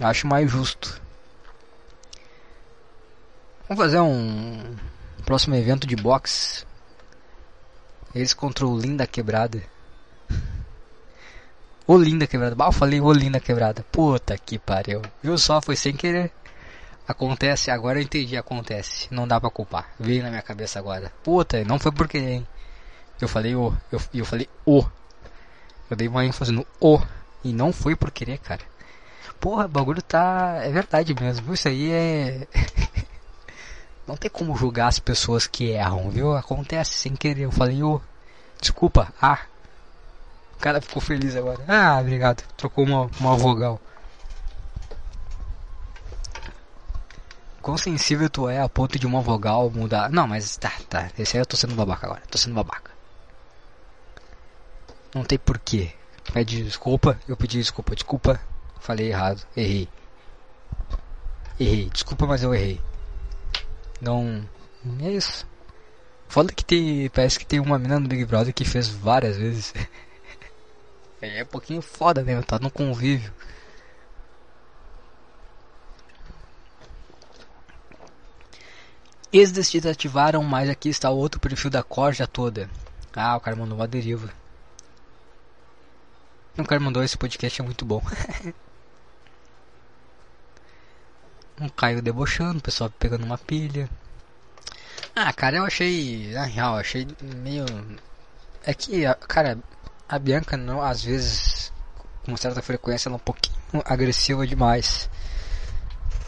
Acho 0.00 0.26
mais 0.26 0.50
justo. 0.50 1.00
Vamos 3.70 3.84
fazer 3.84 4.00
um 4.00 4.76
próximo 5.24 5.54
evento 5.54 5.86
de 5.86 5.94
boxe. 5.94 6.66
Eles 8.12 8.34
contra 8.34 8.66
o 8.66 8.76
Linda 8.76 9.06
Quebrada. 9.06 9.62
O 11.86 11.96
Linda 11.96 12.26
Quebrada. 12.26 12.56
Ah, 12.58 12.66
eu 12.66 12.72
falei 12.72 13.00
o 13.00 13.12
Linda 13.12 13.38
Quebrada. 13.38 13.84
Puta 13.92 14.36
que 14.36 14.58
pariu. 14.58 15.00
Viu 15.22 15.38
só? 15.38 15.62
Foi 15.62 15.76
sem 15.76 15.94
querer. 15.94 16.32
Acontece, 17.06 17.70
agora 17.70 18.00
eu 18.00 18.02
entendi, 18.02 18.36
acontece. 18.36 19.06
Não 19.08 19.28
dá 19.28 19.40
pra 19.40 19.50
culpar. 19.50 19.88
Veio 20.00 20.24
na 20.24 20.30
minha 20.30 20.42
cabeça 20.42 20.80
agora. 20.80 21.12
Puta, 21.22 21.62
não 21.62 21.78
foi 21.78 21.92
por 21.92 22.08
querer, 22.08 22.30
hein? 22.32 22.48
Eu 23.20 23.28
falei 23.28 23.54
o. 23.54 23.72
Eu, 23.92 24.00
eu 24.12 24.24
falei 24.24 24.48
o. 24.66 24.84
Eu 25.88 25.96
dei 25.96 26.08
uma 26.08 26.24
ênfase 26.24 26.50
no 26.50 26.66
o. 26.80 27.00
E 27.44 27.52
não 27.52 27.72
foi 27.72 27.94
por 27.94 28.10
querer, 28.10 28.38
cara. 28.38 28.62
Porra, 29.38 29.66
o 29.66 29.68
bagulho 29.68 30.02
tá. 30.02 30.58
É 30.60 30.72
verdade 30.72 31.14
mesmo. 31.14 31.54
Isso 31.54 31.68
aí 31.68 31.92
é. 31.92 32.48
não 34.10 34.16
tem 34.16 34.28
como 34.28 34.56
julgar 34.56 34.88
as 34.88 34.98
pessoas 34.98 35.46
que 35.46 35.70
erram, 35.70 36.10
viu? 36.10 36.36
Acontece 36.36 36.94
sem 36.94 37.14
querer. 37.14 37.44
Eu 37.44 37.52
falei 37.52 37.80
o. 37.80 38.02
Desculpa, 38.60 39.14
ah. 39.22 39.38
O 40.56 40.58
cara 40.58 40.80
ficou 40.80 41.00
feliz 41.00 41.36
agora. 41.36 41.60
Ah, 41.68 42.00
obrigado. 42.00 42.42
Trocou 42.56 42.84
uma, 42.84 43.08
uma 43.20 43.36
vogal. 43.36 43.80
Quão 47.62 47.78
sensível 47.78 48.28
tu 48.28 48.48
é 48.48 48.60
a 48.60 48.68
ponto 48.68 48.98
de 48.98 49.06
uma 49.06 49.20
vogal 49.20 49.70
mudar. 49.70 50.10
Não, 50.10 50.26
mas 50.26 50.56
tá, 50.56 50.72
tá. 50.88 51.08
Esse 51.16 51.36
aí 51.36 51.42
eu 51.42 51.46
tô 51.46 51.56
sendo 51.56 51.76
babaca 51.76 52.06
agora. 52.06 52.22
Tô 52.28 52.36
sendo 52.36 52.54
babaca. 52.56 52.90
Não 55.14 55.22
tem 55.22 55.38
porquê. 55.38 55.92
Pede 56.32 56.64
desculpa. 56.64 57.16
Eu 57.28 57.36
pedi 57.36 57.58
desculpa. 57.58 57.94
Desculpa. 57.94 58.40
Falei 58.80 59.08
errado. 59.10 59.46
Errei. 59.56 59.88
Errei. 61.60 61.88
Desculpa, 61.90 62.26
mas 62.26 62.42
eu 62.42 62.52
errei. 62.52 62.89
Não. 64.00 64.48
É 65.02 65.10
isso. 65.10 65.46
Foda 66.28 66.52
que 66.52 66.64
tem. 66.64 67.08
Parece 67.10 67.38
que 67.38 67.46
tem 67.46 67.60
uma 67.60 67.78
mina 67.78 67.98
no 67.98 68.08
Big 68.08 68.24
Brother 68.24 68.54
que 68.54 68.64
fez 68.64 68.88
várias 68.88 69.36
vezes. 69.36 69.74
é 71.20 71.42
um 71.42 71.46
pouquinho 71.46 71.82
foda 71.82 72.22
mesmo. 72.22 72.44
Tá 72.44 72.58
no 72.58 72.70
convívio. 72.70 73.32
Eles 79.32 79.52
desativaram, 79.52 80.42
mas 80.42 80.68
aqui 80.68 80.88
está 80.88 81.08
o 81.10 81.16
outro 81.16 81.38
perfil 81.38 81.70
da 81.70 81.82
corja 81.82 82.26
toda. 82.26 82.68
Ah, 83.14 83.36
o 83.36 83.40
cara 83.40 83.56
mandou 83.56 83.78
uma 83.78 83.86
deriva. 83.86 84.32
O 86.58 86.64
cara 86.64 86.80
mandou 86.80 87.02
esse 87.02 87.16
podcast 87.16 87.60
é 87.60 87.64
muito 87.64 87.84
bom. 87.84 88.02
um 91.60 91.68
Caio 91.68 92.00
debochando, 92.00 92.58
o 92.58 92.62
pessoal 92.62 92.90
pegando 92.98 93.24
uma 93.24 93.38
pilha. 93.38 93.88
Ah, 95.14 95.32
cara, 95.32 95.58
eu 95.58 95.64
achei. 95.64 96.30
Na 96.32 96.44
real, 96.44 96.76
achei 96.76 97.06
meio. 97.42 97.66
É 98.64 98.72
que, 98.72 99.02
cara, 99.28 99.58
a 100.08 100.18
Bianca 100.18 100.56
não, 100.56 100.82
às 100.82 101.02
vezes, 101.04 101.72
com 102.24 102.36
certa 102.36 102.62
frequência, 102.62 103.08
ela 103.08 103.16
é 103.16 103.20
um 103.20 103.20
pouquinho 103.20 103.58
agressiva 103.84 104.46
demais. 104.46 105.08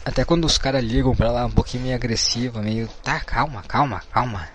Até 0.05 0.25
quando 0.25 0.45
os 0.45 0.57
caras 0.57 0.83
ligam 0.83 1.15
pra 1.15 1.27
ela 1.27 1.45
um 1.45 1.51
pouquinho 1.51 1.83
meio 1.83 1.95
agressiva, 1.95 2.61
meio. 2.61 2.87
Tá, 3.03 3.19
calma, 3.21 3.63
calma, 3.63 4.01
calma. 4.11 4.47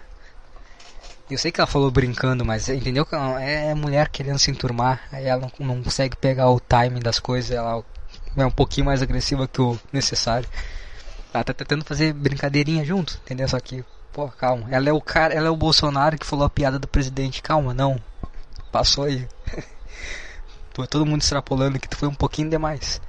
Eu 1.31 1.37
sei 1.37 1.53
que 1.53 1.61
ela 1.61 1.67
falou 1.67 1.91
brincando, 1.91 2.45
mas 2.45 2.69
entendeu 2.69 3.05
que 3.05 3.15
é 3.15 3.75
mulher 3.75 4.09
querendo 4.09 4.39
se 4.39 4.51
enturmar, 4.51 5.03
aí 5.13 5.27
ela 5.27 5.43
não, 5.59 5.67
não 5.67 5.83
consegue 5.83 6.17
pegar 6.17 6.49
o 6.49 6.59
timing 6.59 7.01
das 7.01 7.19
coisas, 7.19 7.51
ela 7.51 7.85
é 8.37 8.47
um 8.47 8.51
pouquinho 8.51 8.87
mais 8.87 9.03
agressiva 9.03 9.49
que 9.49 9.61
o 9.61 9.79
necessário. 9.93 10.49
Ela 11.33 11.45
tá 11.45 11.53
tentando 11.53 11.85
fazer 11.85 12.13
brincadeirinha 12.13 12.85
junto, 12.85 13.21
entendeu? 13.25 13.49
Só 13.49 13.61
que, 13.61 13.85
pô, 14.13 14.29
calma. 14.29 14.69
Ela 14.71 14.89
é 14.89 14.93
o 14.93 15.01
cara, 15.01 15.35
ela 15.35 15.49
é 15.49 15.51
o 15.51 15.57
Bolsonaro 15.57 16.19
que 16.19 16.27
falou 16.27 16.47
a 16.47 16.51
piada 16.51 16.79
do 16.79 16.89
presidente. 16.89 17.43
Calma, 17.43 17.75
não. 17.75 18.01
Passou 18.73 19.05
aí. 19.05 19.29
Todo 20.91 21.05
mundo 21.05 21.23
extrapolando 21.23 21.79
que 21.79 21.89
tu 21.89 21.97
foi 21.97 22.09
um 22.09 22.15
pouquinho 22.15 22.49
demais. 22.49 23.01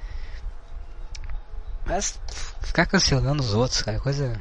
Mas 1.84 2.20
ficar 2.62 2.86
cancelando 2.86 3.42
os 3.42 3.54
outros, 3.54 3.82
cara, 3.82 3.98
coisa. 4.00 4.40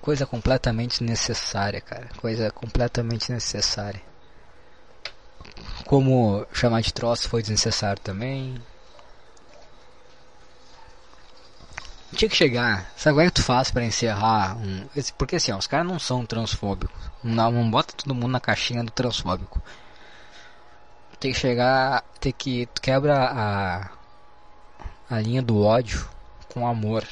Coisa 0.00 0.26
completamente 0.26 1.04
necessária, 1.04 1.80
cara. 1.80 2.08
Coisa 2.16 2.50
completamente 2.50 3.30
necessária. 3.30 4.00
Como 5.88 6.46
chamar 6.52 6.82
de 6.82 6.92
troço 6.92 7.28
foi 7.28 7.42
desnecessário 7.42 8.00
também. 8.00 8.54
Tinha 12.14 12.28
que 12.28 12.36
chegar. 12.36 12.90
Sabe 12.96 13.14
como 13.14 13.20
é 13.22 13.26
que 13.26 13.32
tu 13.32 13.42
faz 13.42 13.70
para 13.72 13.84
encerrar 13.84 14.56
um. 14.58 14.86
Porque 15.16 15.36
assim, 15.36 15.50
ó, 15.50 15.58
os 15.58 15.66
caras 15.66 15.86
não 15.86 15.98
são 15.98 16.24
transfóbicos. 16.24 16.96
Não, 17.24 17.50
não 17.50 17.70
bota 17.70 17.94
todo 17.96 18.14
mundo 18.14 18.28
na 18.28 18.40
caixinha 18.40 18.84
do 18.84 18.92
transfóbico. 18.92 19.60
Tem 21.18 21.32
que 21.32 21.38
chegar. 21.38 22.04
Tem 22.20 22.32
que. 22.32 22.66
Tu 22.66 22.80
quebra 22.80 23.16
a 23.16 23.90
a 25.10 25.20
linha 25.20 25.42
do 25.42 25.62
ódio 25.62 26.08
com 26.52 26.66
amor. 26.66 27.04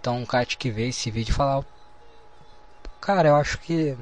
Então 0.00 0.18
um 0.18 0.26
cara 0.26 0.46
que 0.46 0.70
vê 0.70 0.88
esse 0.88 1.10
vídeo 1.10 1.34
falar, 1.34 1.64
cara, 3.00 3.28
eu 3.28 3.36
acho 3.36 3.58
que 3.58 3.96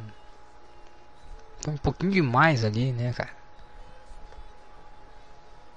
um 1.67 1.77
pouquinho 1.77 2.13
demais 2.13 2.65
ali, 2.65 2.93
né, 2.93 3.13
cara? 3.13 3.42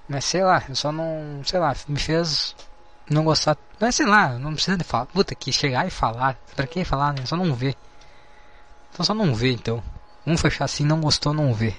Mas 0.08 0.24
sei 0.24 0.42
lá, 0.42 0.62
eu 0.68 0.76
só 0.76 0.92
não, 0.92 1.42
sei 1.44 1.58
lá, 1.58 1.74
me 1.88 1.98
fez 1.98 2.54
não 3.10 3.24
gostar. 3.24 3.56
Mas 3.80 3.94
sei 3.96 4.06
lá, 4.06 4.38
não 4.38 4.54
precisa 4.54 4.76
de 4.76 4.84
falar. 4.84 5.06
Puta, 5.06 5.34
que 5.34 5.52
chegar 5.52 5.86
e 5.86 5.90
falar. 5.90 6.38
Pra 6.54 6.66
que 6.66 6.84
falar, 6.84 7.12
né? 7.12 7.26
Só 7.26 7.36
não 7.36 7.54
ver. 7.54 7.76
Então 8.92 9.04
só 9.04 9.14
não 9.14 9.34
ver 9.34 9.52
então. 9.52 9.82
Vamos 10.24 10.40
fechar 10.40 10.64
assim, 10.64 10.84
não 10.84 11.00
gostou, 11.00 11.32
não 11.32 11.52
vê. 11.54 11.74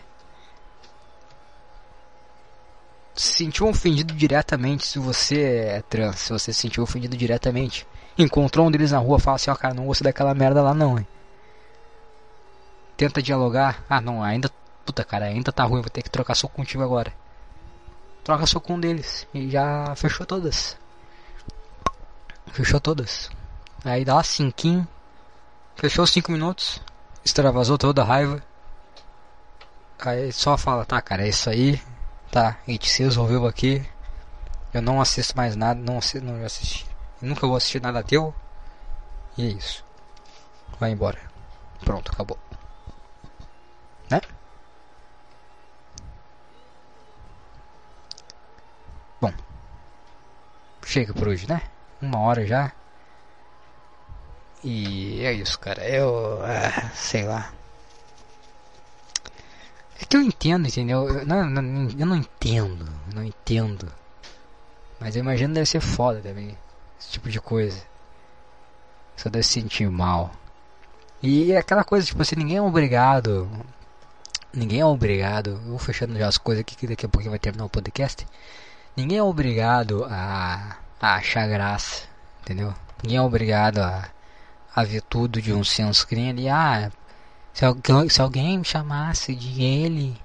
se 3.17 3.33
sentiu 3.33 3.67
ofendido 3.67 4.13
diretamente 4.13 4.85
se 4.85 4.99
você 4.99 5.41
é 5.41 5.81
trans, 5.81 6.19
se 6.19 6.31
você 6.31 6.53
se 6.53 6.61
sentiu 6.61 6.83
ofendido 6.83 7.17
diretamente, 7.17 7.87
encontrou 8.17 8.67
um 8.67 8.71
deles 8.71 8.91
na 8.91 8.99
rua, 8.99 9.19
fala 9.19 9.35
assim, 9.35 9.49
ó 9.49 9.53
oh, 9.53 9.57
cara, 9.57 9.73
não 9.73 9.87
gostei 9.87 10.05
daquela 10.05 10.33
merda 10.35 10.61
lá 10.61 10.73
não, 10.73 10.99
hein. 10.99 11.07
Tenta 12.95 13.21
dialogar, 13.21 13.83
ah 13.89 13.99
não, 13.99 14.23
ainda, 14.23 14.51
puta 14.85 15.03
cara, 15.03 15.25
ainda 15.25 15.51
tá 15.51 15.63
ruim, 15.63 15.81
vou 15.81 15.89
ter 15.89 16.03
que 16.03 16.09
trocar 16.09 16.35
soco 16.35 16.55
contigo 16.55 16.83
agora. 16.83 17.11
Troca 18.27 18.45
soco 18.45 18.67
com 18.67 18.73
um 18.73 18.79
deles 18.81 19.25
e 19.33 19.49
já 19.49 19.95
fechou 19.95 20.25
todas. 20.25 20.77
Fechou 22.47 22.77
todas. 22.77 23.31
Aí 23.85 24.03
dá 24.03 24.21
cinquinho, 24.21 24.85
fechou 25.77 26.03
os 26.03 26.11
cinco 26.11 26.33
minutos, 26.33 26.81
extravasou 27.23 27.77
toda 27.77 28.01
a 28.01 28.05
raiva. 28.05 28.43
Aí 29.99 30.29
só 30.33 30.57
fala, 30.57 30.83
tá 30.83 31.01
cara, 31.01 31.23
é 31.23 31.29
isso 31.29 31.49
aí, 31.49 31.81
Tá, 32.29 32.57
a 32.67 32.69
gente 32.69 32.89
se 32.89 33.01
resolveu 33.01 33.47
aqui. 33.47 33.81
Eu 34.73 34.81
não 34.81 34.99
assisto 34.99 35.37
mais 35.37 35.55
nada, 35.55 35.79
não 35.79 35.97
não 36.21 36.45
assisti. 36.45 36.85
nunca 37.21 37.47
vou 37.47 37.55
assistir 37.55 37.81
nada 37.81 38.03
teu. 38.03 38.35
E 39.37 39.45
é 39.45 39.49
isso. 39.51 39.85
Vai 40.77 40.91
embora. 40.91 41.21
Pronto, 41.79 42.11
acabou. 42.11 42.37
Né? 44.09 44.19
Chega 50.87 51.13
por 51.13 51.27
hoje, 51.27 51.47
né? 51.47 51.61
Uma 52.01 52.19
hora 52.19 52.45
já. 52.45 52.71
E 54.63 55.23
é 55.23 55.33
isso, 55.33 55.59
cara. 55.59 55.87
Eu. 55.87 56.39
ah, 56.43 56.89
sei 56.95 57.23
lá. 57.23 57.51
É 60.01 60.05
que 60.05 60.15
eu 60.17 60.21
entendo, 60.21 60.67
entendeu? 60.67 61.07
Eu 61.07 61.25
não, 61.25 61.49
não- 61.49 61.89
eu 61.97 62.05
não 62.05 62.15
entendo. 62.15 62.87
Não 63.13 63.23
entendo. 63.23 63.91
Mas 64.99 65.15
eu 65.15 65.21
imagino 65.21 65.53
deve 65.53 65.65
ser 65.65 65.79
foda 65.79 66.19
também. 66.21 66.57
Esse 66.99 67.11
tipo 67.11 67.29
de 67.29 67.39
coisa. 67.39 67.81
Só 69.15 69.29
deve 69.29 69.43
se 69.43 69.53
sentir 69.53 69.89
mal. 69.89 70.31
E 71.21 71.51
é 71.51 71.57
aquela 71.57 71.83
coisa, 71.83 72.05
tipo 72.05 72.21
assim, 72.21 72.35
ninguém 72.35 72.57
é 72.57 72.61
obrigado. 72.61 73.49
Ninguém 74.53 74.81
é 74.81 74.85
obrigado. 74.85 75.51
Eu 75.51 75.57
vou 75.71 75.79
fechando 75.79 76.17
já 76.17 76.27
as 76.27 76.37
coisas 76.37 76.61
aqui 76.61 76.75
que 76.75 76.87
daqui 76.87 77.05
a 77.05 77.09
pouquinho 77.09 77.31
vai 77.31 77.39
terminar 77.39 77.65
o 77.65 77.69
podcast. 77.69 78.25
Ninguém 78.97 79.19
é 79.19 79.23
obrigado 79.23 80.05
a, 80.09 80.75
a 80.99 81.15
achar 81.17 81.47
graça. 81.47 82.07
Entendeu? 82.41 82.73
Ninguém 83.03 83.19
é 83.19 83.21
obrigado 83.21 83.77
a, 83.77 84.09
a 84.75 84.83
ver 84.83 85.03
tudo 85.03 85.39
de 85.39 85.53
um 85.53 85.63
sunscreen 85.63 86.31
ali. 86.31 86.49
Ah, 86.49 86.91
se 87.53 87.63
alguém, 87.63 88.09
se 88.09 88.19
alguém 88.19 88.57
me 88.57 88.65
chamasse 88.65 89.35
de 89.35 89.61
ele. 89.61 90.19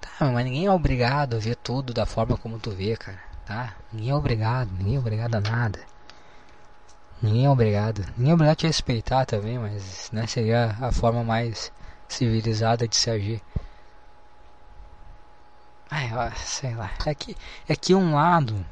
Tá, 0.00 0.30
mas 0.30 0.44
ninguém 0.44 0.66
é 0.66 0.70
obrigado 0.70 1.34
a 1.34 1.40
ver 1.40 1.56
tudo 1.56 1.92
da 1.92 2.06
forma 2.06 2.36
como 2.36 2.60
tu 2.60 2.70
vê, 2.70 2.96
cara. 2.96 3.18
Tá? 3.44 3.74
Ninguém 3.92 4.10
é 4.10 4.14
obrigado, 4.14 4.70
ninguém 4.78 4.94
é 4.94 4.98
obrigado 5.00 5.34
a 5.34 5.40
nada. 5.40 5.80
Ninguém 7.20 7.46
é 7.46 7.50
obrigado. 7.50 8.04
Ninguém 8.16 8.30
é 8.30 8.34
obrigado 8.34 8.52
a 8.52 8.56
te 8.56 8.66
respeitar 8.68 9.26
também, 9.26 9.58
mas 9.58 10.08
né, 10.12 10.24
seria 10.28 10.76
a 10.80 10.92
forma 10.92 11.24
mais 11.24 11.72
civilizada 12.06 12.86
de 12.86 12.94
se 12.94 13.10
agir. 13.10 13.42
Ai, 15.90 16.10
ó, 16.12 16.30
sei 16.36 16.74
lá. 16.74 16.90
É 17.06 17.14
que, 17.14 17.36
é 17.68 17.76
que 17.76 17.94
um 17.94 18.14
lado 18.14 18.64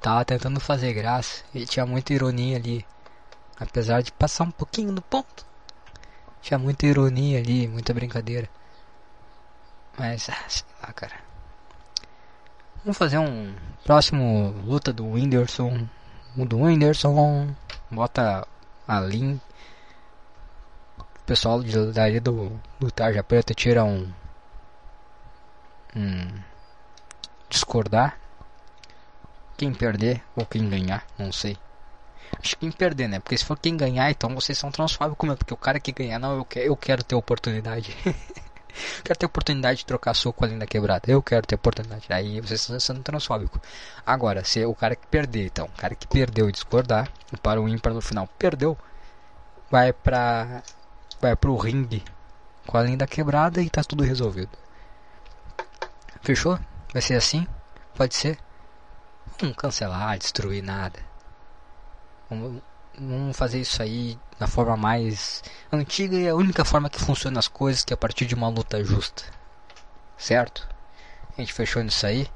tava 0.00 0.24
tentando 0.24 0.60
fazer 0.60 0.92
graça 0.92 1.44
e 1.54 1.66
tinha 1.66 1.84
muita 1.84 2.12
ironia 2.12 2.56
ali. 2.56 2.86
Apesar 3.58 4.02
de 4.02 4.10
passar 4.12 4.44
um 4.44 4.50
pouquinho 4.50 4.92
do 4.92 5.02
ponto. 5.02 5.44
Tinha 6.40 6.58
muita 6.58 6.86
ironia 6.86 7.38
ali, 7.38 7.68
muita 7.68 7.92
brincadeira. 7.92 8.48
Mas, 9.98 10.30
ah, 10.30 10.44
sei 10.48 10.64
lá, 10.82 10.92
cara. 10.92 11.16
Vamos 12.82 12.96
fazer 12.96 13.18
um 13.18 13.54
próximo 13.84 14.54
luta 14.64 14.90
do 14.90 15.06
Whindersson. 15.06 15.86
O 16.36 16.46
do 16.46 16.60
Whindersson. 16.60 17.54
Bota 17.90 18.48
a 18.88 19.00
Lin. 19.00 19.38
O 20.98 21.04
pessoal 21.26 21.62
de, 21.62 21.92
dali 21.92 22.18
do, 22.18 22.58
do 22.78 22.90
Tarja 22.90 23.22
Preta 23.22 23.52
tira 23.52 23.84
um. 23.84 24.10
Um. 25.94 26.28
Discordar. 27.48 28.18
Quem 29.56 29.74
perder 29.74 30.22
ou 30.34 30.46
quem 30.46 30.68
ganhar, 30.68 31.04
não 31.18 31.30
sei. 31.32 31.56
Acho 32.38 32.56
que 32.56 32.60
quem 32.60 32.70
perder, 32.70 33.08
né? 33.08 33.18
Porque 33.18 33.36
se 33.36 33.44
for 33.44 33.58
quem 33.58 33.76
ganhar, 33.76 34.10
então 34.10 34.34
vocês 34.34 34.56
são 34.56 34.70
transfóbicos 34.70 35.28
mesmo. 35.28 35.38
Porque 35.38 35.54
o 35.54 35.56
cara 35.56 35.80
que 35.80 35.92
ganhar, 35.92 36.18
não, 36.18 36.36
eu 36.36 36.44
quero, 36.44 36.66
eu 36.66 36.76
quero 36.76 37.02
ter 37.02 37.14
oportunidade. 37.14 37.94
quero 39.04 39.18
ter 39.18 39.26
oportunidade 39.26 39.80
de 39.80 39.86
trocar 39.86 40.14
soco 40.14 40.44
ali 40.44 40.54
na 40.54 40.66
quebrada. 40.66 41.10
Eu 41.10 41.22
quero 41.22 41.46
ter 41.46 41.56
oportunidade. 41.56 42.06
Aí 42.08 42.40
vocês 42.40 42.60
estão 42.60 42.80
sendo 42.80 43.02
transfóbicos. 43.02 43.60
Agora, 44.06 44.44
se 44.44 44.64
o 44.64 44.74
cara 44.74 44.96
que 44.96 45.06
perder, 45.06 45.46
então, 45.46 45.66
o 45.66 45.80
cara 45.80 45.94
que 45.94 46.06
perdeu 46.06 46.48
e 46.48 46.52
discordar, 46.52 47.10
e 47.32 47.36
para 47.36 47.60
o 47.60 47.68
ímpar 47.68 47.92
no 47.92 48.00
final 48.00 48.28
perdeu, 48.38 48.78
vai 49.70 49.92
pra. 49.92 50.62
Vai 51.20 51.36
pro 51.36 51.56
ringue 51.56 52.02
com 52.66 52.78
a 52.78 52.82
linha 52.82 52.96
da 52.96 53.06
quebrada 53.06 53.60
e 53.60 53.68
tá 53.68 53.82
tudo 53.84 54.02
resolvido. 54.04 54.56
Fechou? 56.22 56.58
Vai 56.92 57.00
ser 57.00 57.14
assim? 57.14 57.46
Pode 57.94 58.14
ser? 58.14 58.38
Não 59.42 59.54
cancelar, 59.54 60.18
destruir 60.18 60.62
nada. 60.62 61.00
Vamos, 62.28 62.62
vamos 62.98 63.36
fazer 63.36 63.60
isso 63.60 63.82
aí 63.82 64.18
da 64.38 64.46
forma 64.46 64.76
mais 64.76 65.42
antiga 65.72 66.16
e 66.16 66.28
a 66.28 66.34
única 66.34 66.64
forma 66.64 66.90
que 66.90 67.00
funciona 67.00 67.38
as 67.38 67.48
coisas, 67.48 67.84
que 67.84 67.92
é 67.92 67.94
a 67.94 67.98
partir 67.98 68.26
de 68.26 68.34
uma 68.34 68.48
luta 68.48 68.84
justa. 68.84 69.24
Certo? 70.16 70.68
A 71.36 71.40
gente 71.40 71.54
fechou 71.54 71.82
nisso 71.82 72.06
aí. 72.06 72.28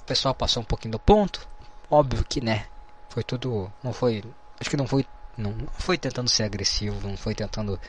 O 0.00 0.04
pessoal 0.04 0.34
passou 0.34 0.62
um 0.62 0.66
pouquinho 0.66 0.92
do 0.92 0.98
ponto. 0.98 1.48
Óbvio 1.90 2.24
que, 2.24 2.40
né? 2.40 2.66
Foi 3.08 3.24
tudo. 3.24 3.72
Não 3.82 3.92
foi. 3.92 4.22
Acho 4.60 4.70
que 4.70 4.76
não 4.76 4.86
foi. 4.86 5.04
Não 5.36 5.52
foi 5.72 5.98
tentando 5.98 6.30
ser 6.30 6.44
agressivo. 6.44 7.06
Não 7.06 7.16
foi 7.16 7.34
tentando 7.34 7.80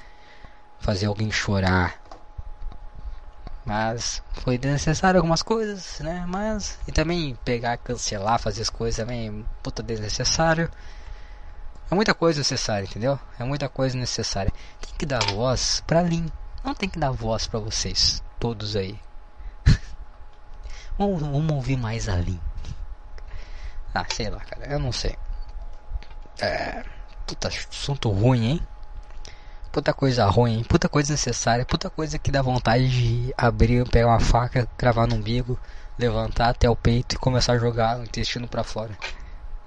fazer 0.80 1.06
alguém 1.06 1.32
chorar. 1.32 2.02
Mas 3.68 4.24
foi 4.32 4.58
desnecessário 4.58 5.18
algumas 5.18 5.44
coisas, 5.44 6.00
né? 6.00 6.24
Mas. 6.26 6.80
E 6.88 6.92
também 6.94 7.38
pegar, 7.44 7.76
cancelar, 7.76 8.40
fazer 8.40 8.62
as 8.62 8.70
coisas 8.70 8.96
também. 8.96 9.46
Puta 9.62 9.84
desnecessário. 9.84 10.72
É 11.92 11.94
muita 11.94 12.14
coisa 12.14 12.40
necessária, 12.40 12.86
entendeu? 12.86 13.20
É 13.38 13.44
muita 13.44 13.68
coisa 13.68 13.98
necessária. 13.98 14.54
Tem 14.80 14.96
que 14.98 15.06
dar 15.06 15.22
voz 15.34 15.84
pra 15.86 16.02
Lin. 16.02 16.32
Não 16.64 16.74
tem 16.74 16.88
que 16.88 16.98
dar 16.98 17.12
voz 17.12 17.46
pra 17.46 17.60
vocês. 17.60 18.24
Todos 18.40 18.78
aí. 18.78 18.98
vamos, 20.98 21.20
vamos 21.20 21.52
ouvir 21.52 21.76
mais 21.76 22.08
a 22.08 22.16
Lin. 22.16 22.40
Ah, 23.94 24.06
sei 24.10 24.30
lá, 24.30 24.40
cara. 24.40 24.66
Eu 24.72 24.80
não 24.80 24.94
sei. 24.94 25.18
É. 26.40 26.86
Puta 27.26 27.50
assunto 27.50 28.10
ruim, 28.12 28.46
hein? 28.46 28.68
Puta 29.78 29.94
coisa 29.94 30.26
ruim? 30.26 30.64
Puta 30.64 30.90
coisa 30.90 31.14
necessária. 31.14 31.64
Puta 31.64 31.88
coisa 31.88 32.18
que 32.18 32.32
dá 32.32 32.42
vontade 32.42 32.90
de 32.90 33.32
abrir, 33.38 33.88
pegar 33.88 34.08
uma 34.08 34.20
faca, 34.20 34.68
cravar 34.76 35.06
no 35.06 35.14
umbigo, 35.14 35.56
levantar 36.00 36.50
até 36.50 36.68
o 36.68 36.76
peito 36.76 37.14
e 37.14 37.20
começar 37.20 37.54
a 37.54 37.60
jogar 37.60 38.00
o 38.00 38.04
intestino 38.04 38.48
pra 38.48 38.64
fora. 38.64 38.98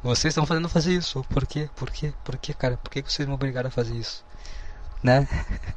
Vocês 0.02 0.32
estão 0.32 0.44
fazendo 0.44 0.68
fazer 0.68 0.94
isso. 0.94 1.22
Por 1.30 1.46
quê? 1.46 1.70
Por 1.76 1.92
quê? 1.92 2.12
Por 2.24 2.36
quê, 2.38 2.52
cara? 2.52 2.76
Por 2.76 2.90
que 2.90 3.02
vocês 3.02 3.28
me 3.28 3.32
obrigaram 3.32 3.68
a 3.68 3.70
fazer 3.70 3.94
isso? 3.94 4.24
Né? 5.00 5.28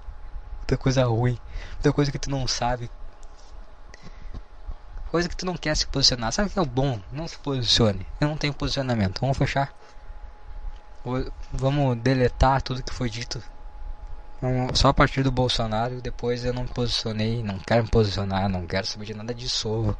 Muita 0.57 0.77
coisa 0.77 1.05
ruim. 1.05 1.37
Muita 1.73 1.93
coisa 1.93 2.11
que 2.11 2.17
tu 2.17 2.31
não 2.31 2.47
sabe. 2.47 2.89
Coisa 5.11 5.29
que 5.29 5.37
tu 5.37 5.45
não 5.45 5.55
quer 5.55 5.77
se 5.77 5.85
posicionar. 5.85 6.33
Sabe 6.33 6.49
o 6.49 6.51
que 6.51 6.57
é 6.57 6.61
o 6.63 6.65
bom? 6.65 6.99
Não 7.11 7.27
se 7.27 7.37
posicione. 7.37 8.03
Eu 8.19 8.29
não 8.29 8.37
tenho 8.37 8.55
posicionamento. 8.55 9.21
Vamos 9.21 9.37
fechar. 9.37 9.71
Vamos 11.51 11.97
deletar 11.97 12.63
tudo 12.63 12.81
que 12.81 12.91
foi 12.91 13.11
dito. 13.11 13.39
Só 14.73 14.89
a 14.89 14.93
partir 14.93 15.23
do 15.23 15.31
Bolsonaro. 15.31 16.01
Depois 16.01 16.43
eu 16.43 16.53
não 16.53 16.63
me 16.63 16.69
posicionei. 16.69 17.41
Não 17.43 17.57
quero 17.59 17.83
me 17.83 17.89
posicionar. 17.89 18.49
Não 18.49 18.65
quero 18.65 18.85
saber 18.85 19.05
de 19.05 19.13
nada 19.13 19.33
disso. 19.33 19.95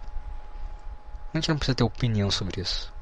A 1.34 1.38
gente 1.38 1.50
não 1.50 1.58
precisa 1.58 1.76
ter 1.76 1.84
opinião 1.84 2.30
sobre 2.30 2.62
isso. 2.62 2.94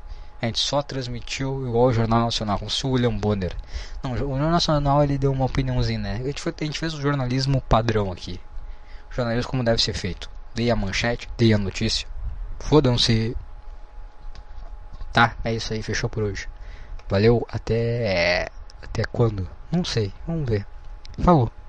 A 0.41 0.45
gente 0.47 0.59
só 0.59 0.81
transmitiu 0.81 1.67
igual 1.67 1.85
o 1.85 1.93
Jornal 1.93 2.21
Nacional, 2.21 2.57
com 2.57 2.65
o 2.65 2.69
seu 2.69 2.89
William 2.89 3.15
Bonner. 3.15 3.55
Não, 4.01 4.13
o 4.13 4.17
Jornal 4.17 4.49
Nacional 4.49 5.03
ele 5.03 5.17
deu 5.17 5.31
uma 5.31 5.45
opiniãozinha, 5.45 5.99
né? 5.99 6.13
A 6.15 6.23
gente, 6.23 6.41
foi- 6.41 6.53
a 6.59 6.63
gente 6.63 6.79
fez 6.79 6.93
o 6.95 7.01
jornalismo 7.01 7.61
padrão 7.61 8.11
aqui. 8.11 8.39
O 9.11 9.13
jornalismo 9.13 9.51
como 9.51 9.63
deve 9.63 9.81
ser 9.81 9.93
feito. 9.93 10.29
Dei 10.55 10.71
a 10.71 10.75
manchete, 10.75 11.29
dei 11.37 11.53
a 11.53 11.57
notícia. 11.59 12.07
Fodam-se. 12.59 13.37
Tá, 15.13 15.35
é 15.43 15.53
isso 15.53 15.73
aí, 15.73 15.83
fechou 15.83 16.09
por 16.09 16.23
hoje. 16.23 16.47
Valeu, 17.07 17.45
até. 17.51 18.49
Até 18.81 19.03
quando? 19.03 19.47
Não 19.71 19.83
sei, 19.85 20.11
vamos 20.25 20.49
ver. 20.49 20.65
Falou. 21.21 21.60